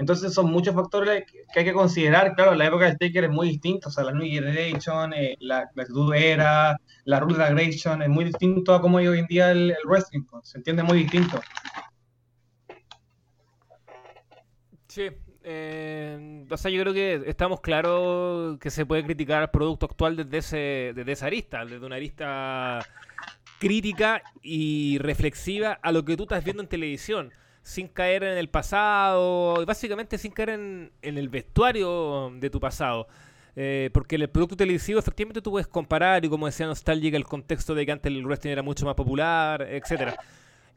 Entonces 0.00 0.32
son 0.32 0.50
muchos 0.50 0.74
factores 0.74 1.24
que 1.52 1.60
hay 1.60 1.64
que 1.66 1.74
considerar. 1.74 2.34
Claro, 2.34 2.54
la 2.54 2.64
época 2.64 2.86
del 2.86 2.96
Taker 2.96 3.24
es 3.24 3.30
muy 3.30 3.48
distinta, 3.48 3.88
o 3.88 3.90
sea, 3.90 4.04
la 4.04 4.12
New 4.12 4.26
Generation, 4.26 5.12
eh, 5.12 5.36
la, 5.40 5.58
actitud 5.58 6.14
era, 6.14 6.80
la 7.04 7.20
Rule 7.20 7.34
Generation, 7.34 8.00
es 8.00 8.08
muy 8.08 8.24
distinto 8.24 8.74
a 8.74 8.80
cómo 8.80 8.96
hoy 8.96 9.18
en 9.18 9.26
día 9.26 9.50
el, 9.50 9.76
wrestling, 9.84 10.22
pues, 10.24 10.48
se 10.48 10.56
entiende 10.56 10.82
muy 10.82 11.00
distinto. 11.00 11.38
Sí, 14.88 15.10
eh, 15.44 16.46
o 16.50 16.56
sea, 16.56 16.70
yo 16.70 16.80
creo 16.80 16.94
que 16.94 17.22
estamos 17.26 17.60
claros 17.60 18.58
que 18.58 18.70
se 18.70 18.86
puede 18.86 19.04
criticar 19.04 19.42
el 19.42 19.50
producto 19.50 19.84
actual 19.84 20.16
desde, 20.16 20.38
ese, 20.38 20.92
desde 20.96 21.12
esa 21.12 21.26
arista, 21.26 21.62
desde 21.66 21.84
una 21.84 21.96
arista 21.96 22.78
crítica 23.58 24.22
y 24.40 24.96
reflexiva 24.96 25.78
a 25.82 25.92
lo 25.92 26.06
que 26.06 26.16
tú 26.16 26.22
estás 26.22 26.42
viendo 26.42 26.62
en 26.62 26.70
televisión, 26.70 27.34
sin 27.62 27.88
caer 27.88 28.24
en 28.24 28.38
el 28.38 28.48
pasado, 28.48 29.64
básicamente 29.66 30.18
sin 30.18 30.32
caer 30.32 30.50
en, 30.50 30.92
el 31.02 31.28
vestuario 31.28 32.32
de 32.38 32.50
tu 32.50 32.60
pasado. 32.60 33.06
Eh, 33.56 33.90
porque 33.92 34.16
el 34.16 34.28
producto 34.30 34.56
televisivo 34.56 35.00
efectivamente 35.00 35.42
tú 35.42 35.50
puedes 35.50 35.66
comparar 35.66 36.24
y 36.24 36.28
como 36.28 36.46
decía 36.46 36.66
Nostalgic 36.66 37.14
el 37.14 37.24
contexto 37.24 37.74
de 37.74 37.84
que 37.84 37.92
antes 37.92 38.10
el 38.10 38.24
wrestling 38.24 38.52
era 38.52 38.62
mucho 38.62 38.86
más 38.86 38.94
popular, 38.94 39.62
etcétera 39.62 40.16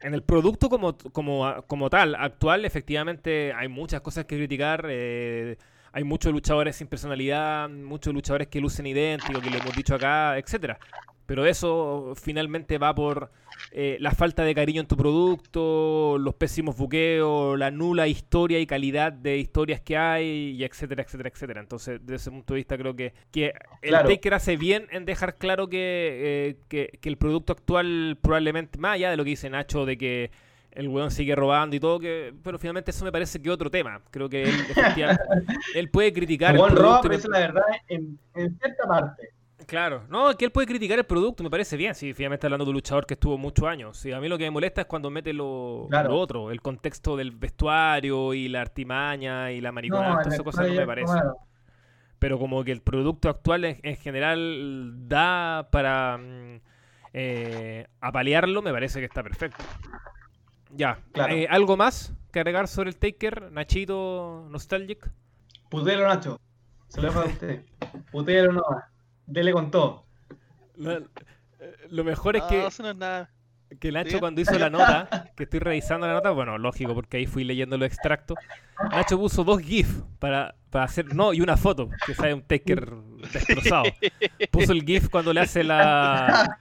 en 0.04 0.12
el 0.12 0.22
producto 0.22 0.68
como, 0.68 0.96
como, 1.12 1.64
como 1.66 1.88
tal, 1.88 2.14
actual, 2.14 2.66
efectivamente 2.66 3.54
hay 3.54 3.68
muchas 3.68 4.02
cosas 4.02 4.26
que 4.26 4.36
criticar. 4.36 4.86
Eh, 4.90 5.56
hay 5.94 6.02
muchos 6.02 6.32
luchadores 6.32 6.74
sin 6.74 6.88
personalidad, 6.88 7.70
muchos 7.70 8.12
luchadores 8.12 8.48
que 8.48 8.60
lucen 8.60 8.84
idénticos, 8.84 9.40
que 9.40 9.48
lo 9.48 9.58
hemos 9.58 9.76
dicho 9.76 9.94
acá, 9.94 10.36
etcétera. 10.36 10.76
Pero 11.24 11.46
eso 11.46 12.14
finalmente 12.16 12.78
va 12.78 12.92
por 12.92 13.30
eh, 13.70 13.96
la 14.00 14.10
falta 14.10 14.42
de 14.42 14.56
cariño 14.56 14.80
en 14.80 14.88
tu 14.88 14.96
producto, 14.96 16.18
los 16.18 16.34
pésimos 16.34 16.76
buqueos, 16.76 17.56
la 17.56 17.70
nula 17.70 18.08
historia 18.08 18.58
y 18.58 18.66
calidad 18.66 19.12
de 19.12 19.38
historias 19.38 19.80
que 19.82 19.96
hay, 19.96 20.56
y 20.58 20.64
etcétera, 20.64 21.04
etcétera, 21.04 21.30
etcétera. 21.32 21.60
Entonces, 21.60 22.00
desde 22.02 22.16
ese 22.16 22.30
punto 22.32 22.54
de 22.54 22.58
vista, 22.58 22.76
creo 22.76 22.96
que, 22.96 23.14
que 23.30 23.54
el 23.80 23.92
Taker 23.92 24.34
hace 24.34 24.56
bien 24.56 24.88
en 24.90 25.04
dejar 25.04 25.36
claro 25.36 25.68
que, 25.68 25.78
eh, 25.78 26.56
que, 26.68 26.98
que, 27.00 27.08
el 27.08 27.18
producto 27.18 27.52
actual, 27.52 28.18
probablemente, 28.20 28.80
más 28.80 28.94
allá 28.94 29.12
de 29.12 29.16
lo 29.16 29.22
que 29.22 29.30
dice 29.30 29.48
Nacho, 29.48 29.86
de 29.86 29.96
que 29.96 30.30
el 30.74 30.88
weón 30.88 31.10
sigue 31.10 31.34
robando 31.34 31.76
y 31.76 31.80
todo, 31.80 31.98
que 32.00 32.34
pero 32.42 32.58
finalmente 32.58 32.90
eso 32.90 33.04
me 33.04 33.12
parece 33.12 33.40
que 33.40 33.50
otro 33.50 33.70
tema. 33.70 34.00
Creo 34.10 34.28
que 34.28 34.44
él, 34.44 34.50
él 35.74 35.90
puede 35.90 36.12
criticar. 36.12 36.54
El, 36.54 36.60
el 36.60 36.76
roba, 36.76 37.00
pero 37.00 37.14
eso 37.14 37.28
la 37.28 37.38
verdad 37.38 37.62
en, 37.88 38.18
en 38.34 38.58
cierta 38.58 38.86
parte. 38.86 39.34
Claro, 39.66 40.04
no, 40.08 40.36
que 40.36 40.44
él 40.44 40.52
puede 40.52 40.66
criticar 40.66 40.98
el 40.98 41.04
producto, 41.04 41.42
me 41.42 41.50
parece 41.50 41.76
bien, 41.76 41.94
si 41.94 42.12
finalmente 42.12 42.46
hablando 42.46 42.64
de 42.64 42.70
un 42.70 42.74
luchador 42.74 43.06
que 43.06 43.14
estuvo 43.14 43.38
muchos 43.38 43.66
años. 43.66 43.96
Sí, 43.96 44.12
a 44.12 44.20
mí 44.20 44.28
lo 44.28 44.36
que 44.36 44.44
me 44.44 44.50
molesta 44.50 44.82
es 44.82 44.86
cuando 44.86 45.10
mete 45.10 45.32
lo, 45.32 45.88
otro, 46.10 46.50
el 46.50 46.60
contexto 46.60 47.16
del 47.16 47.30
vestuario 47.30 48.34
y 48.34 48.48
la 48.48 48.60
artimaña 48.60 49.52
y 49.52 49.60
la 49.60 49.72
marihuana, 49.72 50.18
todas 50.20 50.34
esas 50.34 50.42
cosas 50.42 50.68
no 50.68 50.74
me 50.74 50.86
parece. 50.86 51.14
Pero 52.18 52.38
como 52.38 52.64
que 52.64 52.72
el 52.72 52.80
producto 52.80 53.28
actual 53.28 53.64
en, 53.64 53.96
general 53.96 55.08
da 55.08 55.68
para 55.70 56.18
mm, 56.18 56.60
eh, 57.12 57.86
apalearlo, 58.00 58.62
me 58.62 58.72
parece 58.72 58.98
que 58.98 59.06
está 59.06 59.22
perfecto. 59.22 59.64
Ya, 60.76 61.00
eh, 61.30 61.46
¿algo 61.48 61.76
más 61.76 62.12
que 62.32 62.40
agregar 62.40 62.66
sobre 62.66 62.90
el 62.90 62.96
Taker, 62.96 63.52
Nachito 63.52 64.46
Nostalgic? 64.50 65.10
Putelo 65.70 66.06
Nacho, 66.06 66.40
se 66.88 67.00
lo 67.00 67.08
dejo 67.08 67.20
a 67.20 67.24
usted. 67.26 67.64
Putelo 68.10 68.52
no 68.52 68.62
Dele 69.26 69.52
con 69.52 69.70
todo. 69.70 70.04
Lo, 70.76 72.04
mejor 72.04 72.36
es 72.36 72.42
que. 72.44 72.68
Que 73.80 73.92
Nacho 73.92 74.20
cuando 74.20 74.40
hizo 74.40 74.58
la 74.58 74.70
nota, 74.70 75.30
que 75.36 75.44
estoy 75.44 75.60
revisando 75.60 76.06
la 76.06 76.14
nota, 76.14 76.30
bueno, 76.30 76.58
lógico, 76.58 76.94
porque 76.94 77.18
ahí 77.18 77.26
fui 77.26 77.44
leyendo 77.44 77.76
los 77.78 77.86
extractos. 77.86 78.38
Nacho 78.90 79.18
puso 79.18 79.44
dos 79.44 79.60
GIF 79.60 80.02
para, 80.18 80.54
para 80.70 80.84
hacer, 80.84 81.14
no, 81.14 81.32
y 81.32 81.40
una 81.40 81.56
foto, 81.56 81.88
que 82.06 82.14
sale 82.14 82.34
un 82.34 82.42
Taker 82.42 82.92
destrozado. 83.32 83.84
Puso 84.50 84.72
el 84.72 84.82
GIF 84.84 85.08
cuando 85.08 85.32
le 85.32 85.40
hace 85.40 85.64
la. 85.64 86.58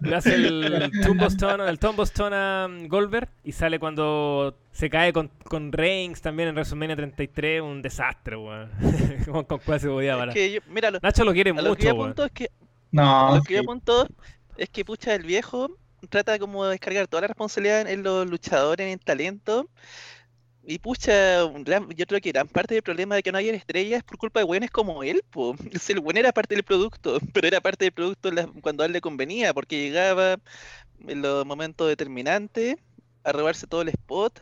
Le 0.00 0.14
hace 0.14 0.34
el 0.34 0.90
Tombstone, 1.02 1.68
el 1.68 1.78
Tombstone 1.78 2.34
a 2.36 2.68
Goldberg, 2.88 3.28
y 3.44 3.52
sale 3.52 3.78
cuando 3.78 4.56
se 4.72 4.90
cae 4.90 5.12
con, 5.12 5.30
con 5.44 5.72
Reigns 5.72 6.20
también 6.20 6.50
en 6.50 6.54
WrestleMania 6.54 6.96
33, 6.96 7.62
un 7.62 7.82
desastre, 7.82 8.36
weón. 8.36 8.70
con, 9.30 9.44
con 9.44 9.58
cuál 9.60 9.80
se 9.80 9.88
podía 9.88 10.16
parar. 10.16 10.34
Nacho 11.02 11.24
lo 11.24 11.32
quiere 11.32 11.52
mucho, 11.52 11.68
lo 11.68 11.76
que 11.76 12.24
Es 12.24 12.32
que, 12.32 12.50
no, 12.92 13.36
lo 13.36 13.42
que 13.42 13.54
yo 13.54 13.60
apunto 13.60 14.06
es 14.56 14.70
que, 14.70 14.84
pucha, 14.84 15.14
el 15.14 15.22
viejo 15.22 15.76
trata 16.08 16.38
como 16.38 16.64
de 16.64 16.72
descargar 16.72 17.06
toda 17.08 17.22
la 17.22 17.28
responsabilidad 17.28 17.88
en 17.88 18.02
los 18.02 18.26
luchadores, 18.28 18.86
en 18.86 18.92
el 18.92 19.00
talento. 19.00 19.68
Y 20.68 20.80
pucha, 20.80 21.42
yo 21.94 22.06
creo 22.06 22.20
que 22.20 22.32
gran 22.32 22.48
parte 22.48 22.74
del 22.74 22.82
problema 22.82 23.14
de 23.14 23.22
que 23.22 23.30
no 23.30 23.38
hayan 23.38 23.54
estrellas 23.54 23.98
es 23.98 24.04
por 24.04 24.18
culpa 24.18 24.40
de 24.40 24.44
buenos 24.44 24.70
como 24.70 25.04
él, 25.04 25.22
pues. 25.30 25.56
El 25.88 26.00
buen 26.00 26.16
era 26.16 26.32
parte 26.32 26.54
del 26.56 26.64
producto, 26.64 27.18
pero 27.32 27.46
era 27.46 27.60
parte 27.60 27.84
del 27.84 27.92
producto 27.92 28.30
cuando 28.62 28.82
a 28.82 28.86
él 28.86 28.92
le 28.92 29.00
convenía, 29.00 29.54
porque 29.54 29.80
llegaba 29.80 30.38
en 31.06 31.22
los 31.22 31.46
momentos 31.46 31.88
determinantes 31.88 32.76
a 33.24 33.32
robarse 33.32 33.66
todo 33.66 33.82
el 33.82 33.88
spot 33.90 34.40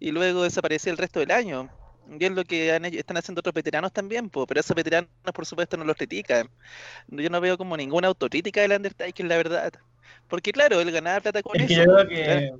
y 0.00 0.12
luego 0.12 0.42
desaparecía 0.42 0.92
el 0.92 0.98
resto 0.98 1.20
del 1.20 1.30
año. 1.32 1.70
Y 2.08 2.24
es 2.24 2.32
lo 2.32 2.44
que 2.44 2.74
están 2.98 3.16
haciendo 3.16 3.40
otros 3.40 3.54
veteranos 3.54 3.92
también, 3.92 4.30
pero 4.30 4.60
esos 4.60 4.76
veteranos 4.76 5.10
por 5.34 5.46
supuesto 5.46 5.76
no 5.76 5.84
los 5.84 5.96
critican. 5.96 6.50
Yo 7.08 7.30
no 7.30 7.40
veo 7.40 7.56
como 7.58 7.76
ninguna 7.76 8.08
autocrítica 8.08 8.62
del 8.62 8.72
Undertaker, 8.72 9.26
la 9.26 9.36
verdad. 9.36 9.72
Porque 10.28 10.52
claro, 10.52 10.80
él 10.80 10.90
ganaba 10.90 11.20
plata 11.20 11.42
con 11.42 11.60
eso. 11.60 11.72
yo 11.72 11.84
creo 11.84 12.08
que, 12.08 12.50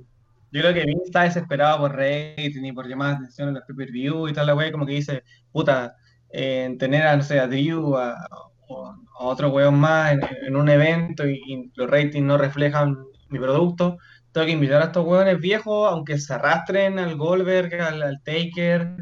yo 0.51 0.61
creo 0.61 0.73
que 0.73 0.85
Vince 0.85 1.05
está 1.05 1.23
desesperado 1.23 1.79
por 1.79 1.95
rating 1.95 2.63
y 2.63 2.71
por 2.71 2.87
llamar 2.87 3.15
atención 3.15 3.49
en 3.49 3.55
los 3.55 3.63
pay-per-view 3.63 4.27
y 4.27 4.33
tal 4.33 4.47
la 4.47 4.55
wey, 4.55 4.71
como 4.71 4.85
que 4.85 4.93
dice, 4.93 5.23
puta, 5.51 5.95
en 6.29 6.77
tener 6.77 7.07
a, 7.07 7.15
no 7.15 7.23
sé, 7.23 7.39
a 7.39 7.47
Drew 7.47 7.95
a, 7.95 8.11
a 8.11 9.23
otro 9.25 9.49
weón 9.49 9.79
más 9.79 10.17
en, 10.45 10.55
un 10.55 10.69
evento 10.69 11.27
y, 11.27 11.71
los 11.75 11.89
ratings 11.89 12.25
no 12.25 12.37
reflejan 12.37 12.97
mi 13.29 13.39
producto, 13.39 13.97
tengo 14.31 14.45
que 14.45 14.53
invitar 14.53 14.81
a 14.81 14.85
estos 14.85 15.05
weones 15.05 15.39
viejos, 15.39 15.91
aunque 15.91 16.17
se 16.17 16.33
arrastren 16.33 16.99
al 16.99 17.15
Goldberg, 17.15 17.73
al, 17.81 18.21
Taker, 18.23 18.97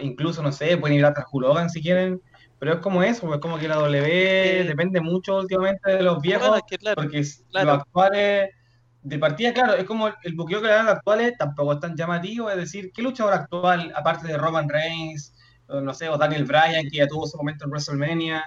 incluso, 0.00 0.42
no 0.42 0.52
sé, 0.52 0.76
pueden 0.76 0.98
ir 0.98 1.04
a 1.04 1.14
Hulk 1.30 1.68
si 1.68 1.82
quieren, 1.82 2.20
pero 2.60 2.74
es 2.74 2.80
como 2.80 3.02
eso, 3.02 3.32
es 3.34 3.40
como 3.40 3.58
que 3.58 3.66
la 3.66 3.76
W 3.76 4.64
depende 4.64 5.00
mucho 5.00 5.38
últimamente 5.38 5.90
de 5.90 6.02
los 6.02 6.20
viejos, 6.20 6.60
porque 6.94 7.24
los 7.52 7.66
actuales, 7.66 8.50
de 9.02 9.18
partida, 9.18 9.54
claro, 9.54 9.74
es 9.76 9.84
como 9.84 10.08
el 10.08 10.34
buqueo 10.34 10.60
que 10.60 10.66
le 10.66 10.74
dan 10.74 10.84
los 10.84 10.96
actuales 10.96 11.38
tampoco 11.38 11.72
es 11.72 11.80
tan 11.80 11.96
llamativo, 11.96 12.50
es 12.50 12.58
decir, 12.58 12.92
¿qué 12.92 13.00
luchador 13.00 13.32
actual, 13.32 13.90
aparte 13.96 14.28
de 14.28 14.36
Roman 14.36 14.68
Reigns, 14.68 15.34
no 15.68 15.94
sé, 15.94 16.10
o 16.10 16.18
Daniel 16.18 16.44
Bryan, 16.44 16.84
que 16.90 16.98
ya 16.98 17.06
tuvo 17.06 17.26
su 17.26 17.38
momento 17.38 17.64
en 17.64 17.70
WrestleMania, 17.70 18.44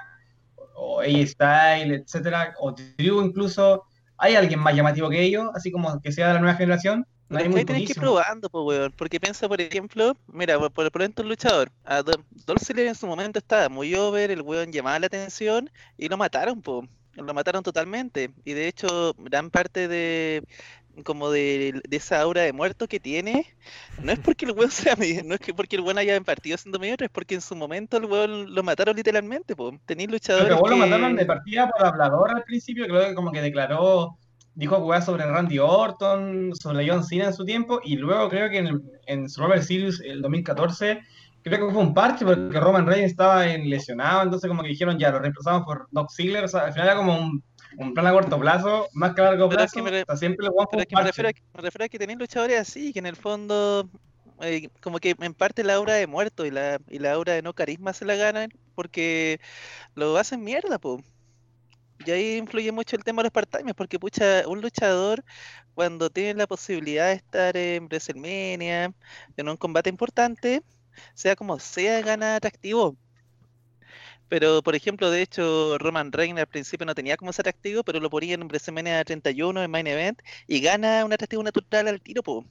o 0.75 1.01
AJ 1.01 1.27
Styles, 1.29 2.01
etcétera, 2.01 2.53
o 2.59 2.71
Drew 2.71 3.23
incluso, 3.23 3.85
¿hay 4.17 4.35
alguien 4.35 4.59
más 4.59 4.75
llamativo 4.75 5.09
que 5.09 5.23
ellos, 5.23 5.49
así 5.55 5.71
como 5.71 5.99
que 6.01 6.11
sea 6.11 6.27
de 6.27 6.33
la 6.35 6.39
nueva 6.39 6.55
generación? 6.55 7.07
No 7.29 7.39
hay 7.39 7.49
muy 7.49 7.65
tenés 7.65 7.85
que 7.85 7.93
ir 7.93 7.99
probando, 7.99 8.49
pues, 8.49 8.63
weón. 8.65 8.93
Porque 8.97 9.19
piensa, 9.19 9.47
por 9.47 9.59
ejemplo, 9.59 10.15
mira, 10.27 10.59
por, 10.59 10.91
por, 10.91 11.01
ejemplo, 11.01 11.23
un 11.23 11.29
luchador. 11.29 11.71
A 11.83 12.03
Dolce 12.03 12.87
en 12.87 12.95
su 12.95 13.07
momento 13.07 13.39
estaba 13.39 13.69
muy 13.69 13.95
over, 13.95 14.31
el 14.31 14.41
weón 14.41 14.71
llamaba 14.71 14.99
la 14.99 15.07
atención 15.07 15.69
y 15.97 16.09
lo 16.09 16.17
mataron, 16.17 16.61
pues. 16.61 16.87
Lo 17.13 17.33
mataron 17.33 17.63
totalmente. 17.63 18.31
Y 18.43 18.53
de 18.53 18.67
hecho, 18.67 19.13
gran 19.17 19.49
parte 19.49 19.87
de 19.87 20.43
como 21.03 21.31
de, 21.31 21.81
esa 21.89 22.21
aura 22.21 22.41
de 22.41 22.53
muerto 22.53 22.87
que 22.87 22.99
tiene, 22.99 23.47
no 24.03 24.11
es 24.11 24.19
porque 24.19 24.45
el 24.45 24.51
weón 24.51 24.69
sea 24.71 24.95
no 24.95 25.33
es 25.35 25.39
que 25.39 25.53
porque 25.53 25.75
el 25.75 25.81
weón 25.81 25.97
haya 25.97 26.19
partido 26.21 26.57
siendo 26.57 26.77
medio, 26.77 26.95
es 26.99 27.09
porque 27.09 27.35
en 27.35 27.41
su 27.41 27.55
momento 27.55 27.97
el 27.97 28.05
weón 28.05 28.53
lo 28.53 28.61
mataron 28.61 28.95
literalmente, 28.95 29.55
pues. 29.55 29.75
Tenéis 29.85 30.11
luchadores. 30.11 30.49
Pero 30.49 30.63
que... 30.63 30.69
lo 30.69 30.77
mataron 30.77 31.15
de 31.15 31.25
partida 31.25 31.69
por 31.69 31.85
hablador 31.85 32.31
al 32.35 32.43
principio, 32.43 32.85
creo 32.85 33.07
que 33.07 33.15
como 33.15 33.31
que 33.31 33.41
declaró 33.41 34.17
dijo 34.55 34.75
jugar 34.77 35.03
sobre 35.03 35.25
Randy 35.25 35.59
Orton, 35.59 36.53
sobre 36.55 36.87
John 36.87 37.03
Cena 37.03 37.25
en 37.25 37.33
su 37.33 37.45
tiempo, 37.45 37.79
y 37.83 37.95
luego 37.95 38.29
creo 38.29 38.49
que 38.49 38.59
en, 38.59 38.81
en 39.07 39.29
Survivor 39.29 39.63
Series 39.63 39.99
el 40.01 40.21
2014, 40.21 41.01
creo 41.41 41.67
que 41.67 41.73
fue 41.73 41.81
un 41.81 41.93
parche 41.93 42.25
porque 42.25 42.59
Roman 42.59 42.85
Reigns 42.85 43.11
estaba 43.11 43.47
en 43.47 43.69
lesionado, 43.69 44.23
entonces 44.23 44.47
como 44.47 44.63
que 44.63 44.69
dijeron 44.69 44.97
ya, 44.97 45.11
lo 45.11 45.19
reemplazamos 45.19 45.63
por 45.63 45.87
Doc 45.91 46.11
Ziggler, 46.11 46.43
o 46.43 46.47
sea, 46.47 46.65
al 46.65 46.73
final 46.73 46.87
era 46.87 46.97
como 46.97 47.17
un, 47.17 47.43
un 47.77 47.93
plan 47.93 48.07
a 48.07 48.11
corto 48.11 48.39
plazo, 48.39 48.87
más 48.93 49.13
que 49.13 49.21
a 49.21 49.25
largo 49.25 49.49
plazo, 49.49 49.73
siempre 50.15 50.45
lo 50.45 50.53
pero 50.71 50.85
que 50.85 50.95
me 50.95 51.03
refiero, 51.03 51.29
a, 51.29 51.33
me 51.57 51.61
refiero 51.61 51.85
a 51.85 51.89
que 51.89 51.99
tenéis 51.99 52.19
luchadores 52.19 52.59
así, 52.59 52.93
que 52.93 52.99
en 52.99 53.07
el 53.07 53.15
fondo, 53.15 53.89
eh, 54.41 54.69
como 54.81 54.99
que 54.99 55.15
en 55.19 55.33
parte 55.33 55.63
la 55.63 55.79
obra 55.79 55.95
de 55.95 56.07
muerto 56.07 56.45
y 56.45 56.51
la, 56.51 56.79
y 56.89 56.99
la 56.99 57.17
obra 57.17 57.33
de 57.33 57.41
no 57.41 57.53
carisma 57.53 57.93
se 57.93 58.05
la 58.05 58.15
ganan 58.15 58.51
porque 58.75 59.39
lo 59.95 60.17
hacen 60.17 60.43
mierda, 60.43 60.79
po. 60.79 61.01
Y 62.05 62.11
ahí 62.11 62.37
influye 62.37 62.71
mucho 62.71 62.95
el 62.95 63.03
tema 63.03 63.21
de 63.21 63.27
los 63.27 63.31
part 63.31 63.55
porque 63.75 63.99
pucha, 63.99 64.47
un 64.47 64.61
luchador 64.61 65.23
cuando 65.73 66.09
tiene 66.09 66.35
la 66.35 66.47
posibilidad 66.47 67.07
de 67.07 67.13
estar 67.13 67.57
en 67.57 67.85
WrestleMania, 67.85 68.93
en 69.37 69.49
un 69.49 69.57
combate 69.57 69.89
importante, 69.89 70.63
sea 71.13 71.35
como 71.35 71.59
sea, 71.59 72.01
gana 72.01 72.35
atractivo. 72.35 72.97
Pero, 74.29 74.63
por 74.63 74.75
ejemplo, 74.75 75.11
de 75.11 75.21
hecho, 75.21 75.77
Roman 75.77 76.11
Reigns 76.11 76.39
al 76.39 76.47
principio 76.47 76.85
no 76.85 76.95
tenía 76.95 77.17
como 77.17 77.31
ese 77.31 77.41
atractivo, 77.41 77.83
pero 77.83 77.99
lo 77.99 78.09
ponía 78.09 78.33
en 78.35 78.43
WrestleMania 78.47 79.03
31 79.03 79.63
en 79.63 79.71
Main 79.71 79.87
Event 79.87 80.21
y 80.47 80.59
gana 80.61 81.05
un 81.05 81.13
atractivo 81.13 81.43
natural 81.43 81.87
al 81.87 82.01
tiro, 82.01 82.23
po. 82.23 82.45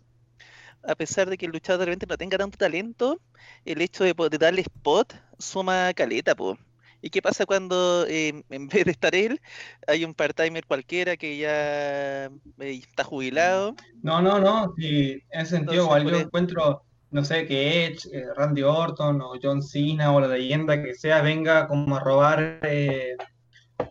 A 0.84 0.94
pesar 0.94 1.28
de 1.30 1.36
que 1.38 1.46
el 1.46 1.52
luchador 1.52 1.80
de 1.80 1.86
repente 1.86 2.06
no 2.06 2.16
tenga 2.18 2.38
tanto 2.38 2.58
talento, 2.58 3.20
el 3.64 3.80
hecho 3.82 4.04
de, 4.04 4.14
de 4.30 4.38
darle 4.38 4.62
spot 4.62 5.14
suma 5.38 5.92
caleta, 5.94 6.34
po. 6.34 6.58
¿Y 7.02 7.10
qué 7.10 7.20
pasa 7.20 7.44
cuando 7.44 8.06
em, 8.08 8.42
en 8.48 8.68
vez 8.68 8.84
de 8.84 8.92
estar 8.92 9.14
él, 9.14 9.40
hay 9.86 10.04
un 10.04 10.14
part-timer 10.14 10.64
cualquiera 10.64 11.16
que 11.16 11.36
ya 11.36 12.26
eh, 12.26 12.30
está 12.58 13.04
jubilado? 13.04 13.74
No, 14.02 14.22
no, 14.22 14.38
no. 14.38 14.72
en 14.78 15.20
ese 15.30 15.56
sentido, 15.56 15.84
igual 15.84 16.08
yo 16.08 16.16
encuentro 16.18 16.82
no 17.12 17.22
sé, 17.24 17.46
que 17.46 17.84
Edge, 17.84 18.08
eh, 18.10 18.24
Randy 18.34 18.62
Orton 18.62 19.20
o 19.20 19.34
John 19.40 19.62
Cena 19.62 20.12
o 20.12 20.20
la 20.20 20.28
leyenda 20.28 20.82
que 20.82 20.94
sea 20.94 21.20
venga 21.20 21.68
como 21.68 21.94
a 21.94 22.00
robar 22.00 22.58
eh, 22.62 23.16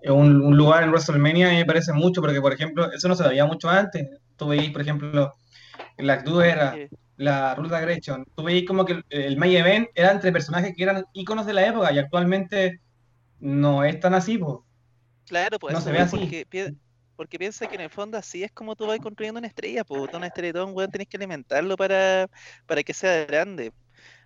un, 0.05 0.57
lugar 0.57 0.83
en 0.83 0.89
WrestleMania, 0.89 1.49
me 1.49 1.65
parece 1.65 1.93
mucho, 1.93 2.19
porque 2.19 2.41
por 2.41 2.51
ejemplo, 2.51 2.91
eso 2.91 3.07
no 3.07 3.15
se 3.15 3.27
veía 3.27 3.45
mucho 3.45 3.69
antes. 3.69 4.07
Tú 4.37 4.47
veis, 4.47 4.71
por 4.71 4.81
ejemplo, 4.81 5.33
la 5.97 6.13
actitud 6.13 6.41
era 6.41 6.75
la 7.17 7.53
Ruta 7.53 7.79
Gretchen. 7.79 8.25
Tú 8.35 8.43
veis 8.43 8.65
como 8.65 8.85
que 8.85 9.03
el, 9.09 9.37
May 9.37 9.55
Event 9.55 9.89
era 9.93 10.11
entre 10.11 10.31
personajes 10.31 10.73
que 10.75 10.83
eran 10.83 11.05
íconos 11.13 11.45
de 11.45 11.53
la 11.53 11.67
época 11.67 11.91
y 11.91 11.99
actualmente 11.99 12.81
no 13.41 13.83
es 13.83 13.99
tan 13.99 14.13
así, 14.13 14.39
Claro, 15.27 15.59
pues 15.59 15.73
no 15.73 15.81
se 15.81 15.91
ve 15.91 15.99
así. 15.99 16.45
Porque 17.15 17.37
piensa 17.37 17.67
que 17.67 17.75
en 17.75 17.81
el 17.81 17.89
fondo 17.89 18.17
así 18.17 18.43
es 18.43 18.51
como 18.51 18.75
tú 18.75 18.87
vas 18.87 18.99
construyendo 18.99 19.37
una 19.37 19.47
estrella, 19.47 19.83
pues 19.83 20.11
una 20.13 20.27
estrella, 20.27 20.65
weón, 20.65 20.89
tenés 20.89 21.07
que 21.07 21.17
alimentarlo 21.17 21.75
para, 21.75 22.27
para 22.65 22.81
que 22.81 22.93
sea 22.93 23.25
grande. 23.25 23.71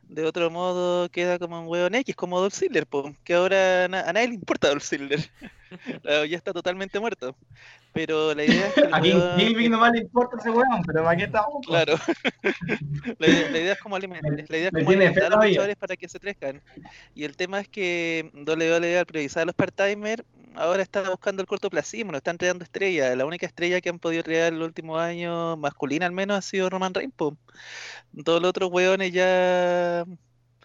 De 0.08 0.24
otro 0.24 0.52
modo 0.52 1.10
queda 1.10 1.40
como 1.40 1.60
un 1.60 1.68
weón 1.68 1.96
X, 1.96 2.16
como 2.16 2.40
Dolph 2.40 2.54
Ziggler, 2.54 2.88
que 3.24 3.34
ahora 3.34 3.86
a 3.86 4.14
nadie 4.14 4.28
le 4.30 4.36
importa 4.36 4.70
Dolph 4.70 4.84
Ziggler. 4.84 5.20
ya 6.04 6.38
está 6.38 6.54
totalmente 6.54 7.00
muerto. 7.00 7.36
Pero 7.94 8.36
la 8.36 8.44
idea 8.44 8.68
es 8.68 8.74
que. 8.74 8.90
A 8.92 9.02
King 9.02 9.70
no 9.70 9.80
más 9.80 9.94
le 9.94 10.00
importa 10.00 10.36
ese 10.38 10.50
weón, 10.50 10.84
pero 10.86 11.08
aquí 11.08 11.24
estamos. 11.24 11.66
Claro. 11.66 11.96
la, 13.20 13.28
idea, 13.28 13.74
es 13.74 13.80
como 13.80 13.96
alimentar, 13.96 14.32
la 14.32 14.58
idea 14.58 14.68
es 14.68 14.74
como 14.74 14.90
alimentar 14.90 15.24
a 15.24 15.30
los 15.38 15.46
luchadores 15.46 15.76
para 15.78 15.96
que 15.96 16.10
se 16.10 16.20
crezcan. 16.20 16.62
Y 17.14 17.24
el 17.24 17.38
tema 17.38 17.62
es 17.62 17.70
que 17.70 18.32
WWE 18.34 19.00
al 19.00 19.06
priorizar 19.06 19.44
a 19.44 19.46
los 19.46 19.56
part-timers 19.56 20.26
ahora 20.56 20.82
está 20.82 21.10
buscando 21.10 21.42
el 21.42 21.48
cortoplacismo, 21.48 22.12
no 22.12 22.18
están 22.18 22.38
creando 22.38 22.64
estrellas. 22.64 23.16
La 23.16 23.26
única 23.26 23.46
estrella 23.46 23.82
que 23.82 23.90
han 23.90 24.00
podido 24.00 24.24
crear 24.24 24.54
en 24.54 24.60
los 24.60 24.68
últimos 24.68 25.00
años, 25.00 25.58
masculina 25.58 26.06
al 26.06 26.12
menos, 26.12 26.38
ha 26.38 26.42
sido 26.42 26.70
Roman 26.70 26.94
Reigns. 26.94 27.14
Todos 27.16 28.42
los 28.42 28.50
otros 28.50 28.72
weones 28.72 29.12
ya. 29.12 30.06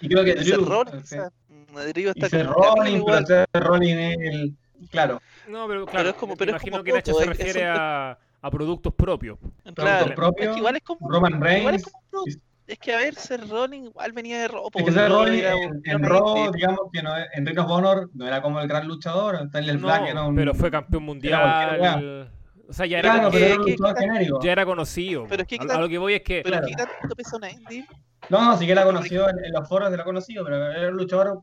Y 0.01 0.09
creo 0.09 0.25
que 0.25 0.35
Drew, 0.35 0.65
Rollins, 0.65 1.13
está 1.13 2.43
Rollins, 2.43 3.05
pero 3.53 3.67
Rollins 3.67 4.17
el... 4.19 4.55
Claro. 4.91 5.21
No, 5.47 5.69
pero 5.69 5.85
claro, 5.85 5.99
pero 5.99 6.11
es 6.11 6.17
como, 6.17 6.37
pero 6.37 6.51
imagino 6.53 6.83
que 6.83 6.93
Nacho 6.93 7.13
se 7.15 7.27
refiere 7.27 7.67
a, 7.67 8.19
a, 8.41 8.51
productos 8.51 8.95
propios. 8.95 9.39
Claro, 9.75 10.07
productos 10.07 10.15
propios, 10.15 10.47
es 10.49 10.53
que 10.55 10.59
igual 10.59 10.77
es 10.77 10.83
como, 10.83 11.11
Roman 11.11 11.41
Reigns. 11.41 11.87
Es 12.27 12.39
que 12.79 12.95
a 12.95 12.99
ver, 12.99 13.15
ser 13.15 13.49
Rollins 13.49 13.89
igual 13.89 14.13
venía 14.13 14.41
de 14.41 14.49
Raw. 14.49 14.69
Es 14.75 14.85
que 14.85 14.93
ser 14.93 15.11
Rollins 15.11 15.45
en, 15.45 15.83
en 15.85 16.03
Raw, 16.03 16.53
digamos 16.53 16.81
que 16.93 17.03
no, 17.03 17.13
en 17.17 17.47
Ring 17.47 17.59
of 17.59 17.71
Honor 17.71 18.11
no 18.15 18.27
era 18.27 18.41
como 18.43 18.61
el 18.61 18.69
gran 18.69 18.87
luchador. 18.87 19.49
el 19.53 19.79
Black 19.79 20.09
era 20.09 20.25
un, 20.25 20.35
pero 20.35 20.55
fue 20.55 20.71
campeón 20.71 21.05
mundial. 21.05 22.31
O 22.69 22.73
sea, 22.73 22.87
ya 22.87 23.01
era, 23.01 23.15
claro, 23.15 23.37
era. 23.37 24.39
Ya 24.43 24.53
era 24.53 24.65
conocido. 24.65 25.27
Pero 25.29 25.43
es 25.43 25.49
que, 25.49 25.59
a, 25.59 25.75
a, 25.75 25.81
lo 25.81 25.89
que 25.89 25.99
voy 25.99 26.15
es 26.15 26.23
que. 26.23 26.43
Pero 26.45 26.59
claro. 26.59 26.69
¿qué 26.69 26.75
tanto 26.77 27.17
pesa 27.17 27.37
una 27.37 27.51
indie? 27.51 27.85
No, 28.29 28.45
no, 28.45 28.57
sí 28.57 28.65
que 28.65 28.73
era 28.73 28.85
conocido 28.85 29.29
en, 29.29 29.45
en, 29.45 29.53
los 29.53 29.69
foros 29.69 29.91
de 29.91 29.97
lo 29.97 30.05
conocido, 30.05 30.45
pero 30.45 30.71
era 30.71 30.89
un 30.89 30.97
luchador 30.97 31.43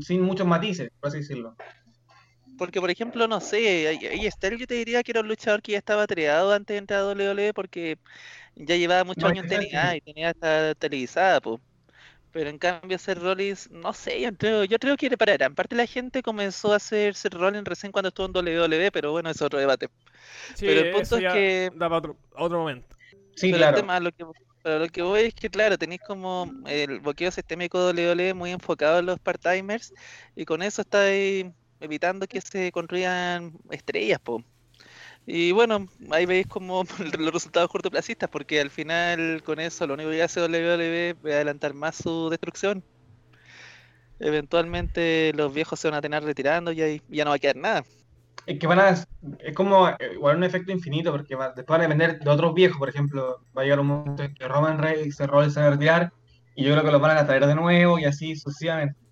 sin 0.00 0.20
muchos 0.22 0.46
matices, 0.46 0.90
por 1.00 1.08
así 1.08 1.18
decirlo. 1.18 1.56
Porque, 2.56 2.80
por 2.80 2.90
ejemplo, 2.90 3.26
no 3.26 3.40
sé, 3.40 3.88
ahí 3.88 4.26
Esther 4.26 4.56
yo 4.56 4.66
te 4.66 4.74
diría 4.74 5.02
que 5.02 5.12
era 5.12 5.22
un 5.22 5.28
luchador 5.28 5.60
que 5.60 5.72
ya 5.72 5.78
estaba 5.78 6.06
treado 6.06 6.52
antes 6.52 6.74
de 6.74 6.78
entrar 6.78 7.00
a 7.00 7.06
WWE 7.06 7.52
porque 7.52 7.98
ya 8.56 8.76
llevaba 8.76 9.04
muchos 9.04 9.24
años 9.24 9.50
en 9.50 9.68
TNA 9.70 9.96
y 9.96 10.00
tenía 10.00 10.30
esta 10.30 10.74
televisada, 10.74 11.40
pues. 11.40 11.60
Pero 12.32 12.50
en 12.50 12.58
cambio 12.58 12.96
hacer 12.96 13.20
Rollins, 13.20 13.70
no 13.70 13.92
sé, 13.92 14.20
yo 14.20 14.36
creo, 14.36 14.64
yo 14.64 14.76
creo 14.80 14.96
que 14.96 15.16
para 15.16 15.34
gran 15.34 15.54
parte 15.54 15.76
la 15.76 15.86
gente 15.86 16.20
comenzó 16.20 16.72
a 16.72 16.76
hacer 16.76 17.14
Seth 17.14 17.34
Rollins 17.34 17.64
recién 17.64 17.92
cuando 17.92 18.08
estuvo 18.08 18.26
en 18.26 18.32
WWE, 18.32 18.90
pero 18.90 19.12
bueno, 19.12 19.30
es 19.30 19.40
otro 19.40 19.60
debate. 19.60 19.88
pero 20.58 20.80
el 20.80 20.90
punto 20.90 21.16
es 21.16 21.32
que... 21.32 21.70
Da 21.76 21.88
para 21.88 22.12
otro, 22.34 22.58
momento. 22.58 22.88
Sí, 23.36 23.52
claro. 23.52 24.00
lo 24.00 24.10
que, 24.10 24.24
pero 24.64 24.78
lo 24.80 24.88
que 24.88 25.02
voy 25.02 25.20
es 25.20 25.34
que, 25.34 25.48
claro, 25.48 25.78
tenéis 25.78 26.00
como 26.00 26.50
el 26.66 26.98
bloqueo 26.98 27.30
sistémico 27.30 27.92
de 27.92 28.10
WWE 28.10 28.34
muy 28.34 28.50
enfocado 28.50 28.98
en 28.98 29.06
los 29.06 29.20
part-timers 29.20 29.92
y 30.34 30.44
con 30.44 30.62
eso 30.62 30.82
estáis 30.82 31.46
evitando 31.78 32.26
que 32.26 32.40
se 32.40 32.72
construyan 32.72 33.52
estrellas, 33.70 34.18
po. 34.18 34.42
Y 35.26 35.52
bueno, 35.52 35.86
ahí 36.10 36.26
veis 36.26 36.46
como 36.46 36.84
los 37.18 37.32
resultados 37.32 37.70
cortoplacistas, 37.70 38.28
porque 38.28 38.60
al 38.60 38.70
final 38.70 39.42
con 39.42 39.58
eso 39.58 39.86
lo 39.86 39.94
único 39.94 40.10
que 40.10 40.22
hace 40.22 40.40
WWE 40.40 41.10
es 41.10 41.16
adelantar 41.24 41.74
más 41.74 41.96
su 41.96 42.28
destrucción. 42.28 42.82
Eventualmente 44.20 45.32
los 45.34 45.52
viejos 45.52 45.80
se 45.80 45.88
van 45.88 45.98
a 45.98 46.02
tener 46.02 46.22
retirando 46.22 46.72
y 46.72 46.82
ahí 46.82 47.02
ya 47.08 47.24
no 47.24 47.30
va 47.30 47.36
a 47.36 47.38
quedar 47.38 47.56
nada. 47.56 47.84
Es 48.46 48.58
que 48.58 48.66
van 48.66 48.78
a, 48.78 48.90
es 48.90 49.54
como 49.54 49.88
eh, 49.88 49.96
igual 50.12 50.36
un 50.36 50.44
efecto 50.44 50.70
infinito, 50.70 51.10
porque 51.10 51.34
después 51.34 51.66
van 51.66 51.80
a 51.80 51.84
depender 51.84 52.18
de 52.20 52.30
otros 52.30 52.52
viejos, 52.52 52.76
por 52.76 52.90
ejemplo, 52.90 53.40
va 53.56 53.62
a 53.62 53.64
llegar 53.64 53.80
un 53.80 53.86
momento 53.86 54.22
en 54.22 54.34
que 54.34 54.46
Roman 54.46 54.78
Reigns 54.78 55.16
se 55.16 55.26
va 55.26 55.42
a 55.42 55.70
retirar, 55.70 56.12
y 56.54 56.64
yo 56.64 56.72
creo 56.72 56.84
que 56.84 56.92
los 56.92 57.00
van 57.00 57.16
a 57.16 57.26
traer 57.26 57.46
de 57.46 57.54
nuevo 57.54 57.98
y 57.98 58.04
así 58.04 58.36
sucesivamente 58.36 59.03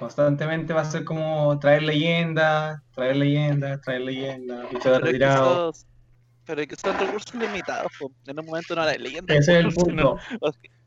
constantemente 0.00 0.72
va 0.72 0.80
a 0.80 0.84
ser 0.86 1.04
como 1.04 1.56
traer 1.60 1.82
leyendas, 1.82 2.80
traer 2.92 3.16
leyendas, 3.16 3.80
traer 3.82 4.00
leyendas, 4.00 4.72
luchadores 4.72 5.06
retirados. 5.06 5.86
Pero 6.46 6.62
es 6.62 6.68
que 6.68 6.76
son 6.76 6.98
recursos 6.98 7.34
limitados, 7.34 7.92
en 8.26 8.40
un 8.40 8.46
momento 8.46 8.74
no 8.74 8.82
hay 8.82 8.98
leyendas. 8.98 9.36
Ese 9.36 9.58
es 9.58 9.64
el 9.66 9.72
punto. 9.74 10.16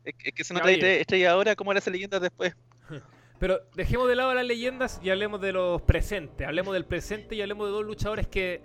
es, 0.04 0.14
que, 0.34 0.44
se 0.44 0.52
no 0.52 0.60
trae 0.60 1.00
estrella 1.00 1.30
ahora, 1.30 1.54
¿cómo 1.54 1.72
las 1.72 1.86
leyendas 1.86 2.20
después? 2.20 2.54
Pero 3.38 3.60
dejemos 3.76 4.08
de 4.08 4.16
lado 4.16 4.34
las 4.34 4.44
leyendas 4.44 5.00
y 5.02 5.10
hablemos 5.10 5.40
de 5.40 5.52
los 5.52 5.80
presentes. 5.82 6.46
Hablemos 6.46 6.74
del 6.74 6.84
presente 6.84 7.36
y 7.36 7.40
hablemos 7.40 7.68
de 7.68 7.72
dos 7.72 7.84
luchadores 7.84 8.26
que 8.26 8.62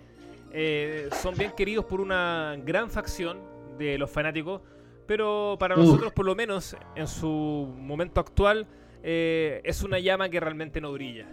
eh, 0.51 1.09
son 1.21 1.35
bien 1.35 1.51
queridos 1.55 1.85
por 1.85 2.01
una 2.01 2.55
gran 2.65 2.89
facción 2.89 3.39
de 3.77 3.97
los 3.99 4.09
fanáticos. 4.09 4.61
Pero 5.05 5.57
para 5.59 5.75
nosotros, 5.75 6.11
por 6.13 6.25
lo 6.25 6.35
menos, 6.35 6.75
en 6.95 7.07
su 7.07 7.27
momento 7.27 8.19
actual, 8.19 8.67
eh, 9.03 9.61
es 9.63 9.83
una 9.83 9.99
llama 9.99 10.29
que 10.29 10.39
realmente 10.39 10.81
no 10.81 10.91
brilla. 10.91 11.27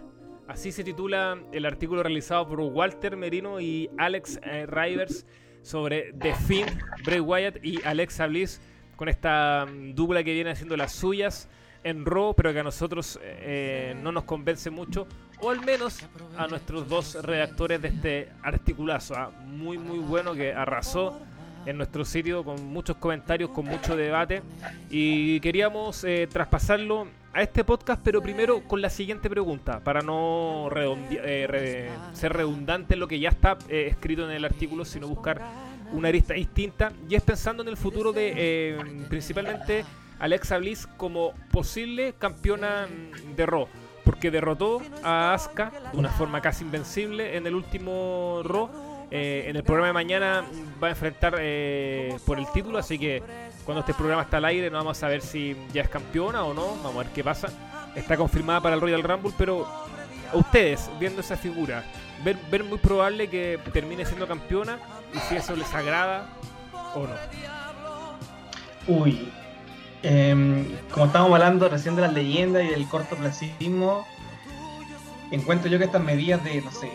Así 0.47 0.71
se 0.71 0.83
titula 0.83 1.37
el 1.51 1.65
artículo 1.65 2.03
realizado 2.03 2.47
por 2.47 2.61
Walter 2.61 3.17
Merino 3.17 3.59
y 3.59 3.89
Alex 3.97 4.39
eh, 4.43 4.65
Rivers 4.65 5.25
sobre 5.61 6.13
The 6.13 6.33
Finn, 6.35 6.65
Bray 7.03 7.19
Wyatt 7.19 7.57
y 7.63 7.81
Alexa 7.83 8.27
Bliss, 8.27 8.61
con 8.95 9.09
esta 9.09 9.65
mm, 9.65 9.93
dupla 9.93 10.23
que 10.23 10.33
viene 10.33 10.51
haciendo 10.51 10.77
las 10.77 10.93
suyas 10.93 11.49
en 11.83 12.05
Raw, 12.05 12.33
pero 12.33 12.53
que 12.53 12.59
a 12.59 12.63
nosotros 12.63 13.19
eh, 13.21 13.95
no 14.01 14.13
nos 14.13 14.23
convence 14.23 14.69
mucho, 14.69 15.05
o 15.41 15.49
al 15.49 15.63
menos 15.63 15.99
a 16.37 16.47
nuestros 16.47 16.87
dos 16.87 17.15
redactores 17.21 17.81
de 17.81 17.87
este 17.89 18.29
articulazo, 18.41 19.15
¿ah? 19.15 19.31
muy 19.45 19.77
muy 19.77 19.99
bueno 19.99 20.33
que 20.33 20.53
arrasó 20.53 21.19
en 21.65 21.77
nuestro 21.77 22.05
sitio 22.05 22.43
con 22.43 22.65
muchos 22.65 22.95
comentarios, 22.97 23.51
con 23.51 23.65
mucho 23.65 23.95
debate 23.95 24.41
y 24.89 25.39
queríamos 25.41 26.05
traspasarlo 26.29 27.07
a 27.37 27.43
este 27.43 27.63
podcast, 27.63 28.01
pero 28.03 28.19
primero 28.19 28.63
con 28.63 28.81
la 28.81 28.89
siguiente 28.89 29.29
pregunta, 29.29 29.79
para 29.79 30.01
no 30.01 30.69
eh, 30.75 31.91
ser 32.13 32.33
redundante 32.33 32.95
en 32.95 32.99
lo 32.99 33.07
que 33.07 33.19
ya 33.19 33.29
está 33.29 33.59
eh, 33.69 33.85
escrito 33.91 34.25
en 34.25 34.31
el 34.31 34.43
artículo, 34.43 34.83
sino 34.83 35.07
buscar 35.07 35.39
una 35.93 36.07
arista 36.07 36.33
distinta. 36.33 36.91
Y 37.07 37.13
es 37.13 37.21
pensando 37.21 37.61
en 37.61 37.69
el 37.69 37.77
futuro 37.77 38.11
de 38.11 38.33
eh, 38.35 39.05
principalmente 39.07 39.85
Alexa 40.17 40.57
Bliss 40.57 40.87
como 40.97 41.33
posible 41.51 42.15
campeona 42.17 42.87
de 43.35 43.45
Raw. 43.45 43.67
Porque 44.03 44.31
derrotó 44.31 44.81
a 45.03 45.35
Asuka 45.35 45.71
de 45.91 45.97
una 45.99 46.09
forma 46.09 46.41
casi 46.41 46.63
invencible 46.63 47.37
en 47.37 47.45
el 47.45 47.53
último 47.53 48.41
Raw. 48.45 48.67
en 49.11 49.55
el 49.55 49.63
programa 49.63 49.87
de 49.87 49.93
mañana 49.93 50.43
va 50.81 50.87
a 50.87 50.89
enfrentar 50.89 51.33
por 52.25 52.39
el 52.39 52.51
título, 52.51 52.79
así 52.79 52.97
que 52.97 53.21
cuando 53.67 53.81
este 53.81 53.93
programa 53.93 54.21
está 54.21 54.37
al 54.37 54.45
aire 54.45 54.69
no 54.69 54.77
vamos 54.77 55.03
a 55.03 55.09
ver 55.09 55.21
si 55.21 55.53
ya 55.73 55.81
es 55.81 55.89
campeona 55.89 56.45
o 56.45 56.53
no, 56.53 56.77
vamos 56.77 56.95
a 56.95 56.99
ver 56.99 57.07
qué 57.07 57.21
pasa. 57.21 57.49
Está 57.93 58.15
confirmada 58.15 58.61
para 58.61 58.75
el 58.75 58.81
Royal 58.81 59.03
Rumble, 59.03 59.33
pero 59.37 59.67
a 59.67 60.37
ustedes, 60.37 60.89
viendo 61.01 61.19
esa 61.19 61.35
figura, 61.35 61.83
ver, 62.23 62.63
muy 62.63 62.77
probable 62.77 63.29
que 63.29 63.59
termine 63.73 64.05
siendo 64.05 64.25
campeona 64.25 64.79
y 65.13 65.19
si 65.19 65.35
eso 65.35 65.53
les 65.53 65.73
agrada 65.73 66.29
o 66.95 67.07
no. 67.07 67.15
Uy, 68.87 69.33
em, 70.01 70.65
como 70.89 71.07
estábamos 71.07 71.33
hablando 71.33 71.67
recién 71.67 71.97
de 71.97 72.03
las 72.03 72.13
leyendas 72.13 72.63
y 72.63 72.67
del 72.67 72.87
cortoplacismo, 72.87 74.07
encuentro 75.29 75.69
yo 75.69 75.77
que 75.77 75.83
estas 75.83 76.01
medidas 76.01 76.41
de, 76.41 76.61
no 76.61 76.71
sé, 76.71 76.89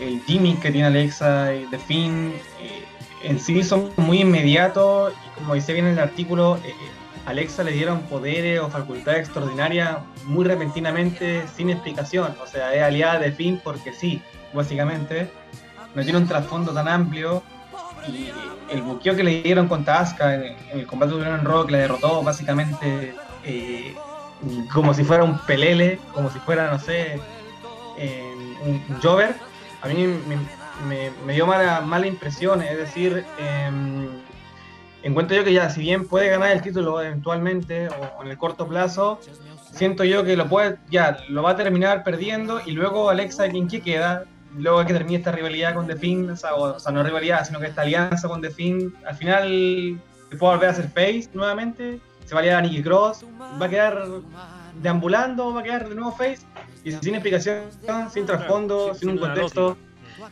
el, 0.00 0.24
el 0.30 0.58
que 0.58 0.70
tiene 0.70 0.86
Alexa, 0.86 1.50
The 1.70 1.78
Finn, 1.78 2.32
eh, 2.62 2.82
en 3.22 3.38
sí 3.38 3.62
son 3.62 3.90
muy 3.96 4.20
inmediatos 4.20 5.12
y 5.12 5.38
como 5.38 5.54
dice 5.54 5.72
bien 5.72 5.86
en 5.86 5.92
el 5.94 5.98
artículo, 5.98 6.56
eh, 6.64 6.74
Alexa 7.26 7.62
le 7.62 7.72
dieron 7.72 8.00
poderes 8.02 8.60
o 8.60 8.68
facultades 8.68 9.20
extraordinarias 9.20 9.98
muy 10.26 10.44
repentinamente, 10.44 11.44
sin 11.56 11.70
explicación. 11.70 12.34
O 12.42 12.46
sea, 12.46 12.74
es 12.74 12.82
aliada 12.82 13.18
de 13.18 13.32
Finn 13.32 13.60
porque 13.62 13.92
sí, 13.92 14.20
básicamente. 14.52 15.30
No 15.94 16.02
tiene 16.02 16.18
un 16.18 16.26
trasfondo 16.26 16.72
tan 16.72 16.88
amplio. 16.88 17.42
Y 18.08 18.30
el 18.70 18.82
buqueo 18.82 19.14
que 19.14 19.22
le 19.22 19.42
dieron 19.42 19.68
contra 19.68 20.00
Asuka 20.00 20.34
en, 20.34 20.56
el 20.72 20.86
combate 20.86 21.14
de 21.14 21.28
en 21.28 21.44
Rock 21.44 21.70
la 21.70 21.78
derrotó 21.78 22.22
básicamente 22.22 23.14
eh, 23.44 23.94
como 24.72 24.92
si 24.92 25.04
fuera 25.04 25.22
un 25.22 25.38
pelele, 25.38 26.00
como 26.12 26.30
si 26.30 26.40
fuera, 26.40 26.70
no 26.70 26.78
sé, 26.78 27.20
un, 28.64 29.00
Jover. 29.00 29.36
A 29.82 29.88
mí 29.88 30.06
me, 30.06 30.36
dio 31.32 31.46
mala, 31.46 31.80
mala 31.80 32.06
impresión, 32.06 32.62
es 32.62 32.76
decir, 32.76 33.24
em, 33.38 34.08
encuentro 35.02 35.36
yo 35.36 35.44
que 35.44 35.52
ya, 35.52 35.70
si 35.70 35.80
bien 35.80 36.06
puede 36.06 36.28
ganar 36.28 36.50
el 36.52 36.62
título 36.62 37.02
eventualmente 37.02 37.88
o, 37.88 38.22
en 38.22 38.28
el 38.28 38.38
corto 38.38 38.66
plazo, 38.66 39.20
siento 39.72 40.04
yo 40.04 40.24
que 40.24 40.36
lo 40.36 40.48
puede, 40.48 40.78
ya, 40.90 41.18
lo 41.28 41.42
va 41.42 41.50
a 41.50 41.56
terminar 41.56 42.04
perdiendo 42.04 42.60
y 42.64 42.72
luego 42.72 43.10
Alexa, 43.10 43.48
que 43.48 43.80
queda, 43.80 44.24
luego 44.56 44.84
que 44.84 44.92
termine 44.92 45.18
esta 45.18 45.32
rivalidad 45.32 45.74
con 45.74 45.86
The 45.86 45.96
Finn, 45.96 46.30
o 46.30 46.36
sea, 46.36 46.92
no 46.92 47.02
rivalidad, 47.02 47.44
sino 47.44 47.58
que 47.60 47.66
esta 47.66 47.82
alianza 47.82 48.28
con 48.28 48.40
The 48.40 48.50
Finn, 48.50 48.94
al 49.06 49.16
final 49.16 50.00
se 50.30 50.36
puede 50.36 50.54
volver 50.54 50.68
a 50.68 50.72
hacer 50.72 50.88
face 50.88 51.28
nuevamente, 51.34 52.00
se 52.24 52.34
va 52.34 52.40
a 52.40 52.44
liar 52.44 52.56
a 52.56 52.62
Nikki 52.62 52.82
Cross, 52.82 53.24
va 53.60 53.66
a 53.66 53.68
quedar 53.68 54.04
deambulando, 54.80 55.52
va 55.52 55.60
a 55.60 55.64
quedar 55.64 55.88
de 55.88 55.94
nuevo 55.94 56.12
face, 56.12 56.40
y 56.84 56.92
sin 56.92 57.14
explicación, 57.14 57.64
sin 58.12 58.26
trasfondo, 58.26 58.94
sin 58.94 59.10
un 59.10 59.18
contexto. 59.18 59.76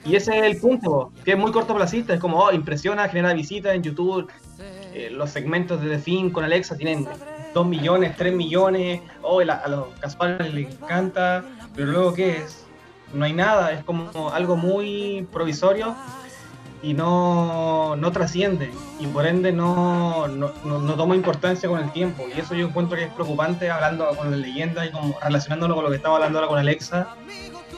Y 0.04 0.16
ese 0.16 0.38
es 0.38 0.44
el 0.44 0.56
punto, 0.58 1.12
que 1.24 1.32
es 1.32 1.38
muy 1.38 1.52
cortoplacista, 1.52 2.14
es 2.14 2.20
como, 2.20 2.38
oh, 2.38 2.52
impresiona, 2.52 3.08
genera 3.08 3.32
visitas 3.32 3.74
en 3.74 3.82
YouTube, 3.82 4.30
eh, 4.92 5.08
los 5.10 5.30
segmentos 5.30 5.80
de 5.80 5.90
The 5.90 5.98
Fin 5.98 6.30
con 6.30 6.44
Alexa 6.44 6.76
tienen 6.76 7.06
2 7.54 7.66
millones, 7.66 8.16
3 8.16 8.34
millones, 8.34 9.00
oh, 9.22 9.40
a 9.40 9.68
los 9.68 9.88
Caspares 10.00 10.52
les 10.52 10.72
encanta, 10.74 11.44
pero 11.74 11.92
luego 11.92 12.14
¿qué 12.14 12.38
es? 12.38 12.66
No 13.12 13.24
hay 13.24 13.32
nada, 13.32 13.72
es 13.72 13.84
como 13.84 14.30
algo 14.32 14.56
muy 14.56 15.26
provisorio 15.32 15.96
y 16.82 16.94
no, 16.94 17.94
no 17.96 18.12
trasciende 18.12 18.70
y 18.98 19.06
por 19.06 19.26
ende 19.26 19.52
no, 19.52 20.28
no, 20.28 20.52
no, 20.64 20.94
toma 20.94 21.14
importancia 21.14 21.68
con 21.68 21.80
el 21.80 21.92
tiempo 21.92 22.24
y 22.34 22.40
eso 22.40 22.54
yo 22.54 22.68
encuentro 22.68 22.96
que 22.96 23.04
es 23.04 23.12
preocupante 23.12 23.70
hablando 23.70 24.08
con 24.16 24.30
la 24.30 24.36
leyenda 24.36 24.86
y 24.86 24.90
como 24.90 25.18
relacionándolo 25.20 25.74
con 25.74 25.84
lo 25.84 25.90
que 25.90 25.96
estaba 25.96 26.16
hablando 26.16 26.38
ahora 26.38 26.48
con 26.48 26.58
Alexa 26.58 27.14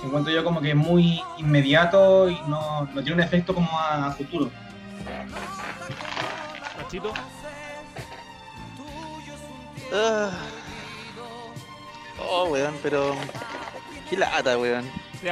encuentro 0.06 0.32
yo 0.32 0.44
como 0.44 0.60
que 0.60 0.70
es 0.70 0.76
muy 0.76 1.22
inmediato 1.38 2.28
y 2.28 2.38
no, 2.46 2.86
no 2.86 3.02
tiene 3.02 3.14
un 3.14 3.20
efecto 3.20 3.54
como 3.54 3.68
a, 3.78 4.10
futuro 4.12 4.50
Machito 6.76 7.12
ah. 9.94 10.30
oh 12.18 12.44
weón 12.46 12.74
pero 12.82 13.14
qué 14.10 14.16
lata 14.16 14.58
weón 14.58 14.84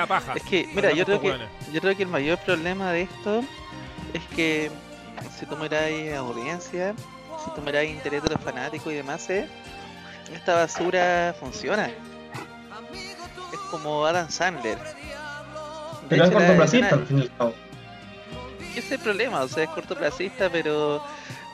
paja. 0.06 0.34
Es 0.34 0.42
que, 0.42 0.68
mira, 0.74 0.92
yo 0.92 1.04
creo 1.04 1.20
que, 1.20 1.38
yo 1.72 1.80
creo 1.80 1.96
que 1.96 2.02
el 2.02 2.08
mayor 2.08 2.38
problema 2.38 2.92
de 2.92 3.02
esto 3.02 3.42
es 4.12 4.22
que 4.36 4.70
si 5.38 5.46
tú 5.46 5.56
miráis 5.56 6.14
audiencia, 6.14 6.94
si 7.44 7.50
tú 7.54 7.60
miráis 7.62 7.90
interés 7.90 8.22
de 8.22 8.30
los 8.30 8.40
fanáticos 8.40 8.92
y 8.92 8.96
demás, 8.96 9.28
¿eh? 9.30 9.48
esta 10.32 10.54
basura 10.54 11.34
funciona. 11.38 11.90
Como 13.70 14.04
Adam 14.06 14.30
Sandler. 14.30 14.78
pero 16.08 16.24
es 16.24 16.30
cortoplacista 16.30 16.94
al 16.94 17.06
fin 17.06 17.30
Ese 18.70 18.78
es 18.78 18.92
el 18.92 18.98
problema, 18.98 19.42
o 19.42 19.48
sea, 19.48 19.64
es 19.64 19.70
cortoplacista, 19.70 20.50
pero 20.50 21.02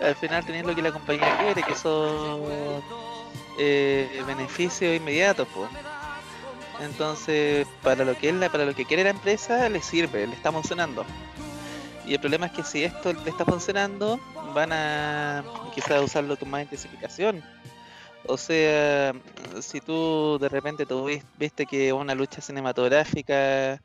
al 0.00 0.14
final 0.16 0.44
tenés 0.44 0.64
lo 0.64 0.74
que 0.74 0.82
la 0.82 0.92
compañía 0.92 1.38
quiere, 1.38 1.62
que 1.62 1.74
son 1.74 2.42
eh, 3.58 4.22
beneficios 4.26 4.96
inmediatos, 4.96 5.46
pues. 5.54 5.70
Entonces, 6.80 7.66
para 7.82 8.04
lo 8.04 8.16
que 8.16 8.28
es 8.28 8.50
para 8.50 8.64
lo 8.64 8.74
que 8.74 8.84
quiere 8.84 9.04
la 9.04 9.10
empresa, 9.10 9.68
le 9.68 9.80
sirve, 9.80 10.26
le 10.26 10.34
está 10.34 10.52
funcionando. 10.52 11.04
Y 12.06 12.14
el 12.14 12.20
problema 12.20 12.46
es 12.46 12.52
que 12.52 12.62
si 12.62 12.84
esto 12.84 13.12
le 13.12 13.30
está 13.30 13.44
funcionando, 13.44 14.20
van 14.54 14.72
a 14.72 15.42
quizás 15.74 16.02
usarlo 16.02 16.36
con 16.36 16.50
más 16.50 16.62
intensificación. 16.62 17.42
O 18.28 18.36
sea, 18.36 19.12
si 19.60 19.80
tú 19.80 20.38
de 20.40 20.48
repente 20.48 20.86
viste 21.38 21.66
que 21.66 21.92
una 21.92 22.14
lucha 22.14 22.40
cinematográfica 22.40 23.80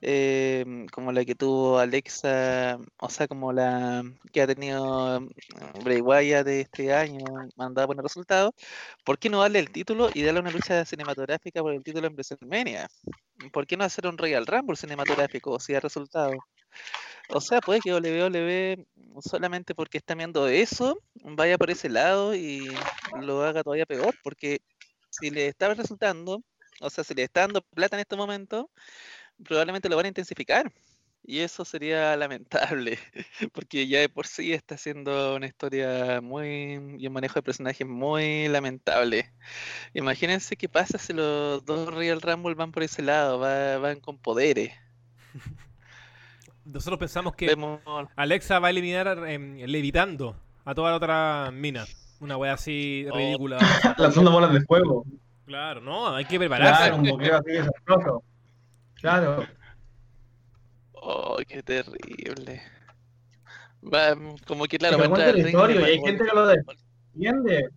eh, 0.00 0.86
como 0.92 1.10
la 1.12 1.24
que 1.24 1.34
tuvo 1.34 1.78
Alexa, 1.78 2.78
o 3.00 3.10
sea, 3.10 3.26
como 3.26 3.52
la 3.52 4.04
que 4.32 4.42
ha 4.42 4.46
tenido 4.46 5.20
Bray 5.82 6.00
Wyatt 6.00 6.46
de 6.46 6.60
este 6.60 6.92
año, 6.94 7.24
mandada 7.56 7.86
buenos 7.86 8.04
resultados, 8.04 8.52
¿por 9.04 9.18
qué 9.18 9.28
no 9.28 9.40
darle 9.40 9.58
el 9.58 9.70
título 9.70 10.08
y 10.14 10.22
darle 10.22 10.40
una 10.40 10.50
lucha 10.50 10.84
cinematográfica 10.84 11.62
por 11.62 11.72
el 11.72 11.82
título 11.82 12.06
en 12.06 12.14
WrestleMania? 12.14 12.88
¿Por 13.52 13.66
qué 13.66 13.76
no 13.76 13.84
hacer 13.84 14.06
un 14.06 14.18
Royal 14.18 14.46
Rumble 14.46 14.76
cinematográfico 14.76 15.58
si 15.58 15.72
da 15.72 15.80
resultado? 15.80 16.32
O 17.30 17.40
sea, 17.40 17.60
puede 17.60 17.80
que 17.80 17.92
WWE 17.92 18.86
solamente 19.20 19.74
porque 19.74 19.98
está 19.98 20.14
viendo 20.14 20.48
eso, 20.48 20.98
vaya 21.14 21.58
por 21.58 21.70
ese 21.70 21.88
lado 21.88 22.34
y 22.34 22.68
lo 23.20 23.42
haga 23.42 23.62
todavía 23.62 23.86
peor, 23.86 24.14
porque 24.22 24.62
si 25.10 25.30
le 25.30 25.46
está 25.48 25.74
resultando, 25.74 26.42
o 26.80 26.90
sea, 26.90 27.04
si 27.04 27.14
le 27.14 27.24
está 27.24 27.42
dando 27.42 27.62
plata 27.62 27.96
en 27.96 28.00
este 28.00 28.16
momento, 28.16 28.70
probablemente 29.44 29.88
lo 29.88 29.96
van 29.96 30.06
a 30.06 30.08
intensificar. 30.08 30.72
Y 31.24 31.40
eso 31.40 31.64
sería 31.64 32.16
lamentable, 32.16 32.98
porque 33.52 33.86
ya 33.86 34.00
de 34.00 34.08
por 34.08 34.26
sí 34.26 34.52
está 34.54 34.78
siendo 34.78 35.36
una 35.36 35.46
historia 35.46 36.20
muy. 36.22 36.96
y 36.98 37.06
un 37.06 37.12
manejo 37.12 37.34
de 37.34 37.42
personajes 37.42 37.86
muy 37.86 38.48
lamentable. 38.48 39.30
Imagínense 39.94 40.56
qué 40.56 40.68
pasa 40.68 40.96
si 40.98 41.12
los 41.12 41.64
dos 41.64 41.92
Real 41.94 42.22
Rumble 42.22 42.54
van 42.54 42.72
por 42.72 42.82
ese 42.82 43.02
lado, 43.02 43.38
van 43.40 44.00
con 44.00 44.18
poderes. 44.18 44.72
Nosotros 46.72 46.98
pensamos 46.98 47.34
que 47.34 47.56
Alexa 48.14 48.58
va 48.58 48.68
a 48.68 48.70
eliminar 48.70 49.08
em, 49.26 49.56
levitando 49.66 50.36
a 50.66 50.74
toda 50.74 50.90
la 50.90 50.96
otra 50.96 51.50
mina. 51.50 51.86
Una 52.20 52.36
wea 52.36 52.52
así 52.52 53.06
oh. 53.10 53.16
ridícula. 53.16 53.58
Lanzando 53.96 54.30
bolas 54.30 54.52
de 54.52 54.60
fuego. 54.60 55.04
Claro, 55.46 55.80
no, 55.80 56.14
hay 56.14 56.26
que 56.26 56.38
prepararse. 56.38 56.90
Claro, 56.90 56.96
un 56.96 57.22
así 57.22 58.22
Claro. 58.96 59.46
Oh, 60.92 61.38
qué 61.46 61.62
terrible. 61.62 62.60
Va, 63.82 64.14
como 64.46 64.66
que 64.66 64.76
claro, 64.76 64.98
va 64.98 65.04
a 65.06 65.38
y 65.38 65.78
hay 65.78 66.00
gente 66.00 66.24
que 66.24 66.34
lo 66.34 66.46
defiende. 66.46 67.70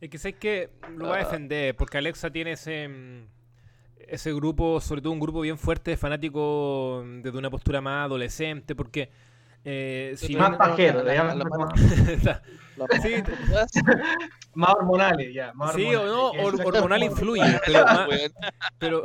Es 0.00 0.10
que 0.10 0.18
sé 0.18 0.34
que 0.34 0.70
lo 0.94 1.08
va 1.08 1.16
a 1.16 1.20
ah. 1.20 1.24
defender, 1.24 1.74
porque 1.74 1.96
Alexa 1.96 2.30
tiene 2.30 2.52
ese 2.52 2.86
ese 4.08 4.32
grupo, 4.32 4.80
sobre 4.80 5.00
todo 5.02 5.12
un 5.12 5.20
grupo 5.20 5.40
bien 5.40 5.58
fuerte 5.58 5.92
de 5.92 5.96
fanáticos 5.96 7.04
desde 7.22 7.38
una 7.38 7.50
postura 7.50 7.80
más 7.80 8.06
adolescente, 8.06 8.74
porque 8.74 9.10
eh, 9.64 10.14
si 10.16 10.36
más 10.36 10.56
pajero, 10.56 11.02
más 14.54 14.74
hormonales, 14.74 15.34
ya. 15.34 15.52
Más 15.54 15.74
sí, 15.74 15.92
o 15.92 16.06
no, 16.06 16.30
hormonal 16.30 17.02
influye, 17.02 17.42
pero, 18.78 19.02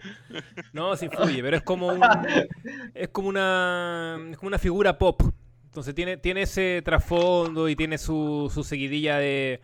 no, 0.72 0.96
sí 0.96 1.04
influye, 1.04 1.42
pero 1.42 1.58
es 1.58 1.62
como 1.62 1.88
un, 1.88 2.00
es 2.94 3.08
como 3.08 3.28
una, 3.28 4.18
es 4.30 4.38
como 4.38 4.48
una 4.48 4.58
figura 4.58 4.96
pop. 4.96 5.20
Entonces 5.66 5.94
tiene, 5.94 6.16
tiene 6.16 6.42
ese 6.42 6.80
trasfondo 6.82 7.68
y 7.68 7.76
tiene 7.76 7.98
su, 7.98 8.50
su 8.52 8.64
seguidilla 8.64 9.18
de, 9.18 9.60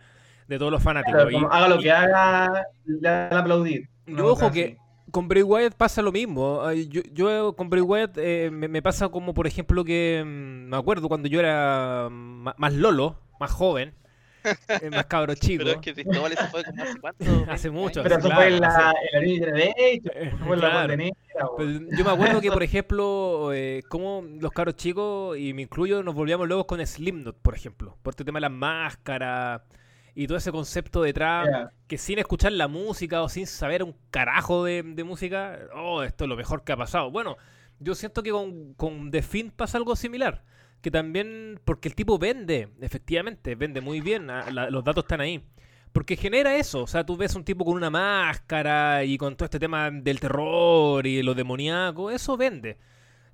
de 0.47 0.57
todos 0.57 0.71
los 0.71 0.81
fanáticos. 0.81 1.21
haga 1.49 1.67
lo 1.67 1.79
que 1.79 1.91
haga, 1.91 2.65
le 2.85 3.09
van 3.09 3.33
a 3.33 3.39
aplaudir. 3.39 3.89
Yo, 4.05 4.27
ojo 4.27 4.51
que 4.51 4.77
con 5.11 5.27
Bray 5.27 5.43
Wyatt 5.43 5.75
pasa 5.75 6.01
lo 6.01 6.11
mismo. 6.11 6.71
Yo, 6.73 7.01
yo 7.13 7.53
con 7.55 7.69
Bray 7.69 7.81
Wyatt 7.81 8.17
eh, 8.17 8.49
me, 8.51 8.81
pasa 8.81 9.09
como, 9.09 9.33
por 9.33 9.47
ejemplo, 9.47 9.83
que 9.83 10.23
mm, 10.25 10.69
me 10.69 10.77
acuerdo 10.77 11.07
cuando 11.07 11.27
yo 11.27 11.39
era 11.39 12.09
más 12.09 12.73
lolo, 12.73 13.19
más 13.39 13.51
joven, 13.51 13.93
eh, 14.81 14.89
más 14.89 15.05
cabro 15.05 15.35
chico. 15.35 15.63
Pero 15.63 15.79
es 15.79 15.81
que 15.81 15.93
Cristóbal 15.93 16.31
eso 16.31 16.45
fue 16.47 16.63
como 16.63 16.83
hace 16.83 16.99
cuánto. 16.99 17.25
hace 17.49 17.69
mucho. 17.69 18.03
Pero 18.03 18.17
eso 18.17 18.29
fue 18.31 18.47
en 18.47 18.61
la, 18.61 18.93
línea 19.21 19.51
de 19.51 20.33
fue 20.45 20.57
la 20.57 20.87
Yo 20.87 22.05
me 22.05 22.11
acuerdo 22.11 22.41
que, 22.41 22.51
por 22.51 22.63
ejemplo, 22.63 23.53
eh, 23.53 23.83
como 23.89 24.23
los 24.39 24.51
cabros 24.51 24.75
chicos, 24.75 25.37
y 25.37 25.53
me 25.53 25.63
incluyo, 25.63 26.03
nos 26.03 26.15
volvíamos 26.15 26.47
locos 26.47 26.65
con 26.65 26.85
Slipknot, 26.85 27.37
por 27.41 27.55
ejemplo. 27.55 27.97
Por 28.01 28.11
este 28.11 28.23
tema 28.23 28.37
de 28.37 28.41
las 28.41 28.51
máscaras 28.51 29.61
y 30.17 30.25
todo 30.25 30.39
ese 30.39 30.51
concepto 30.51 31.03
detrás, 31.03 31.47
que 31.85 31.99
sin 31.99 32.17
escuchar 32.17 32.51
la 32.51 32.67
música 32.67 33.21
o 33.21 33.29
sin 33.29 33.45
saber 33.45 33.83
un 33.83 33.93
carajo 34.09 34.63
de, 34.63 34.81
música, 35.03 35.59
oh, 35.75 36.01
esto 36.01 36.23
es 36.23 36.27
lo 36.27 36.35
mejor 36.35 36.63
que 36.63 36.71
ha 36.71 36.75
pasado. 36.75 37.11
Bueno, 37.11 37.37
yo 37.77 37.93
siento 37.93 38.23
que 38.23 38.31
con, 38.31 38.73
con 38.73 39.11
The 39.11 39.21
Fin 39.21 39.51
pasa 39.51 39.77
algo 39.77 39.95
similar. 39.95 40.43
Que 40.81 40.89
también, 40.89 41.59
porque 41.63 41.87
el 41.87 41.93
tipo 41.93 42.17
vende, 42.17 42.69
efectivamente, 42.81 43.53
vende 43.53 43.79
muy 43.79 44.01
bien, 44.01 44.31
ah, 44.31 44.49
los 44.49 44.83
datos 44.83 45.03
están 45.03 45.21
ahí. 45.21 45.43
Porque 45.91 46.17
genera 46.17 46.55
eso, 46.55 46.81
o 46.81 46.87
sea, 46.87 47.05
tú 47.05 47.15
ves 47.15 47.35
un 47.35 47.43
tipo 47.43 47.63
con 47.63 47.75
una 47.75 47.91
máscara 47.91 49.03
y 49.03 49.19
con 49.19 49.35
todo 49.35 49.45
este 49.45 49.59
tema 49.59 49.91
del 49.91 50.19
terror 50.19 51.05
y 51.05 51.21
lo 51.21 51.35
demoníaco, 51.35 52.09
eso 52.09 52.35
vende 52.37 52.79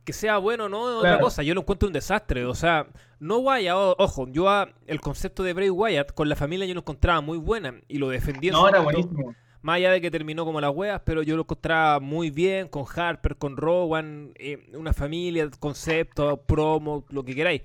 que 0.03 0.13
sea 0.13 0.37
bueno 0.37 0.65
o 0.65 0.69
no 0.69 0.89
es 0.89 0.95
otra 0.97 1.19
cosa. 1.19 1.43
Yo 1.43 1.53
lo 1.53 1.61
encuentro 1.61 1.87
un 1.87 1.93
desastre. 1.93 2.45
O 2.45 2.55
sea, 2.55 2.87
no 3.19 3.37
Wyatt, 3.37 3.95
ojo, 3.97 4.27
yo 4.27 4.47
el 4.87 5.01
concepto 5.01 5.43
de 5.43 5.53
Bray 5.53 5.69
Wyatt 5.69 6.13
con 6.13 6.29
la 6.29 6.35
familia 6.35 6.65
yo 6.65 6.73
lo 6.73 6.81
encontraba 6.81 7.21
muy 7.21 7.37
buena 7.37 7.75
y 7.87 7.97
lo 7.97 8.09
defendí. 8.09 8.51
No, 8.51 8.67
era 8.67 8.81
buenísimo. 8.81 9.35
Más 9.61 9.77
allá 9.77 9.91
de 9.91 10.01
que 10.01 10.11
terminó 10.11 10.43
como 10.43 10.59
las 10.59 10.71
weas, 10.75 11.01
pero 11.05 11.23
yo 11.23 11.37
lo 11.37 11.43
encontraba 11.43 12.01
muy 12.01 12.31
bien 12.31 12.67
con 12.67 12.83
Harper, 12.93 13.37
con 13.37 13.55
Rowan, 13.55 14.33
eh, 14.35 14.69
una 14.73 14.91
familia, 14.91 15.49
concepto, 15.57 16.35
promo, 16.35 17.05
lo 17.09 17.23
que 17.23 17.33
queráis. 17.33 17.61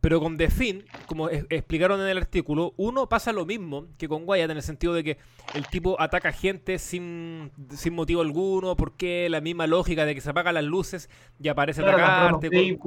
Pero 0.00 0.20
con 0.20 0.36
The 0.36 0.48
Finn, 0.48 0.84
como 1.06 1.28
explicaron 1.28 2.00
en 2.00 2.06
el 2.06 2.18
artículo, 2.18 2.72
uno 2.76 3.08
pasa 3.08 3.32
lo 3.32 3.44
mismo 3.44 3.86
que 3.98 4.08
con 4.08 4.22
Wyatt 4.26 4.50
en 4.50 4.56
el 4.58 4.62
sentido 4.62 4.94
de 4.94 5.02
que 5.02 5.18
el 5.54 5.66
tipo 5.66 6.00
ataca 6.00 6.30
gente 6.30 6.78
sin, 6.78 7.50
sin 7.70 7.94
motivo 7.94 8.20
alguno, 8.20 8.76
porque 8.76 9.28
la 9.28 9.40
misma 9.40 9.66
lógica 9.66 10.06
de 10.06 10.14
que 10.14 10.20
se 10.20 10.30
apagan 10.30 10.54
las 10.54 10.64
luces 10.64 11.10
y 11.40 11.48
aparece 11.48 11.82
claro, 11.82 11.98
atacarte. 11.98 12.78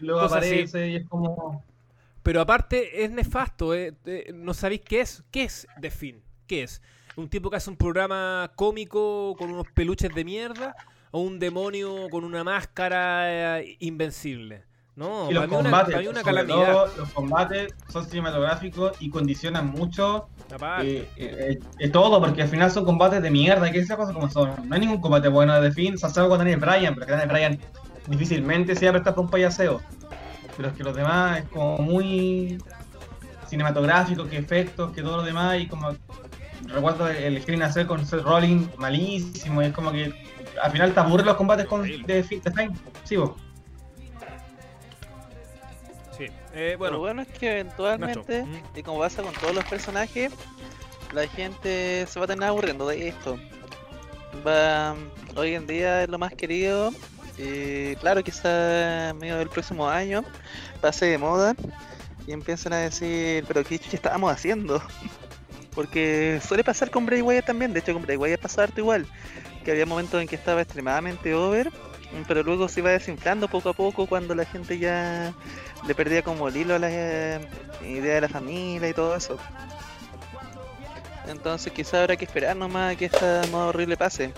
luego 0.00 0.20
aparece 0.20 0.88
y 0.88 0.96
es 0.96 1.06
como... 1.06 1.62
Pero 2.22 2.40
aparte 2.40 3.04
es 3.04 3.10
nefasto, 3.10 3.74
eh, 3.74 3.94
eh, 4.04 4.32
no 4.34 4.52
sabéis 4.52 4.82
qué 4.82 5.00
es. 5.00 5.24
¿Qué 5.30 5.44
es 5.44 5.66
The 5.80 5.90
Finn? 5.90 6.22
¿Qué 6.46 6.62
es? 6.62 6.82
¿Un 7.16 7.28
tipo 7.28 7.50
que 7.50 7.56
hace 7.56 7.70
un 7.70 7.76
programa 7.76 8.52
cómico 8.54 9.34
con 9.38 9.50
unos 9.50 9.66
peluches 9.72 10.14
de 10.14 10.24
mierda? 10.24 10.74
¿O 11.10 11.20
un 11.20 11.38
demonio 11.38 12.08
con 12.10 12.24
una 12.24 12.44
máscara 12.44 13.60
eh, 13.60 13.76
invencible? 13.80 14.67
No, 14.98 15.30
y 15.30 15.34
los 15.34 15.46
combates, 15.46 15.94
los 16.04 17.12
combates 17.14 17.72
son 17.88 18.04
cinematográficos 18.04 18.96
y 18.98 19.10
condicionan 19.10 19.68
mucho 19.68 20.26
eh, 20.82 21.08
eh, 21.16 21.60
eh, 21.78 21.88
todo, 21.88 22.18
porque 22.18 22.42
al 22.42 22.48
final 22.48 22.68
son 22.72 22.84
combates 22.84 23.22
de 23.22 23.30
mierda, 23.30 23.70
que 23.70 23.78
esas 23.78 23.96
cosas 23.96 24.12
como 24.12 24.28
son. 24.28 24.50
No 24.68 24.74
hay 24.74 24.80
ningún 24.80 25.00
combate 25.00 25.28
bueno 25.28 25.60
de 25.60 25.70
fin, 25.70 25.96
salvo 25.96 26.30
con 26.30 26.38
Daniel 26.38 26.58
Bryan, 26.58 26.94
pero 26.94 27.06
que 27.06 27.12
Daniel 27.12 27.28
Bryan 27.28 27.58
difícilmente 28.08 28.74
se 28.74 28.86
va 28.86 28.90
a 28.90 28.92
prestar 28.94 29.14
por 29.14 29.26
un 29.26 29.30
payaseo. 29.30 29.80
Pero 30.56 30.70
es 30.70 30.74
que 30.74 30.82
los 30.82 30.96
demás 30.96 31.38
es 31.38 31.48
como 31.50 31.78
muy 31.78 32.58
cinematográfico, 33.46 34.26
que 34.26 34.38
efectos, 34.38 34.90
que 34.90 35.02
todo 35.02 35.18
lo 35.18 35.22
demás, 35.22 35.60
y 35.60 35.68
como 35.68 35.94
recuerdo 36.64 37.08
el 37.08 37.40
screen 37.40 37.62
hacer 37.62 37.86
con 37.86 38.04
Seth 38.04 38.22
Rollins 38.22 38.68
malísimo, 38.76 39.62
y 39.62 39.66
es 39.66 39.72
como 39.72 39.92
que 39.92 40.12
al 40.60 40.72
final 40.72 40.92
te 40.92 40.98
aburren 40.98 41.26
los 41.26 41.36
combates 41.36 41.66
con, 41.66 41.84
de, 41.84 41.98
de 42.02 42.24
Finn. 42.24 42.42
Sí, 43.04 43.14
vos. 43.14 43.30
Eh, 46.58 46.74
bueno. 46.76 46.94
Lo 46.94 47.00
bueno 47.00 47.22
es 47.22 47.28
que 47.28 47.60
eventualmente, 47.60 48.44
y 48.74 48.82
como 48.82 48.98
pasa 48.98 49.22
con 49.22 49.32
todos 49.34 49.54
los 49.54 49.64
personajes, 49.66 50.32
la 51.14 51.28
gente 51.28 52.04
se 52.08 52.18
va 52.18 52.24
a 52.24 52.28
tener 52.28 52.48
aburriendo 52.48 52.88
de 52.88 53.06
esto. 53.08 53.38
Va, 54.44 54.96
hoy 55.36 55.54
en 55.54 55.68
día 55.68 56.02
es 56.02 56.08
lo 56.08 56.18
más 56.18 56.34
querido. 56.34 56.90
Y 57.38 57.94
claro, 57.96 58.24
quizá 58.24 59.14
medio 59.20 59.38
del 59.38 59.48
próximo 59.48 59.88
año 59.88 60.24
pase 60.80 61.06
de 61.06 61.18
moda 61.18 61.54
y 62.26 62.32
empiezan 62.32 62.72
a 62.72 62.78
decir, 62.78 63.44
pero 63.46 63.62
¿qué 63.62 63.76
estábamos 63.76 64.32
haciendo? 64.32 64.82
Porque 65.76 66.40
suele 66.44 66.64
pasar 66.64 66.90
con 66.90 67.06
Bray 67.06 67.22
Wyatt 67.22 67.46
también, 67.46 67.72
de 67.72 67.78
hecho 67.78 67.92
con 67.92 68.02
Bray 68.02 68.16
Wyatt 68.16 68.40
pasa 68.40 68.64
harto 68.64 68.80
igual, 68.80 69.06
que 69.64 69.70
había 69.70 69.86
momentos 69.86 70.20
en 70.20 70.26
que 70.26 70.34
estaba 70.34 70.60
extremadamente 70.60 71.32
over, 71.34 71.70
pero 72.26 72.42
luego 72.42 72.68
se 72.68 72.80
iba 72.80 72.90
desinflando 72.90 73.48
poco 73.48 73.70
a 73.70 73.72
poco 73.72 74.06
cuando 74.06 74.34
la 74.34 74.44
gente 74.44 74.78
ya 74.78 75.32
le 75.86 75.94
perdía 75.94 76.22
como 76.22 76.48
el 76.48 76.56
hilo 76.56 76.74
a 76.74 76.78
la 76.78 76.88
eh, 76.90 77.40
idea 77.82 78.16
de 78.16 78.20
la 78.22 78.28
familia 78.28 78.88
y 78.88 78.94
todo 78.94 79.14
eso. 79.14 79.38
Entonces 81.26 81.72
quizá 81.72 82.00
habrá 82.00 82.16
que 82.16 82.24
esperar 82.24 82.56
nomás 82.56 82.96
que 82.96 83.06
esta 83.06 83.42
moda 83.50 83.66
horrible 83.66 83.96
pase. 83.96 84.32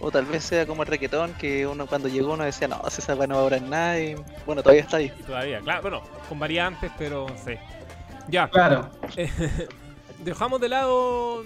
O 0.00 0.10
tal 0.10 0.24
vez 0.26 0.44
sea 0.44 0.64
como 0.64 0.82
el 0.82 0.88
requetón 0.88 1.34
que 1.34 1.66
uno 1.66 1.86
cuando 1.86 2.08
llegó 2.08 2.34
uno 2.34 2.44
decía, 2.44 2.68
no, 2.68 2.80
esa 2.86 3.14
no 3.26 3.44
va 3.44 3.50
a 3.50 3.56
en 3.56 3.68
nada 3.68 3.98
y 3.98 4.14
bueno, 4.46 4.62
todavía 4.62 4.82
está 4.82 4.98
ahí. 4.98 5.10
Todavía, 5.26 5.60
claro, 5.60 5.82
bueno, 5.82 6.02
con 6.28 6.38
variantes, 6.38 6.90
pero 6.96 7.26
sí. 7.44 7.54
Ya. 8.28 8.48
Claro. 8.48 8.90
dejamos 10.18 10.60
de 10.60 10.68
lado 10.68 11.44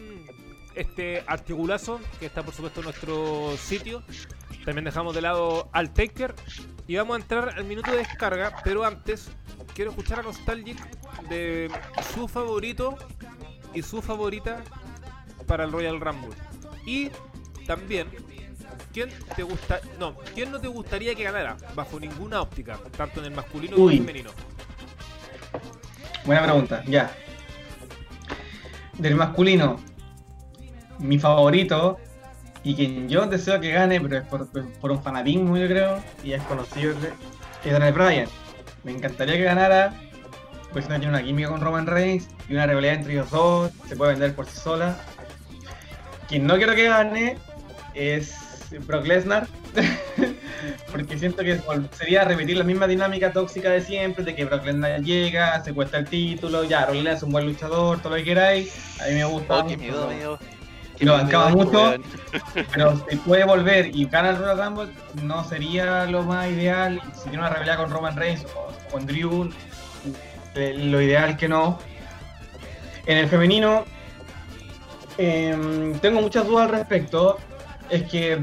este 0.74 1.24
articulazo 1.26 2.00
que 2.18 2.26
está 2.26 2.42
por 2.42 2.54
supuesto 2.54 2.80
en 2.80 2.84
nuestro 2.84 3.56
sitio. 3.56 4.02
También 4.64 4.84
dejamos 4.84 5.14
de 5.14 5.22
lado 5.22 5.68
al 5.72 5.92
Taker 5.92 6.34
y 6.86 6.96
vamos 6.96 7.16
a 7.16 7.20
entrar 7.20 7.54
al 7.56 7.64
minuto 7.64 7.90
de 7.90 7.98
descarga, 7.98 8.54
pero 8.64 8.84
antes 8.84 9.30
quiero 9.74 9.90
escuchar 9.90 10.20
a 10.20 10.22
Nostalgic 10.22 10.78
de 11.28 11.70
su 12.14 12.28
favorito 12.28 12.96
y 13.74 13.82
su 13.82 14.02
favorita 14.02 14.62
para 15.46 15.64
el 15.64 15.72
Royal 15.72 16.00
Rumble. 16.00 16.34
Y 16.86 17.10
también, 17.66 18.08
¿quién 18.92 19.10
te 19.34 19.42
gusta? 19.42 19.80
No, 19.98 20.16
¿quién 20.34 20.50
no 20.50 20.60
te 20.60 20.68
gustaría 20.68 21.14
que 21.14 21.24
ganara? 21.24 21.56
Bajo 21.74 21.98
ninguna 21.98 22.40
óptica, 22.40 22.78
tanto 22.96 23.20
en 23.20 23.26
el 23.26 23.32
masculino 23.32 23.76
como 23.76 23.90
en 23.90 23.96
el 23.96 24.04
femenino. 24.04 24.30
Buena 26.24 26.42
pregunta, 26.44 26.84
ya. 26.86 27.14
Del 28.98 29.16
masculino, 29.16 29.80
mi 31.02 31.18
favorito 31.18 31.98
y 32.64 32.74
quien 32.74 33.08
yo 33.08 33.26
deseo 33.26 33.60
que 33.60 33.72
gane, 33.72 34.00
pero 34.00 34.18
es 34.18 34.24
por, 34.80 34.90
un 34.90 35.02
fanatismo, 35.02 35.56
yo 35.56 35.66
creo, 35.66 36.02
y 36.22 36.32
es 36.32 36.42
conocido, 36.44 36.94
es 37.64 37.72
Daniel 37.72 37.92
Bryan. 37.92 38.28
Me 38.84 38.92
encantaría 38.92 39.34
que 39.34 39.42
ganara, 39.42 39.94
pues 40.72 40.88
no 40.88 40.94
tiene 40.96 41.08
una 41.08 41.22
química 41.22 41.48
con 41.48 41.60
Roman 41.60 41.86
Reigns 41.86 42.28
y 42.48 42.54
una 42.54 42.66
rivalidad 42.66 42.94
entre 42.94 43.14
ellos 43.14 43.30
dos, 43.30 43.72
se 43.88 43.96
puede 43.96 44.12
vender 44.12 44.34
por 44.34 44.46
sí 44.46 44.58
sola. 44.58 44.96
Quien 46.28 46.46
no 46.46 46.56
quiero 46.56 46.74
que 46.74 46.84
gane 46.84 47.36
es 47.94 48.34
Brock 48.86 49.06
Lesnar, 49.06 49.48
porque 50.92 51.18
siento 51.18 51.42
que 51.42 51.60
sería 51.92 52.24
repetir 52.24 52.56
la 52.56 52.64
misma 52.64 52.86
dinámica 52.86 53.32
tóxica 53.32 53.70
de 53.70 53.80
siempre, 53.80 54.24
de 54.24 54.36
que 54.36 54.44
Brock 54.44 54.64
Lesnar 54.64 55.02
llega, 55.02 55.62
se 55.64 55.74
cuesta 55.74 55.98
el 55.98 56.06
título, 56.06 56.62
ya, 56.62 56.88
Lesnar 56.88 57.14
es 57.14 57.22
un 57.24 57.32
buen 57.32 57.46
luchador, 57.46 58.00
todo 58.00 58.10
lo 58.10 58.16
que 58.16 58.24
queráis, 58.24 59.00
a 59.00 59.08
mí 59.08 59.14
me 59.14 59.24
gusta. 59.24 59.64
Oh, 59.64 60.38
lo 61.04 61.14
bancaba 61.14 61.48
mucho, 61.50 61.94
pero 62.74 63.04
si 63.08 63.16
puede 63.16 63.44
volver 63.44 63.94
y 63.94 64.06
gana 64.06 64.30
el 64.30 64.38
Royal 64.38 64.64
Rumble, 64.64 64.92
no 65.22 65.44
sería 65.44 66.06
lo 66.06 66.22
más 66.22 66.48
ideal. 66.50 67.00
Si 67.14 67.24
tiene 67.24 67.38
una 67.38 67.50
rivalidad 67.50 67.76
con 67.76 67.90
Roman 67.90 68.16
Reigns 68.16 68.46
o 68.54 68.90
con 68.90 69.06
Drew, 69.06 69.50
eh, 70.54 70.74
lo 70.76 71.00
ideal 71.00 71.30
es 71.30 71.36
que 71.36 71.48
no. 71.48 71.78
En 73.06 73.18
el 73.18 73.28
femenino, 73.28 73.84
em, 75.18 75.98
tengo 75.98 76.20
muchas 76.20 76.46
dudas 76.46 76.66
al 76.70 76.76
respecto. 76.76 77.38
Es 77.90 78.04
que 78.04 78.38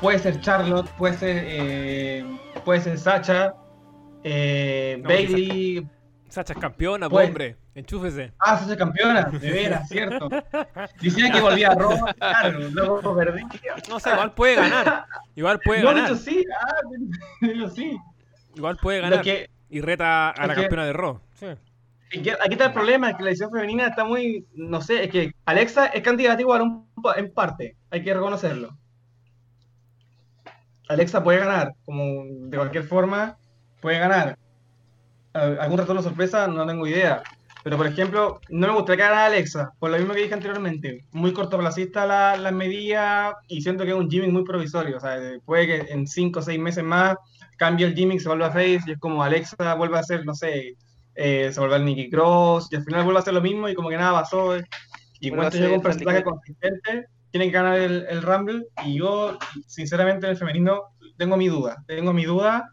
puede 0.00 0.18
ser 0.18 0.40
Charlotte, 0.40 0.88
puede 0.98 1.14
ser, 1.16 1.44
eh, 1.46 2.24
puede 2.64 2.80
ser 2.80 2.98
Sacha, 2.98 3.54
eh, 4.22 5.00
Bailey. 5.02 5.86
Sacha 6.30 6.52
es 6.52 6.58
campeona, 6.58 7.08
hombre. 7.08 7.56
Enchúfese. 7.74 8.32
Ah, 8.38 8.56
Sacha 8.56 8.72
es 8.72 8.78
campeona, 8.78 9.22
de 9.24 9.50
veras, 9.50 9.88
cierto. 9.88 10.28
Decía 11.00 11.32
que 11.32 11.40
volvía 11.40 11.68
a 11.68 11.74
Roma, 11.74 12.14
claro, 12.14 12.60
luego 12.70 13.16
perdí. 13.16 13.42
No 13.88 13.98
sé, 13.98 14.10
igual 14.10 14.32
puede 14.32 14.54
ganar. 14.54 15.06
Igual 15.34 15.60
puede 15.60 15.82
no, 15.82 15.88
ganar. 15.88 16.10
No, 16.10 16.16
sí, 16.16 16.44
ah, 16.60 17.68
sí. 17.74 17.98
Igual 18.54 18.76
puede 18.76 19.00
ganar. 19.00 19.24
y 19.68 19.80
reta 19.80 20.30
a 20.30 20.46
la 20.46 20.54
campeona 20.54 20.86
de 20.86 20.92
Raw. 20.92 21.20
Sí. 21.34 21.46
Aquí 22.12 22.52
está 22.52 22.66
el 22.66 22.72
problema, 22.72 23.10
es 23.10 23.16
que 23.16 23.22
la 23.22 23.30
edición 23.30 23.50
femenina 23.50 23.88
está 23.88 24.04
muy, 24.04 24.46
no 24.54 24.80
sé, 24.80 25.04
es 25.04 25.10
que 25.10 25.32
Alexa 25.44 25.86
es 25.86 26.02
candidata 26.02 26.40
igual 26.40 26.82
en 27.16 27.32
parte, 27.32 27.76
hay 27.90 28.02
que 28.02 28.14
reconocerlo. 28.14 28.76
Alexa 30.88 31.22
puede 31.22 31.38
ganar, 31.38 31.74
como 31.84 32.24
de 32.48 32.56
cualquier 32.56 32.82
forma, 32.82 33.38
puede 33.80 34.00
ganar 34.00 34.39
algún 35.32 35.78
retorno 35.78 36.02
sorpresa, 36.02 36.46
no 36.46 36.66
tengo 36.66 36.86
idea. 36.86 37.22
Pero, 37.62 37.76
por 37.76 37.86
ejemplo, 37.86 38.40
no 38.48 38.68
me 38.68 38.72
gustaría 38.72 39.08
que 39.08 39.12
a 39.12 39.26
Alexa, 39.26 39.72
por 39.78 39.90
lo 39.90 39.98
mismo 39.98 40.14
que 40.14 40.22
dije 40.22 40.34
anteriormente. 40.34 41.04
Muy 41.12 41.32
cortoplacista 41.32 42.06
la, 42.06 42.36
la 42.36 42.50
medida 42.50 43.36
y 43.48 43.60
siento 43.60 43.84
que 43.84 43.90
es 43.90 43.96
un 43.96 44.10
gimmick 44.10 44.32
muy 44.32 44.44
provisorio. 44.44 44.96
O 44.96 45.00
sea, 45.00 45.18
puede 45.44 45.66
que 45.66 45.92
en 45.92 46.06
5 46.06 46.38
o 46.38 46.42
6 46.42 46.58
meses 46.58 46.84
más 46.84 47.16
cambie 47.58 47.86
el 47.86 47.94
gimmick, 47.94 48.20
se 48.20 48.28
vuelva 48.28 48.46
a 48.46 48.52
face 48.52 48.80
y 48.86 48.92
es 48.92 48.98
como 48.98 49.22
Alexa 49.22 49.74
vuelve 49.74 49.98
a 49.98 50.00
hacer, 50.00 50.24
no 50.24 50.34
sé, 50.34 50.76
eh, 51.14 51.50
se 51.52 51.60
vuelve 51.60 51.76
al 51.76 51.84
Nicky 51.84 52.08
Cross 52.08 52.68
y 52.70 52.76
al 52.76 52.84
final 52.84 53.04
vuelve 53.04 53.18
a 53.18 53.20
hacer 53.22 53.34
lo 53.34 53.42
mismo 53.42 53.68
y 53.68 53.74
como 53.74 53.90
que 53.90 53.98
nada 53.98 54.22
pasó. 54.22 54.56
Y 55.20 55.30
cuando 55.30 55.50
llega 55.50 55.74
un 55.74 55.82
personaje 55.82 56.22
consistente, 56.22 57.08
tiene 57.30 57.46
que 57.46 57.52
ganar 57.52 57.78
el, 57.78 58.06
el 58.08 58.22
Rumble. 58.22 58.64
Y 58.86 58.98
yo, 58.98 59.38
sinceramente, 59.66 60.24
en 60.24 60.32
el 60.32 60.38
femenino 60.38 60.84
tengo 61.18 61.36
mi 61.36 61.48
duda. 61.48 61.84
Tengo 61.86 62.14
mi 62.14 62.24
duda 62.24 62.72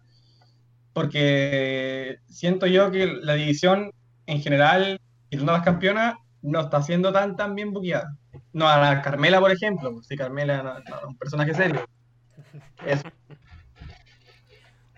porque 0.98 2.18
siento 2.28 2.66
yo 2.66 2.90
que 2.90 3.06
la 3.06 3.36
división 3.36 3.92
en 4.26 4.42
general 4.42 5.00
y 5.30 5.38
las 5.38 5.62
campeona, 5.62 6.18
no 6.42 6.62
está 6.62 6.82
siendo 6.82 7.14
tan, 7.14 7.36
tan 7.36 7.54
bien 7.54 7.72
buqueada. 7.72 8.18
No, 8.52 8.68
a 8.68 8.80
la 8.80 9.04
Carmela, 9.04 9.40
por 9.40 9.52
ejemplo, 9.52 10.02
si 10.02 10.18
Carmela 10.18 10.64
no, 10.64 10.80
es 10.80 11.04
un 11.08 11.16
personaje 11.16 11.54
serio. 11.54 11.88
Eso. 12.84 13.04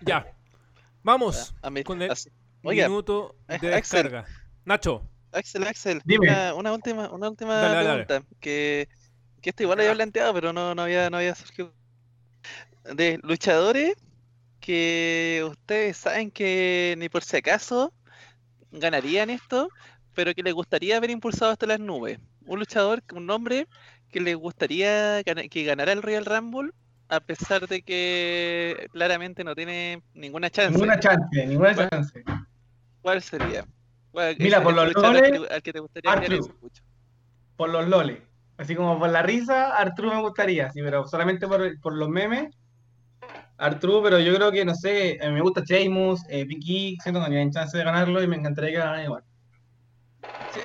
Ya. 0.00 0.26
Vamos 1.02 1.54
con 1.84 2.00
el 2.00 2.10
minuto 2.62 3.36
de 3.46 3.58
descarga. 3.58 4.24
Nacho. 4.64 5.06
Axel, 5.32 5.66
Axel, 5.66 6.00
Dime. 6.06 6.30
Una, 6.54 6.72
última, 6.72 7.10
una 7.10 7.28
última 7.28 7.60
pregunta. 7.60 8.22
Que, 8.40 8.88
que 9.42 9.50
esto 9.50 9.64
igual 9.64 9.76
lo 9.76 9.82
había 9.82 9.96
planteado, 9.96 10.32
pero 10.32 10.54
no, 10.54 10.74
no, 10.74 10.80
había, 10.80 11.10
no 11.10 11.18
había 11.18 11.34
surgido. 11.34 11.74
De 12.94 13.20
luchadores 13.22 13.96
que 14.60 15.44
ustedes 15.48 15.96
saben 15.96 16.30
que 16.30 16.94
ni 16.98 17.08
por 17.08 17.24
si 17.24 17.38
acaso 17.38 17.92
ganarían 18.70 19.30
esto, 19.30 19.68
pero 20.14 20.34
que 20.34 20.42
les 20.42 20.54
gustaría 20.54 20.96
haber 20.96 21.10
impulsado 21.10 21.50
hasta 21.50 21.66
las 21.66 21.80
nubes. 21.80 22.18
Un 22.46 22.58
luchador, 22.58 23.02
un 23.14 23.26
nombre 23.26 23.66
que 24.10 24.20
les 24.20 24.36
gustaría 24.36 25.22
que 25.24 25.64
ganara 25.64 25.92
el 25.92 26.02
Royal 26.02 26.26
Rumble, 26.26 26.72
a 27.08 27.20
pesar 27.20 27.66
de 27.66 27.82
que 27.82 28.88
claramente 28.92 29.44
no 29.44 29.54
tiene 29.54 30.02
ninguna 30.14 30.50
chance. 30.50 30.72
Ninguna 30.72 31.00
chance, 31.00 31.46
ninguna 31.46 31.74
chance. 31.74 32.22
¿Cuál 33.02 33.22
sería? 33.22 33.66
Mira, 34.38 34.62
por 34.62 34.74
los 34.74 34.92
loles, 34.94 35.40
al 35.50 35.62
que, 35.62 35.72
te 35.72 35.80
gustaría 35.80 36.12
Por 37.56 37.70
los 37.70 37.88
loles. 37.88 38.18
Así 38.56 38.74
como 38.74 38.98
por 38.98 39.08
la 39.08 39.22
risa, 39.22 39.76
Arturo 39.76 40.12
me 40.12 40.20
gustaría, 40.20 40.70
sí, 40.70 40.82
pero 40.82 41.06
solamente 41.06 41.48
por, 41.48 41.80
por 41.80 41.94
los 41.94 42.10
memes 42.10 42.54
Arturo, 43.60 44.02
pero 44.02 44.18
yo 44.18 44.34
creo 44.34 44.50
que, 44.50 44.64
no 44.64 44.74
sé, 44.74 45.18
eh, 45.22 45.30
me 45.30 45.42
gusta 45.42 45.62
Sheamus, 45.62 46.22
eh, 46.30 46.44
Vicky, 46.44 46.96
siento 47.02 47.20
que 47.20 47.24
no 47.24 47.30
tienen 47.30 47.52
chance 47.52 47.76
de 47.76 47.84
ganarlo 47.84 48.22
y 48.22 48.26
me 48.26 48.36
encantaría 48.36 48.70
que 48.70 48.78
ganaran 48.78 49.04
igual. 49.04 49.22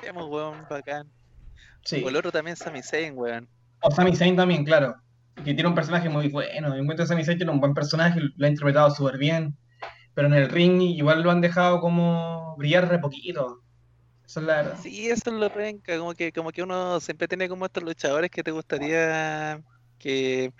Sheamus, 0.02 0.26
weón, 0.28 0.66
bacán. 0.68 1.10
Sí. 1.84 2.02
O 2.02 2.08
el 2.08 2.16
otro 2.16 2.32
también, 2.32 2.56
Sami 2.56 2.82
Zayn, 2.82 3.16
weón. 3.16 3.48
O 3.82 3.90
Sami 3.90 4.16
Zayn 4.16 4.34
también, 4.34 4.64
claro. 4.64 4.96
Que 5.36 5.52
tiene 5.52 5.68
un 5.68 5.74
personaje 5.74 6.08
muy 6.08 6.28
bueno. 6.28 6.70
Me 6.70 6.78
encuentro 6.78 7.06
Sami 7.06 7.22
Zayn 7.22 7.36
tiene 7.36 7.52
un 7.52 7.60
buen 7.60 7.74
personaje, 7.74 8.18
lo 8.34 8.46
ha 8.46 8.48
interpretado 8.48 8.90
súper 8.90 9.18
bien. 9.18 9.58
Pero 10.14 10.28
en 10.28 10.34
el 10.34 10.48
ring 10.48 10.80
igual 10.80 11.22
lo 11.22 11.30
han 11.30 11.42
dejado 11.42 11.80
como 11.80 12.56
brillar 12.56 12.88
re 12.88 12.98
poquito. 12.98 13.60
Eso 14.24 14.40
es 14.40 14.46
la 14.46 14.56
verdad. 14.56 14.78
Sí, 14.82 15.10
eso 15.10 15.30
es 15.30 15.36
lo 15.36 15.52
penca. 15.52 15.98
Como 15.98 16.14
que, 16.14 16.32
como 16.32 16.50
que 16.50 16.62
uno 16.62 16.98
siempre 17.00 17.28
tiene 17.28 17.46
como 17.46 17.66
estos 17.66 17.82
luchadores 17.82 18.30
que 18.30 18.42
te 18.42 18.50
gustaría 18.50 19.60
que 19.98 20.52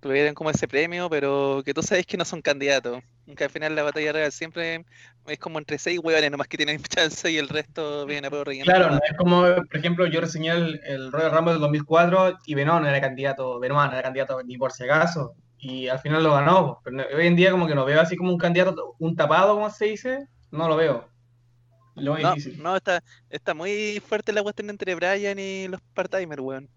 tuvieran 0.00 0.34
como 0.34 0.50
ese 0.50 0.68
premio, 0.68 1.08
pero 1.10 1.62
que 1.64 1.74
tú 1.74 1.82
sabes 1.82 2.06
que 2.06 2.16
no 2.16 2.24
son 2.24 2.42
candidatos. 2.42 3.02
Que 3.36 3.44
al 3.44 3.50
final 3.50 3.74
la 3.74 3.82
batalla 3.82 4.12
real 4.12 4.30
siempre 4.30 4.84
es 5.26 5.38
como 5.38 5.58
entre 5.58 5.78
seis 5.78 5.98
hueones 6.02 6.30
nomás 6.30 6.46
que 6.46 6.56
tienen 6.56 6.80
chance 6.88 7.30
y 7.30 7.38
el 7.38 7.48
resto 7.48 8.06
viene 8.06 8.28
a 8.28 8.30
poder 8.30 8.46
rellenar. 8.46 8.76
Claro, 8.76 8.90
no 8.90 9.00
es 9.02 9.16
como, 9.16 9.42
por 9.42 9.76
ejemplo, 9.76 10.06
yo 10.06 10.20
reseñé 10.20 10.50
el, 10.50 10.80
el 10.84 11.10
Royal 11.10 11.32
Rumble 11.32 11.52
del 11.54 11.62
2004 11.62 12.38
y 12.46 12.54
Benoit 12.54 12.82
no 12.82 12.88
era 12.88 13.00
candidato, 13.00 13.58
Benoit 13.58 13.86
no 13.86 13.92
era 13.92 14.02
candidato 14.02 14.40
ni 14.44 14.56
por 14.56 14.72
si 14.72 14.84
acaso, 14.84 15.34
y 15.58 15.88
al 15.88 15.98
final 15.98 16.22
lo 16.22 16.34
ganó. 16.34 16.80
Pero 16.84 17.04
hoy 17.16 17.26
en 17.26 17.36
día 17.36 17.50
como 17.50 17.66
que 17.66 17.74
no 17.74 17.84
veo 17.84 18.00
así 18.00 18.16
como 18.16 18.30
un 18.30 18.38
candidato, 18.38 18.94
un 18.98 19.16
tapado, 19.16 19.54
como 19.54 19.70
se 19.70 19.86
dice, 19.86 20.28
no 20.50 20.68
lo 20.68 20.76
veo. 20.76 21.08
Lo 21.96 22.18
no, 22.18 22.34
difícil. 22.34 22.62
no 22.62 22.76
está, 22.76 23.02
está 23.30 23.54
muy 23.54 24.00
fuerte 24.06 24.32
la 24.32 24.42
cuestión 24.42 24.68
entre 24.68 24.94
Brian 24.94 25.38
y 25.38 25.66
los 25.66 25.80
part-timers, 25.94 26.42
weón. 26.42 26.68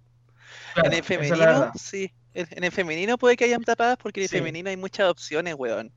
En 0.83 0.93
el 0.93 1.03
femenino, 1.03 1.71
sí, 1.75 2.11
en 2.33 2.63
el 2.63 2.71
femenino 2.71 3.17
puede 3.17 3.35
que 3.35 3.45
hayan 3.45 3.63
tapadas 3.63 3.97
porque 3.97 4.21
en 4.21 4.23
el 4.25 4.29
femenino 4.29 4.69
hay 4.69 4.77
muchas 4.77 5.09
opciones, 5.09 5.55
weón. 5.57 5.91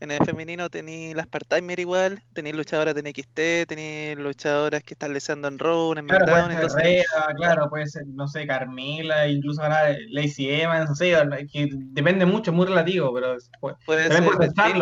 En 0.00 0.12
el 0.12 0.24
femenino 0.24 0.70
tenéis 0.70 1.16
las 1.16 1.26
part-timer 1.26 1.80
igual, 1.80 2.22
tenéis 2.32 2.54
luchadoras 2.54 2.94
de 2.94 3.02
NXT, 3.02 3.66
tenéis 3.66 4.16
luchadoras 4.16 4.84
que 4.84 4.94
están 4.94 5.12
leseando 5.12 5.48
en 5.48 5.58
Raw, 5.58 5.92
en 5.98 6.06
claro, 6.06 6.52
entonces... 6.52 7.04
claro, 7.36 7.68
puede 7.68 7.86
ser, 7.88 8.06
no 8.06 8.28
sé, 8.28 8.46
Carmila, 8.46 9.26
incluso 9.26 9.60
ganar 9.60 9.96
Lacey 10.10 10.60
Evans, 10.60 10.90
no 10.90 10.94
sé, 10.94 11.16
que 11.52 11.68
depende 11.72 12.26
mucho, 12.26 12.52
muy 12.52 12.66
relativo, 12.66 13.12
pero 13.12 13.36
puede, 13.84 14.08
ser 14.08 14.24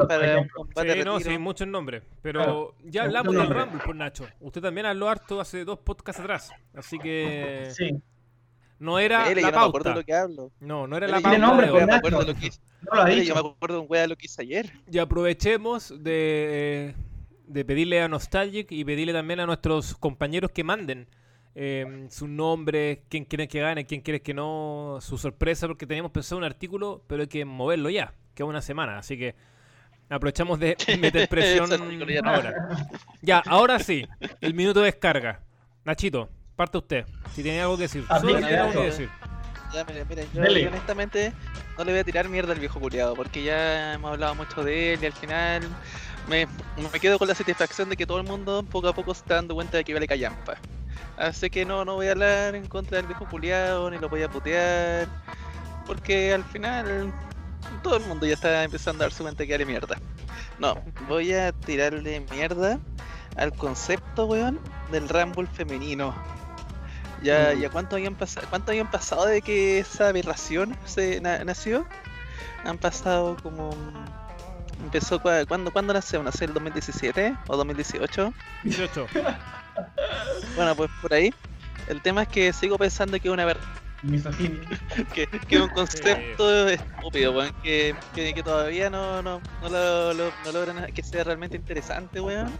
para 0.07 0.95
sí, 0.95 1.03
no, 1.03 1.19
sí, 1.19 1.39
muchos 1.39 1.67
nombres, 1.67 2.03
pero 2.21 2.75
ya 2.85 3.05
hablamos 3.05 3.35
del 3.35 3.49
Rumble 3.49 3.81
por 3.85 3.97
Nacho. 3.97 4.27
Usted 4.41 4.61
también 4.61 4.87
habló 4.87 5.09
harto 5.09 5.41
hace 5.41 5.65
dos 5.65 5.79
podcasts 5.79 6.21
atrás, 6.21 6.51
así 6.75 6.99
que... 6.99 7.71
Sí. 7.75 7.91
No 8.79 8.99
era 8.99 9.33
la 9.35 9.53
pauta. 9.53 9.91
No, 9.91 9.97
lo 9.97 10.05
que 10.05 10.15
hablo. 10.15 10.53
no, 10.61 10.87
no 10.87 10.97
era 10.97 11.09
la 11.09 11.21
pauta. 11.21 11.39
Nombre, 11.39 11.67
yo 11.69 11.87
me 11.87 11.95
acuerdo 11.95 12.23
lo 12.23 12.35
que 12.35 12.47
hice. 12.47 12.61
No 12.83 13.05
lo 13.05 13.09
Yo 13.11 13.35
me 13.35 13.41
acuerdo 13.41 13.77
de 13.77 13.81
un 13.81 13.87
wea 13.89 14.07
lo 14.07 14.17
que 14.17 14.27
hice 14.27 14.43
ayer. 14.43 14.73
Y 14.91 14.99
aprovechemos 14.99 15.95
de, 16.03 16.95
de 17.47 17.65
pedirle 17.65 18.03
a 18.03 18.09
Nostalgic 18.09 18.71
y 18.73 18.85
pedirle 18.85 19.13
también 19.13 19.41
a 19.41 19.47
nuestros 19.47 19.95
compañeros 19.95 20.51
que 20.51 20.65
manden 20.65 21.09
eh, 21.59 22.07
su 22.11 22.29
nombre, 22.29 23.05
quién 23.09 23.25
quiere 23.25 23.49
que 23.49 23.61
gane, 23.61 23.87
quién 23.87 24.03
quiere 24.03 24.21
que 24.21 24.35
no, 24.35 24.99
su 25.01 25.17
sorpresa, 25.17 25.67
porque 25.67 25.87
teníamos 25.87 26.13
pensado 26.13 26.37
un 26.37 26.45
artículo, 26.45 27.03
pero 27.07 27.23
hay 27.23 27.29
que 27.29 27.47
moverlo 27.47 27.89
ya, 27.89 28.13
que 28.35 28.43
es 28.43 28.49
una 28.49 28.61
semana. 28.61 28.99
Así 28.99 29.17
que 29.17 29.35
aprovechamos 30.11 30.61
de 30.61 30.77
meter 31.01 31.27
presión 31.31 31.71
ahora. 32.27 32.53
Ya, 33.23 33.39
ahora 33.39 33.79
sí, 33.79 34.07
el 34.43 34.53
minuto 34.53 34.81
de 34.81 34.87
descarga. 34.87 35.41
Nachito, 35.87 36.29
parte 36.57 36.79
usted. 36.79 37.07
Si 37.35 37.43
tiene 37.43 37.61
algo 37.61 37.77
que 37.77 37.83
decir. 37.83 38.05
Ah, 38.09 38.19
Solo 38.19 38.39
tiene 38.39 38.57
algo 38.57 38.81
que 38.81 38.87
decir. 38.87 39.11
Ya, 39.73 39.85
miren, 39.85 40.07
miren, 40.09 40.29
yo, 40.33 40.69
honestamente 40.69 41.33
no 41.77 41.85
le 41.85 41.93
voy 41.93 42.01
a 42.01 42.05
tirar 42.05 42.29
mierda 42.29 42.53
al 42.53 42.61
viejo 42.61 42.81
culiado, 42.81 43.15
porque 43.15 43.43
ya 43.43 43.95
hemos 43.95 44.13
hablado 44.13 44.35
mucho 44.35 44.65
de 44.65 44.95
él 44.95 45.01
y 45.03 45.07
al 45.07 45.13
final 45.13 45.63
me, 46.29 46.47
me, 46.93 47.01
quedo 47.01 47.19
con 47.19 47.29
la 47.29 47.35
satisfacción 47.35 47.89
de 47.91 47.97
que 47.97 48.07
todo 48.07 48.19
el 48.19 48.27
mundo 48.27 48.63
poco 48.63 48.89
a 48.89 48.95
poco 48.95 49.13
se 49.13 49.21
está 49.21 49.35
dando 49.35 49.55
cuenta 49.55 49.77
de 49.77 49.85
que 49.85 49.93
vale 49.93 50.07
callampa. 50.07 50.55
Así 51.17 51.51
que 51.51 51.65
no, 51.65 51.85
no 51.85 51.95
voy 51.95 52.09
a 52.09 52.13
hablar 52.13 52.55
en 52.55 52.67
contra 52.67 52.97
del 52.99 53.07
viejo 53.07 53.27
culiado, 53.29 53.91
ni 53.91 53.99
lo 53.99 54.09
voy 54.09 54.23
a 54.23 54.31
putear, 54.31 55.09
porque 55.87 56.33
al 56.33 56.45
final 56.45 57.13
todo 57.83 57.97
el 57.97 58.05
mundo 58.05 58.27
ya 58.27 58.35
está 58.35 58.65
empezando 58.65 59.03
a 59.03 59.07
dar 59.07 59.13
su 59.13 59.23
cuenta 59.25 59.43
de 59.43 59.47
que 59.47 59.55
vale 59.55 59.67
mierda. 59.67 59.99
No, 60.59 60.83
voy 61.09 61.35
a 61.35 61.53
tirarle 61.53 62.21
mierda 62.33 62.79
al 63.37 63.53
concepto, 63.53 64.27
weón, 64.27 64.59
del 64.91 65.09
Rumble 65.09 65.47
femenino 65.49 66.15
ya, 67.23 67.53
ya 67.55 67.71
cuánto 67.71 67.97
habían 67.97 68.15
pasado, 68.15 68.47
cuánto 68.51 68.73
habían 68.73 68.91
pasado 68.91 69.27
de 69.27 69.43
que 69.43 69.79
esa 69.79 70.09
aberración 70.09 70.77
se 70.85 71.21
nació? 71.21 71.87
Han 72.65 72.79
pasado 72.79 73.37
como 73.43 73.71
empezó 74.83 75.21
cuando 75.21 75.73
cuándo 75.73 75.93
nació, 75.93 76.23
nació 76.23 76.47
el 76.47 76.55
2017 76.55 77.37
o 77.49 77.57
2018? 77.57 78.35
18. 78.65 79.07
bueno, 80.57 80.75
pues 80.75 80.91
por 81.01 81.15
ahí. 81.15 81.33
El 81.89 82.03
tema 82.03 82.23
es 82.23 82.29
que 82.29 82.53
sigo 82.53 82.77
pensando 82.79 83.19
que 83.21 83.29
es 83.29 83.33
una 83.33 83.45
verdad 83.45 83.63
que, 85.15 85.27
que 85.27 85.57
es 85.57 85.61
un 85.61 85.69
concepto 85.69 86.69
estúpido, 86.69 87.33
weón, 87.33 87.55
que, 87.63 87.95
que, 88.15 88.43
todavía 88.43 88.91
no, 88.91 89.23
no, 89.23 89.41
no, 89.63 89.69
lo, 89.69 90.15
no 90.45 90.53
logran 90.53 90.93
que 90.93 91.03
sea 91.03 91.25
realmente 91.25 91.57
interesante, 91.57 92.21
weón 92.21 92.53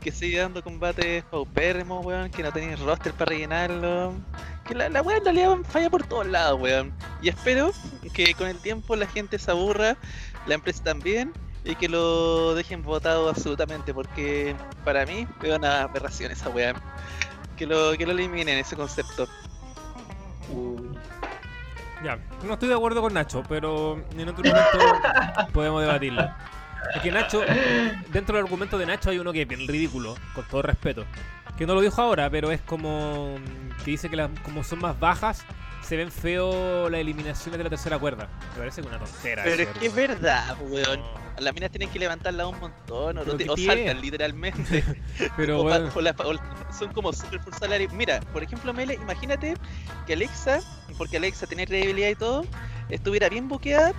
que 0.00 0.12
sigue 0.12 0.38
dando 0.38 0.62
combates 0.62 1.24
paupérrimos, 1.24 2.04
weón, 2.04 2.30
que 2.30 2.42
no 2.42 2.52
tenéis 2.52 2.78
roster 2.80 3.12
para 3.12 3.30
rellenarlo. 3.30 4.14
Que 4.66 4.74
la, 4.74 4.88
la 4.88 5.02
weón 5.02 5.18
en 5.18 5.24
realidad 5.24 5.56
falla 5.68 5.90
por 5.90 6.06
todos 6.06 6.26
lados, 6.26 6.60
weón. 6.60 6.92
Y 7.20 7.28
espero 7.28 7.72
que 8.12 8.34
con 8.34 8.48
el 8.48 8.58
tiempo 8.58 8.96
la 8.96 9.06
gente 9.06 9.38
se 9.38 9.50
aburra, 9.50 9.96
la 10.46 10.54
empresa 10.54 10.82
también, 10.84 11.32
y 11.64 11.74
que 11.74 11.88
lo 11.88 12.54
dejen 12.54 12.82
votado 12.82 13.28
absolutamente, 13.28 13.92
porque 13.92 14.54
para 14.84 15.04
mí 15.04 15.26
veo 15.40 15.56
una 15.56 15.82
aberración 15.82 16.32
esa 16.32 16.48
weón. 16.50 16.76
Que 17.56 17.66
lo, 17.66 17.92
que 17.96 18.06
lo 18.06 18.12
eliminen 18.12 18.58
ese 18.58 18.76
concepto. 18.76 19.26
Ya, 22.04 22.16
no 22.44 22.52
estoy 22.52 22.68
de 22.68 22.74
acuerdo 22.74 23.02
con 23.02 23.12
Nacho, 23.12 23.42
pero 23.48 24.00
en 24.16 24.28
otro 24.28 24.44
momento 24.44 24.78
podemos 25.52 25.82
debatirlo. 25.82 26.30
Es 26.94 27.02
que 27.02 27.10
Nacho, 27.10 27.42
dentro 28.12 28.36
del 28.36 28.44
argumento 28.44 28.78
de 28.78 28.86
Nacho 28.86 29.10
hay 29.10 29.18
uno 29.18 29.32
que 29.32 29.42
es 29.42 29.48
bien 29.48 29.66
ridículo, 29.66 30.16
con 30.34 30.44
todo 30.46 30.62
respeto. 30.62 31.04
Que 31.56 31.66
no 31.66 31.74
lo 31.74 31.80
dijo 31.80 32.00
ahora, 32.00 32.30
pero 32.30 32.50
es 32.50 32.60
como 32.62 33.36
que 33.84 33.90
dice 33.90 34.08
que 34.08 34.16
las, 34.16 34.30
como 34.44 34.62
son 34.62 34.78
más 34.80 34.98
bajas, 34.98 35.44
se 35.82 35.96
ven 35.96 36.12
feo 36.12 36.88
las 36.88 37.00
eliminaciones 37.00 37.58
de 37.58 37.64
la 37.64 37.70
tercera 37.70 37.98
cuerda. 37.98 38.28
Me 38.52 38.58
parece 38.58 38.82
una 38.82 38.98
tontera. 38.98 39.42
Pero 39.42 39.62
es 39.62 39.68
que 39.68 39.86
es 39.86 39.94
verdad, 39.94 40.56
weón. 40.68 41.00
Las 41.38 41.54
minas 41.54 41.70
tienen 41.70 41.88
que 41.90 41.98
levantarla 42.00 42.48
un 42.48 42.58
montón 42.58 43.18
o, 43.18 43.22
o 43.22 43.56
saltan 43.56 44.00
literalmente. 44.00 44.84
pero 45.36 45.62
bueno. 45.62 45.90
son 46.76 46.92
como 46.92 47.12
super 47.12 47.40
salario. 47.58 47.88
Mira, 47.92 48.20
por 48.32 48.42
ejemplo, 48.42 48.74
Mele, 48.74 48.94
imagínate 48.94 49.54
que 50.06 50.14
Alexa, 50.14 50.60
porque 50.96 51.16
Alexa 51.16 51.46
tiene 51.46 51.66
credibilidad 51.66 52.08
y 52.08 52.16
todo, 52.16 52.44
estuviera 52.88 53.28
bien 53.28 53.48
boqueada 53.48 53.94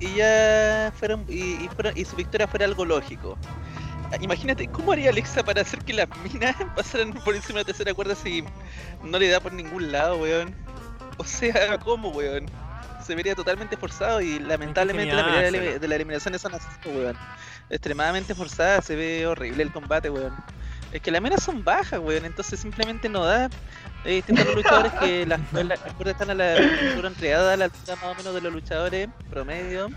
y 0.00 0.14
ya 0.14 0.92
fueron 0.96 1.24
y, 1.28 1.68
y, 1.94 2.04
su 2.04 2.16
victoria 2.16 2.46
fuera 2.46 2.66
algo 2.66 2.84
lógico. 2.84 3.38
Imagínate, 4.20 4.68
¿cómo 4.68 4.92
haría 4.92 5.10
Alexa 5.10 5.42
para 5.42 5.60
hacer 5.62 5.80
que 5.84 5.92
las 5.92 6.08
minas 6.32 6.56
pasaran 6.76 7.12
por 7.12 7.34
encima 7.34 7.58
de 7.58 7.64
la 7.64 7.66
tercera 7.66 7.94
cuerda 7.94 8.14
si 8.14 8.42
no 9.02 9.18
le 9.18 9.28
da 9.28 9.40
por 9.40 9.52
ningún 9.52 9.92
lado, 9.92 10.16
weón? 10.16 10.54
O 11.18 11.24
sea, 11.24 11.78
¿cómo, 11.84 12.08
weón? 12.10 12.46
Se 13.04 13.14
vería 13.14 13.34
totalmente 13.34 13.76
forzado 13.76 14.20
y 14.20 14.38
lamentablemente 14.38 15.14
la 15.14 15.24
pelea 15.24 15.78
de 15.78 15.88
la 15.88 15.94
eliminación 15.94 16.34
es 16.34 16.44
una 16.44 16.58
weón. 16.84 17.16
Extremadamente 17.70 18.34
forzada, 18.34 18.80
se 18.82 18.96
ve 18.96 19.26
horrible 19.26 19.62
el 19.62 19.72
combate, 19.72 20.10
weón. 20.10 20.34
Es 20.92 21.02
que 21.02 21.10
las 21.10 21.20
menas 21.20 21.42
son 21.42 21.64
bajas, 21.64 22.00
weón, 22.00 22.24
entonces 22.24 22.60
simplemente 22.60 23.08
no 23.08 23.24
da. 23.24 23.50
Hay 24.04 24.16
distintos 24.16 24.54
luchadores 24.54 24.92
que 24.94 25.26
las, 25.26 25.40
las, 25.52 25.78
cuerdas 25.80 26.14
están 26.14 26.30
a 26.30 26.34
la 26.34 26.54
altura 26.54 27.08
entregada 27.08 27.52
a 27.52 27.56
la 27.56 27.64
altura 27.66 27.96
más 27.96 28.04
o 28.04 28.14
menos 28.14 28.34
de 28.34 28.40
los 28.40 28.52
luchadores 28.52 29.08
promedio. 29.28 29.88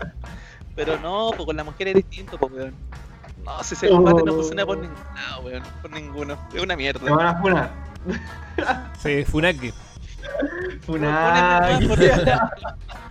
Pero 0.74 0.98
no, 0.98 1.30
pues 1.36 1.44
con 1.46 1.56
la 1.56 1.64
mujer 1.64 1.88
es 1.88 1.94
distinto, 1.94 2.38
pues 2.38 2.52
weón. 2.52 2.74
No, 3.44 3.62
si 3.62 3.74
ese 3.74 3.88
combate 3.88 4.22
no 4.24 4.34
funciona 4.34 4.64
por 4.64 4.78
ningún 4.78 4.96
lado, 5.14 5.42
weón. 5.42 5.62
Por 5.82 5.90
ninguno. 5.90 6.38
Es 6.54 6.62
una 6.62 6.76
mierda. 6.76 7.04
Me 7.04 7.10
van 7.10 7.26
a 7.26 7.40
funar. 7.40 7.70
Sí, 8.98 9.24
Funaki. 9.24 9.72
Funaki. 10.82 11.86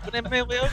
Póneme, 0.03 0.43
weón, 0.43 0.69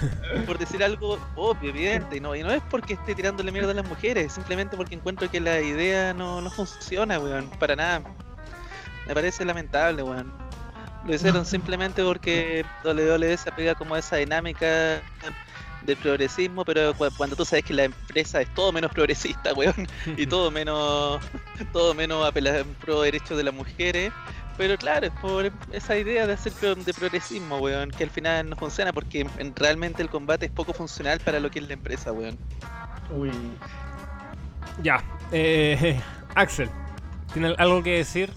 por 0.47 0.59
decir 0.59 0.83
algo 0.83 1.19
obvio, 1.37 1.71
evidente. 1.71 2.17
Y 2.17 2.21
no, 2.21 2.35
y 2.35 2.43
no 2.43 2.51
es 2.51 2.63
porque 2.71 2.95
esté 2.95 3.15
tirándole 3.15 3.53
mierda 3.53 3.73
a 3.73 3.75
las 3.75 3.87
mujeres, 3.87 4.33
simplemente 4.33 4.77
porque 4.77 4.95
encuentro 4.95 5.31
que 5.31 5.41
la 5.41 5.61
idea 5.61 6.15
no, 6.15 6.41
no 6.41 6.51
funciona, 6.51 7.19
weón. 7.19 7.51
Para 7.59 7.77
nada. 7.77 8.03
Me 9.09 9.15
parece 9.15 9.45
lamentable, 9.45 10.03
weón. 10.03 10.33
Lo 11.07 11.15
hicieron 11.15 11.45
simplemente 11.47 12.03
porque 12.05 12.65
WWE 12.85 13.37
se 13.37 13.49
apega 13.49 13.75
como 13.75 13.95
a 13.95 13.99
esa 13.99 14.17
dinámica 14.17 15.03
del 15.83 15.97
progresismo, 15.97 16.65
pero 16.65 16.93
cuando 17.17 17.35
tú 17.35 17.45
sabes 17.45 17.65
que 17.65 17.73
la 17.73 17.85
empresa 17.85 18.43
es 18.43 18.53
todo 18.55 18.73
menos 18.73 18.93
progresista, 18.93 19.55
weón, 19.55 19.89
y 20.17 20.27
todo 20.27 20.51
menos 20.53 21.21
todo 21.73 21.95
menos 21.95 22.27
apela 22.27 22.65
pro 22.85 23.03
derechos 23.03 23.39
de 23.39 23.45
las 23.45 23.55
mujeres, 23.55 24.13
pero 24.59 24.77
claro, 24.77 25.07
es 25.07 25.13
por 25.15 25.51
esa 25.73 25.97
idea 25.97 26.27
de 26.27 26.35
hacer 26.35 26.53
de 26.53 26.93
progresismo, 26.93 27.59
weón, 27.59 27.91
que 27.91 28.05
al 28.05 28.11
final 28.11 28.51
no 28.51 28.57
funciona 28.57 28.93
porque 28.93 29.27
realmente 29.57 30.03
el 30.03 30.11
combate 30.11 30.47
es 30.47 30.53
poco 30.53 30.75
funcional 30.75 31.21
para 31.21 31.41
lo 31.41 31.51
que 31.51 31.61
es 31.61 31.69
la 31.69 31.75
empresa, 31.75 32.13
weón. 32.13 32.37
Uy. 33.11 33.31
Ya, 34.83 35.03
eh, 35.33 35.99
Axel, 36.35 36.69
¿tiene 37.33 37.55
algo 37.57 37.83
que 37.83 37.97
decir? 37.99 38.33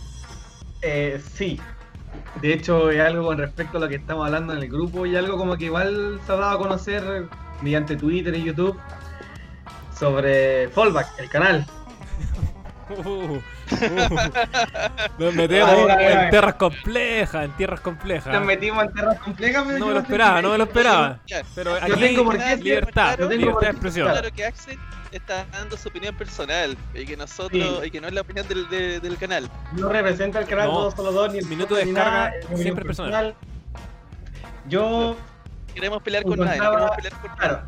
Eh, 0.82 1.22
sí, 1.36 1.60
de 2.42 2.54
hecho, 2.54 2.90
es 2.90 3.00
algo 3.00 3.26
con 3.26 3.38
respecto 3.38 3.78
a 3.78 3.82
lo 3.82 3.90
que 3.90 3.96
estamos 3.96 4.26
hablando 4.26 4.54
en 4.54 4.60
el 4.60 4.70
grupo 4.70 5.06
y 5.06 5.16
algo 5.16 5.38
como 5.38 5.58
que 5.58 5.66
igual 5.66 6.20
se 6.26 6.32
ha 6.32 6.36
dado 6.36 6.52
a 6.52 6.58
conocer 6.58 7.28
mediante 7.62 7.96
Twitter 7.96 8.36
y 8.36 8.44
YouTube 8.44 8.80
sobre 9.98 10.70
Fallback, 10.70 11.20
el 11.20 11.30
canal. 11.30 11.66
Uh, 12.98 13.02
uh, 13.36 13.42
nos 15.18 15.34
metemos 15.34 15.90
en 16.00 16.30
tierras 16.30 16.56
complejas, 16.56 17.46
en 17.46 17.52
tierras 17.58 17.80
complejas. 17.80 18.34
Nos 18.34 18.46
metimos 18.46 18.84
en 18.84 18.94
tierras 18.94 19.20
complejas, 19.20 19.66
No 19.66 19.88
me 19.88 19.94
lo 19.94 20.00
esperaba, 20.00 20.42
no 20.42 20.50
me 20.52 20.58
lo 20.58 20.64
esperaba. 20.66 21.20
Pero 21.56 21.76
aquí 21.76 21.94
tengo 22.00 22.26
por 22.26 22.38
qué 22.38 22.56
libertad, 22.58 23.16
claro, 23.16 23.30
libertad 23.30 23.62
de 23.62 23.70
expresión. 23.70 24.10
Claro 24.12 24.30
que 24.34 24.46
Axel 24.46 24.78
está 25.12 25.46
dando 25.52 25.76
su 25.78 25.90
opinión 25.90 26.16
personal 26.16 26.78
y 26.94 27.06
que 27.06 27.18
nosotros 27.18 27.80
Sí. 27.82 27.88
y 27.88 27.92
que 27.92 28.00
no 28.02 28.08
es 28.08 28.14
la 28.14 28.22
opinión 28.22 28.48
del, 28.48 28.70
de- 28.70 29.00
del 29.00 29.18
canal. 29.18 29.50
No 29.74 29.90
representa 29.90 30.40
el 30.40 30.46
canal 30.48 30.68
No. 30.68 30.74
todos 30.74 30.94
solo 30.96 31.12
dos 31.12 31.32
ni 31.34 31.40
el 31.40 31.46
Minuto 31.46 31.76
de 31.76 31.86
descarga 31.86 32.12
nada, 32.12 32.34
siempre 32.58 32.86
personal. 32.86 33.36
Yo, 34.68 35.16
Queremos 35.74 36.02
pelear 36.04 36.24
con 36.24 36.38
nadie, 36.40 36.60
no 36.60 36.66
Encontraba- 36.66 36.96
queremos 36.98 37.20
pelear 37.20 37.22
con 37.22 37.38
claro, 37.38 37.62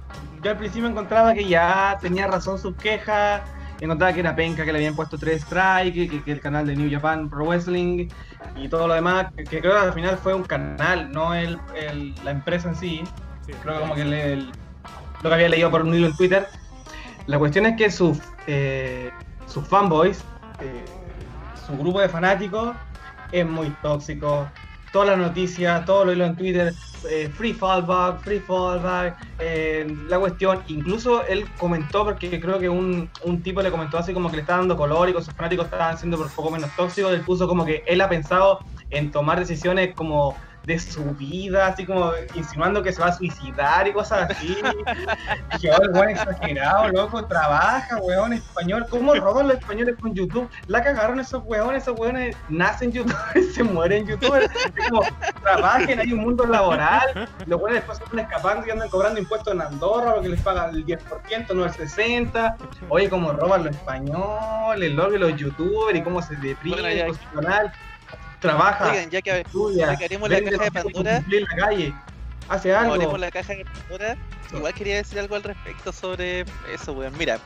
yo 0.44 0.52
al 0.52 0.58
principio 0.58 0.90
encontraba 0.90 1.34
que 1.34 1.46
ya 1.48 1.98
tenía 2.02 2.28
razón 2.28 2.60
sus 2.60 2.76
quejas, 2.76 3.42
encontraba 3.86 4.14
que 4.14 4.20
era 4.22 4.36
penca, 4.36 4.64
que 4.66 4.72
le 4.72 4.80
habían 4.80 4.96
puesto 4.96 5.18
tres 5.18 5.42
strikes, 5.44 6.10
que, 6.10 6.24
que 6.24 6.32
el 6.32 6.40
canal 6.42 6.66
de 6.68 6.76
New 6.76 6.90
Japan 6.92 7.30
Pro 7.30 7.46
Wrestling 7.46 8.08
y 8.56 8.68
todo 8.70 8.88
lo 8.88 8.94
demás, 8.94 9.28
que, 9.36 9.44
que 9.44 9.60
creo 9.60 9.74
que 9.74 9.80
al 9.80 9.94
final 9.94 10.18
fue 10.18 10.34
un 10.34 10.44
canal, 10.44 11.12
no 11.12 11.34
el, 11.34 11.60
el- 11.76 12.14
la 12.24 12.32
empresa 12.32 12.70
en 12.70 12.76
sí. 12.76 13.04
Sí. 13.46 13.52
creo 13.62 13.76
que 13.76 13.80
como 13.82 13.96
que 13.96 14.02
el- 14.02 14.52
lo 15.22 15.30
que 15.30 15.36
había 15.36 15.50
leído 15.50 15.70
por 15.72 15.82
un 15.82 15.94
hilo 15.94 16.08
en 16.08 16.16
Twitter. 16.16 16.48
La 17.28 17.40
cuestión 17.40 17.66
es 17.66 17.78
que 17.78 17.90
sus, 17.90 18.20
eh, 18.48 19.12
sus 19.48 19.66
fanboys, 19.68 20.24
eh, 20.62 20.86
su 21.66 21.78
grupo 21.78 22.00
de 22.02 22.10
fanáticos, 22.10 22.76
es 23.32 23.46
muy 23.46 23.70
tóxico. 23.82 24.50
Todas 24.94 25.10
las 25.10 25.18
noticias, 25.18 25.84
todo 25.86 26.06
lo 26.06 26.14
hilo 26.14 26.24
en 26.24 26.36
Twitter, 26.36 26.72
eh, 27.10 27.28
free 27.36 27.54
fallback, 27.56 28.24
free 28.24 28.40
fallback, 28.42 29.18
eh, 29.40 29.88
la 30.08 30.20
cuestión, 30.20 30.64
incluso 30.68 31.26
él 31.26 31.46
comentó, 31.58 32.06
porque 32.06 32.40
creo 32.40 32.60
que 32.60 32.70
un, 32.70 33.10
un 33.26 33.42
tipo 33.42 33.64
le 33.64 33.72
comentó 33.72 33.98
así 33.98 34.14
como 34.14 34.30
que 34.30 34.36
le 34.36 34.42
está 34.44 34.58
dando 34.58 34.78
color 34.78 35.10
y 35.10 35.14
con 35.14 35.24
sus 35.24 35.34
fanáticos 35.34 35.66
estaban 35.66 35.98
siendo 35.98 36.18
por 36.18 36.32
poco 36.32 36.52
menos 36.52 36.70
tóxicos, 36.76 37.12
él 37.12 37.26
puso 37.26 37.48
como 37.48 37.66
que 37.66 37.84
él 37.88 38.02
ha 38.02 38.08
pensado 38.08 38.60
en 38.92 39.10
tomar 39.10 39.40
decisiones 39.40 39.96
como 39.96 40.38
de 40.66 40.80
su 40.80 41.04
vida, 41.16 41.68
así 41.68 41.86
como 41.86 42.12
insinuando 42.36 42.82
que 42.82 42.94
se 42.94 43.02
va 43.02 43.08
a 43.08 43.14
suicidar 43.14 43.88
y 43.88 43.94
cosas 43.94 44.30
así. 44.30 44.58
y 45.56 45.60
que 45.60 45.68
el 45.68 45.90
weón 45.92 46.10
exagerado, 46.10 46.90
loco, 46.90 47.26
trabaja, 47.26 47.98
weón, 47.98 48.34
español. 48.34 48.86
¿Cómo 48.90 49.14
roban 49.16 49.48
los 49.48 49.58
españoles 49.58 49.96
con 50.00 50.14
YouTube? 50.14 50.50
La 50.68 50.82
cagaron 50.82 51.20
esos 51.20 51.44
weones, 51.46 51.84
esos 51.84 52.00
weones 52.00 52.36
nacen 52.48 52.92
youtubers, 52.92 53.54
se 53.54 53.64
mueren 53.64 54.08
youtubers. 54.08 54.50
Como, 54.90 55.02
trabajen, 55.42 56.00
hay 56.00 56.14
un 56.14 56.22
mundo 56.22 56.46
laboral. 56.46 57.28
Los 57.46 57.60
weones 57.60 57.86
después 57.86 57.98
se 57.98 58.16
van 58.16 58.26
escapando 58.26 58.66
y 58.66 58.72
andan 58.72 58.90
cobrando 58.90 59.20
impuestos 59.20 59.54
en 59.54 59.62
Andorra 59.62 60.14
porque 60.14 60.30
les 60.30 60.42
pagan 60.42 60.76
el 60.76 60.86
10%, 60.86 61.54
no 61.54 61.66
el 61.66 61.72
60%. 61.72 62.56
Oye, 62.90 63.10
cómo 63.10 63.34
roban 63.34 63.66
los 63.66 63.76
españoles, 63.76 64.92
loco, 64.94 65.18
los 65.18 65.36
youtubers 65.36 66.00
y 66.00 66.02
cómo 66.02 66.22
se 66.22 66.36
deprimen 66.38 66.82
Bueno, 67.34 67.72
Trabaja 68.44 68.92
Oigan, 68.92 69.10
ya 69.10 69.22
que 69.22 69.40
estudia, 69.40 69.94
ya 69.94 69.96
que 69.96 70.18
la 70.18 70.30
caja 70.30 70.64
de 70.66 70.72
Pandora. 70.72 71.24
la 71.30 71.56
calle, 71.56 71.94
hace 72.50 72.76
algo. 72.76 73.18
la 73.18 73.32
caja 73.32 73.54
de 73.54 73.64
Pandora, 73.64 74.18
igual 74.52 74.74
quería 74.74 74.98
decir 74.98 75.18
algo 75.18 75.36
al 75.36 75.44
respecto 75.44 75.94
sobre 75.94 76.44
eso, 76.74 76.92
weón. 76.92 77.18
Mira, 77.18 77.40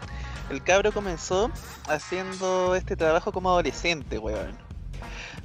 el 0.49 0.63
cabro 0.63 0.91
comenzó 0.91 1.51
haciendo 1.87 2.73
este 2.73 2.95
trabajo 2.95 3.31
como 3.31 3.51
adolescente, 3.51 4.17
weón. 4.17 4.57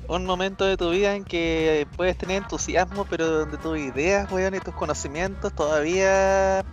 Un 0.08 0.24
momento 0.24 0.64
de 0.64 0.78
tu 0.78 0.88
vida 0.88 1.14
en 1.14 1.22
que 1.22 1.86
puedes 1.98 2.16
tener 2.16 2.38
entusiasmo, 2.38 3.04
pero 3.04 3.28
donde 3.28 3.58
tus 3.58 3.76
ideas, 3.76 4.32
weón, 4.32 4.54
y 4.54 4.60
tus 4.60 4.72
conocimientos 4.74 5.54
todavía 5.54 6.64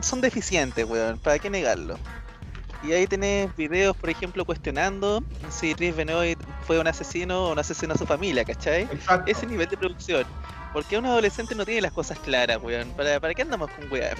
son 0.00 0.22
deficientes, 0.22 0.86
weón. 0.86 1.18
¿Para 1.18 1.38
qué 1.38 1.50
negarlo? 1.50 1.98
Y 2.82 2.92
ahí 2.92 3.06
tenés 3.06 3.54
videos, 3.56 3.94
por 3.96 4.08
ejemplo, 4.08 4.44
cuestionando 4.44 5.22
si 5.50 5.74
Chris 5.74 5.94
Benoit 5.94 6.38
fue 6.66 6.78
un 6.80 6.86
asesino 6.86 7.48
o 7.48 7.52
un 7.52 7.58
asesino 7.58 7.92
a 7.94 7.98
su 7.98 8.06
familia, 8.06 8.44
¿cachai? 8.44 8.82
Exacto. 8.84 9.30
ese 9.30 9.46
nivel 9.46 9.68
de 9.68 9.76
producción. 9.76 10.24
Porque 10.72 10.96
un 10.96 11.04
adolescente 11.04 11.54
no 11.54 11.64
tiene 11.66 11.82
las 11.82 11.92
cosas 11.92 12.18
claras, 12.20 12.58
weón. 12.62 12.88
¿Para, 12.92 13.20
para 13.20 13.34
qué 13.34 13.42
andamos 13.42 13.70
con 13.72 13.90
weón? 13.92 14.16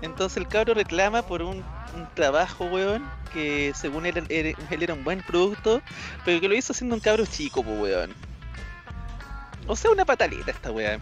Entonces 0.00 0.36
el 0.36 0.46
cabro 0.48 0.74
reclama 0.74 1.22
por 1.22 1.42
un, 1.42 1.56
un 1.96 2.08
trabajo, 2.14 2.66
weón, 2.66 3.08
que 3.32 3.72
según 3.74 4.06
él, 4.06 4.22
él, 4.28 4.54
él 4.70 4.82
era 4.82 4.94
un 4.94 5.02
buen 5.02 5.20
producto, 5.22 5.80
pero 6.24 6.40
que 6.40 6.48
lo 6.48 6.54
hizo 6.54 6.72
siendo 6.74 6.94
un 6.94 7.00
cabro 7.00 7.24
chico, 7.26 7.62
pues, 7.64 7.80
weón. 7.80 8.14
O 9.66 9.74
sea, 9.76 9.90
una 9.90 10.04
pataleta 10.04 10.50
esta 10.50 10.70
weón. 10.70 11.00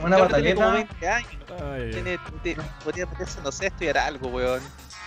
Una 0.00 0.16
cabro 0.18 0.34
tiene 0.36 0.54
como 0.54 0.66
pataleta. 0.68 0.94
20 1.00 1.08
años. 1.08 1.42
Ay, 1.72 1.90
Tiene, 1.92 2.18
te- 2.42 2.56
podría 2.84 3.06
meterse, 3.06 3.40
no 3.42 3.52
sé, 3.52 3.66
estudiar 3.66 3.98
algo, 3.98 4.28
weón. 4.28 4.60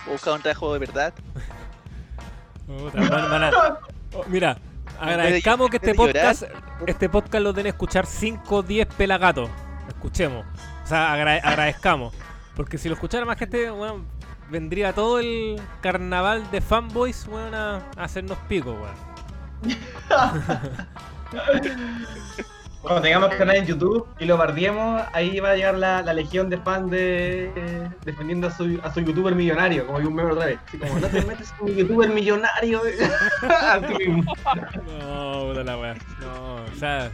O 0.08 0.12
buscar 0.12 0.34
un 0.34 0.42
trabajo 0.42 0.72
de 0.72 0.78
verdad. 0.80 1.12
puta, 2.66 3.00
van- 3.10 3.30
van 3.30 3.44
a- 3.44 3.78
Oh, 4.14 4.24
Mira, 4.28 4.56
agradezcamos 5.00 5.68
que 5.70 5.76
este 5.76 5.90
en 5.90 5.96
vez 5.96 6.06
de 6.06 6.12
llorar, 6.20 6.36
podcast, 6.36 6.52
este 6.86 7.08
podcast 7.08 7.42
lo 7.44 7.52
den 7.52 7.66
a 7.66 7.70
escuchar 7.70 8.06
5 8.06 8.56
o 8.56 8.62
10 8.62 8.86
pelagatos. 8.94 9.50
Escuchemos. 9.88 10.46
O 10.84 10.86
sea, 10.86 11.12
agra- 11.12 11.40
agradezcamos. 11.42 12.14
Porque 12.54 12.78
si 12.78 12.88
lo 12.88 12.94
escuchara 12.94 13.26
más 13.26 13.38
gente, 13.38 13.68
bueno, 13.70 14.04
vendría 14.48 14.92
todo 14.94 15.18
el 15.18 15.60
carnaval 15.82 16.50
de 16.50 16.60
fanboys, 16.60 17.26
a, 17.52 17.76
a 17.96 18.04
hacernos 18.04 18.38
pico, 18.48 18.72
weón. 18.72 19.06
Cuando 22.86 23.02
tengamos 23.02 23.34
canal 23.34 23.56
en 23.56 23.66
YouTube 23.66 24.06
y 24.18 24.24
lo 24.24 24.36
bardiemos, 24.36 25.02
ahí 25.12 25.40
va 25.40 25.50
a 25.50 25.56
llegar 25.56 25.74
la, 25.76 26.02
la 26.02 26.12
legión 26.12 26.48
de 26.48 26.58
fans 26.58 26.90
de 26.90 27.52
eh, 27.56 27.88
defendiendo 28.04 28.46
a 28.46 28.50
su, 28.50 28.78
a 28.82 28.94
su 28.94 29.00
youtuber 29.00 29.34
millonario, 29.34 29.86
como 29.86 29.98
hay 29.98 30.04
un 30.04 30.14
meme 30.14 30.32
otra 30.32 30.46
vez. 30.46 30.58
Así 30.68 30.78
como, 30.78 30.98
no 31.00 31.06
te 31.08 31.22
metes 31.22 31.52
con 31.52 31.70
un 31.70 31.76
youtuber 31.76 32.08
millonario. 32.10 32.80
Así 33.48 33.94
mismo. 33.94 34.32
No, 35.00 35.46
puta 35.48 35.64
la 35.64 35.78
weá. 35.78 35.94
No, 36.20 36.54
o 36.56 36.76
sea, 36.78 37.10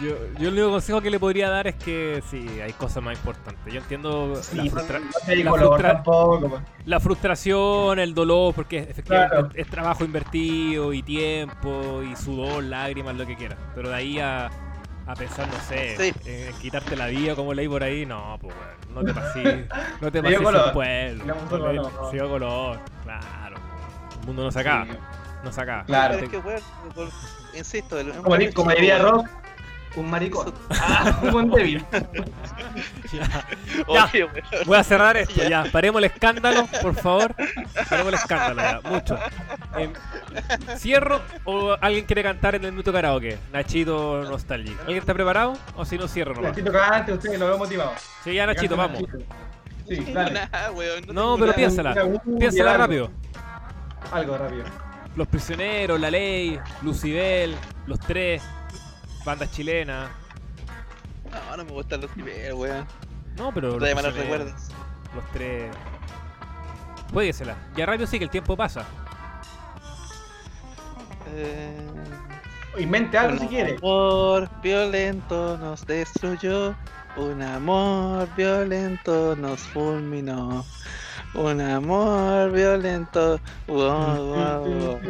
yo, 0.00 0.16
yo 0.38 0.48
el 0.48 0.54
único 0.54 0.70
consejo 0.70 1.00
que 1.00 1.10
le 1.10 1.18
podría 1.20 1.50
dar 1.50 1.66
es 1.68 1.74
que 1.76 2.22
sí, 2.28 2.46
hay 2.60 2.72
cosas 2.72 3.02
más 3.02 3.16
importantes. 3.16 3.72
Yo 3.72 3.80
entiendo 3.80 4.34
Sí, 4.42 4.56
la, 4.56 4.64
no, 4.64 4.70
frustra- 4.70 5.00
la 5.00 5.50
color 5.50 5.68
frustra- 5.70 5.92
tampoco. 5.94 6.48
pues. 6.50 6.62
la 6.86 7.00
frustración, 7.00 7.98
el 7.98 8.14
dolor, 8.14 8.54
porque 8.54 8.78
efectivamente 8.78 9.34
Claro. 9.36 9.48
es, 9.54 9.58
es 9.58 9.66
trabajo 9.68 10.04
invertido 10.04 10.92
y 10.92 11.02
tiempo 11.02 12.02
y 12.02 12.14
sudor, 12.16 12.64
lágrimas, 12.64 13.14
lo 13.16 13.26
que 13.26 13.36
quieras. 13.36 13.58
Pero 13.74 13.88
de 13.90 13.94
ahí 13.94 14.18
a, 14.18 14.50
a 15.06 15.14
pensar, 15.14 15.46
no 15.48 15.58
sé, 15.68 15.96
Sí. 15.98 16.14
en, 16.30 16.48
en 16.48 16.52
quitarte 16.60 16.96
la 16.96 17.06
vida 17.08 17.34
como 17.34 17.52
leí 17.54 17.68
por 17.68 17.82
ahí, 17.82 18.06
no, 18.06 18.38
pues 18.40 18.54
no 18.94 19.02
te 19.04 19.12
pasís, 19.12 19.44
no 20.00 20.10
te 20.10 20.22
pasís 20.22 20.38
color. 20.40 20.66
el 20.68 20.72
pueblo. 20.72 21.24
No 21.26 22.10
se 22.10 22.16
dio 22.16 22.28
color, 22.28 22.78
claro. 23.02 23.56
El 24.20 24.26
mundo 24.26 24.44
no 24.44 24.50
se 24.52 24.60
acaba, 24.60 24.84
Sí. 24.86 24.98
no 25.44 25.52
se 25.52 25.60
acaba. 25.60 25.84
Claro. 25.84 26.14
Pero 26.14 26.24
es 26.26 26.30
que, 26.30 26.38
weón, 26.38 27.10
insisto, 27.54 27.98
el, 28.00 28.12
Como, 28.12 28.30
cabro 28.30 28.46
como 28.54 28.70
diría. 28.70 28.98
Rock, 28.98 29.28
un 29.96 30.10
maricón. 30.10 30.52
Ah, 30.70 31.18
un 31.22 31.30
buen 31.32 31.50
débil. 31.50 31.84
Ya. 33.12 33.46
Oye, 33.86 34.24
weón. 34.24 34.42
Voy 34.66 34.76
a 34.76 34.84
cerrar 34.84 35.16
esto, 35.16 35.34
Ya. 35.42 35.48
ya. 35.64 35.72
Paremos 35.72 35.98
el 36.00 36.04
escándalo, 36.04 36.66
por 36.82 36.94
favor. 36.94 37.34
Paremos 37.88 38.12
el 38.12 38.18
escándalo, 38.18 38.62
ya. 38.62 38.80
Mucho. 38.90 39.18
Em, 39.76 39.92
¿Cierro 40.76 41.20
o 41.44 41.76
alguien 41.80 42.04
quiere 42.04 42.22
cantar 42.22 42.54
en 42.56 42.64
el 42.64 42.72
minuto 42.72 42.92
karaoke? 42.92 43.38
Nachito 43.52 44.22
Nostalgic. 44.24 44.78
¿Alguien 44.80 44.98
está 44.98 45.14
preparado? 45.14 45.56
O 45.76 45.84
si 45.84 45.96
no, 45.96 46.06
cierro 46.08 46.34
nomás. 46.34 46.50
Nachito 46.50 46.72
cante, 46.72 47.12
usted 47.12 47.38
lo 47.38 47.46
veo 47.46 47.58
motivado. 47.58 47.92
Sí, 48.22 48.34
ya 48.34 48.46
Nachito, 48.46 48.76
vamos. 48.76 49.02
Sí, 49.88 49.96
dale. 50.12 50.40
no, 51.12 51.36
pero 51.38 51.52
piénsala. 51.54 51.94
Piénsala 52.38 52.76
rápido. 52.76 53.10
Algo 54.12 54.36
rápido. 54.36 54.64
Los 55.16 55.28
prisioneros, 55.28 56.00
la 56.00 56.10
ley, 56.10 56.58
Lucibel, 56.82 57.54
los 57.86 58.00
tres, 58.00 58.42
bandas 59.24 59.50
chilenas. 59.50 60.10
No, 61.30 61.56
no 61.56 61.64
me 61.64 61.70
gustan 61.72 62.00
los 62.00 62.10
primeros, 62.10 62.58
weón. 62.58 62.86
No, 63.36 63.52
pero. 63.52 63.78
Malos 63.78 64.14
recuerdos. 64.14 64.68
Los 65.14 65.24
tres. 65.32 65.74
Jueguesela. 67.12 67.56
Ya 67.76 67.86
rápido 67.86 68.06
sí 68.06 68.18
que 68.18 68.24
el 68.24 68.30
tiempo 68.30 68.56
pasa. 68.56 68.84
Eh... 71.34 71.86
Invente 72.78 73.16
algo 73.16 73.38
si 73.38 73.46
quiere. 73.46 73.76
Un 73.76 73.78
amor 73.78 74.50
violento 74.62 75.56
nos 75.58 75.86
destruyó. 75.86 76.74
Un 77.16 77.40
amor 77.42 78.28
violento 78.36 79.36
nos 79.36 79.60
fulminó. 79.60 80.64
Un 81.34 81.60
amor 81.60 82.50
violento. 82.50 83.40
Wow, 83.68 85.00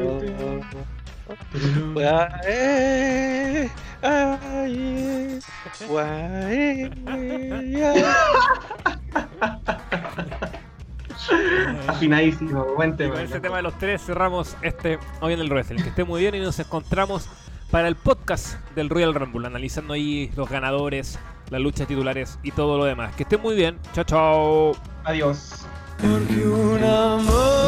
Afinadísimo, 11.86 12.66
buen 12.76 12.96
tema. 12.96 13.14
con 13.14 13.24
ese 13.24 13.40
tema 13.40 13.56
de 13.56 13.62
los 13.62 13.78
tres 13.78 14.02
cerramos 14.04 14.56
este 14.62 14.98
hoy 15.20 15.32
en 15.32 15.40
el 15.40 15.48
Wrestling. 15.48 15.82
Que 15.82 15.88
esté 15.88 16.04
muy 16.04 16.20
bien 16.20 16.34
y 16.34 16.40
nos 16.40 16.58
encontramos 16.58 17.28
para 17.70 17.88
el 17.88 17.96
podcast 17.96 18.56
del 18.74 18.90
Royal 18.90 19.14
Rumble, 19.14 19.46
analizando 19.46 19.94
ahí 19.94 20.30
los 20.36 20.48
ganadores, 20.50 21.18
las 21.50 21.60
luchas 21.60 21.88
titulares 21.88 22.38
y 22.42 22.50
todo 22.50 22.76
lo 22.76 22.84
demás. 22.84 23.14
Que 23.16 23.22
esté 23.22 23.38
muy 23.38 23.56
bien. 23.56 23.78
Chao, 23.94 24.04
chao. 24.04 24.72
Adiós. 25.04 25.66
Porque 25.98 26.46
un 26.46 26.84
amor 26.84 27.64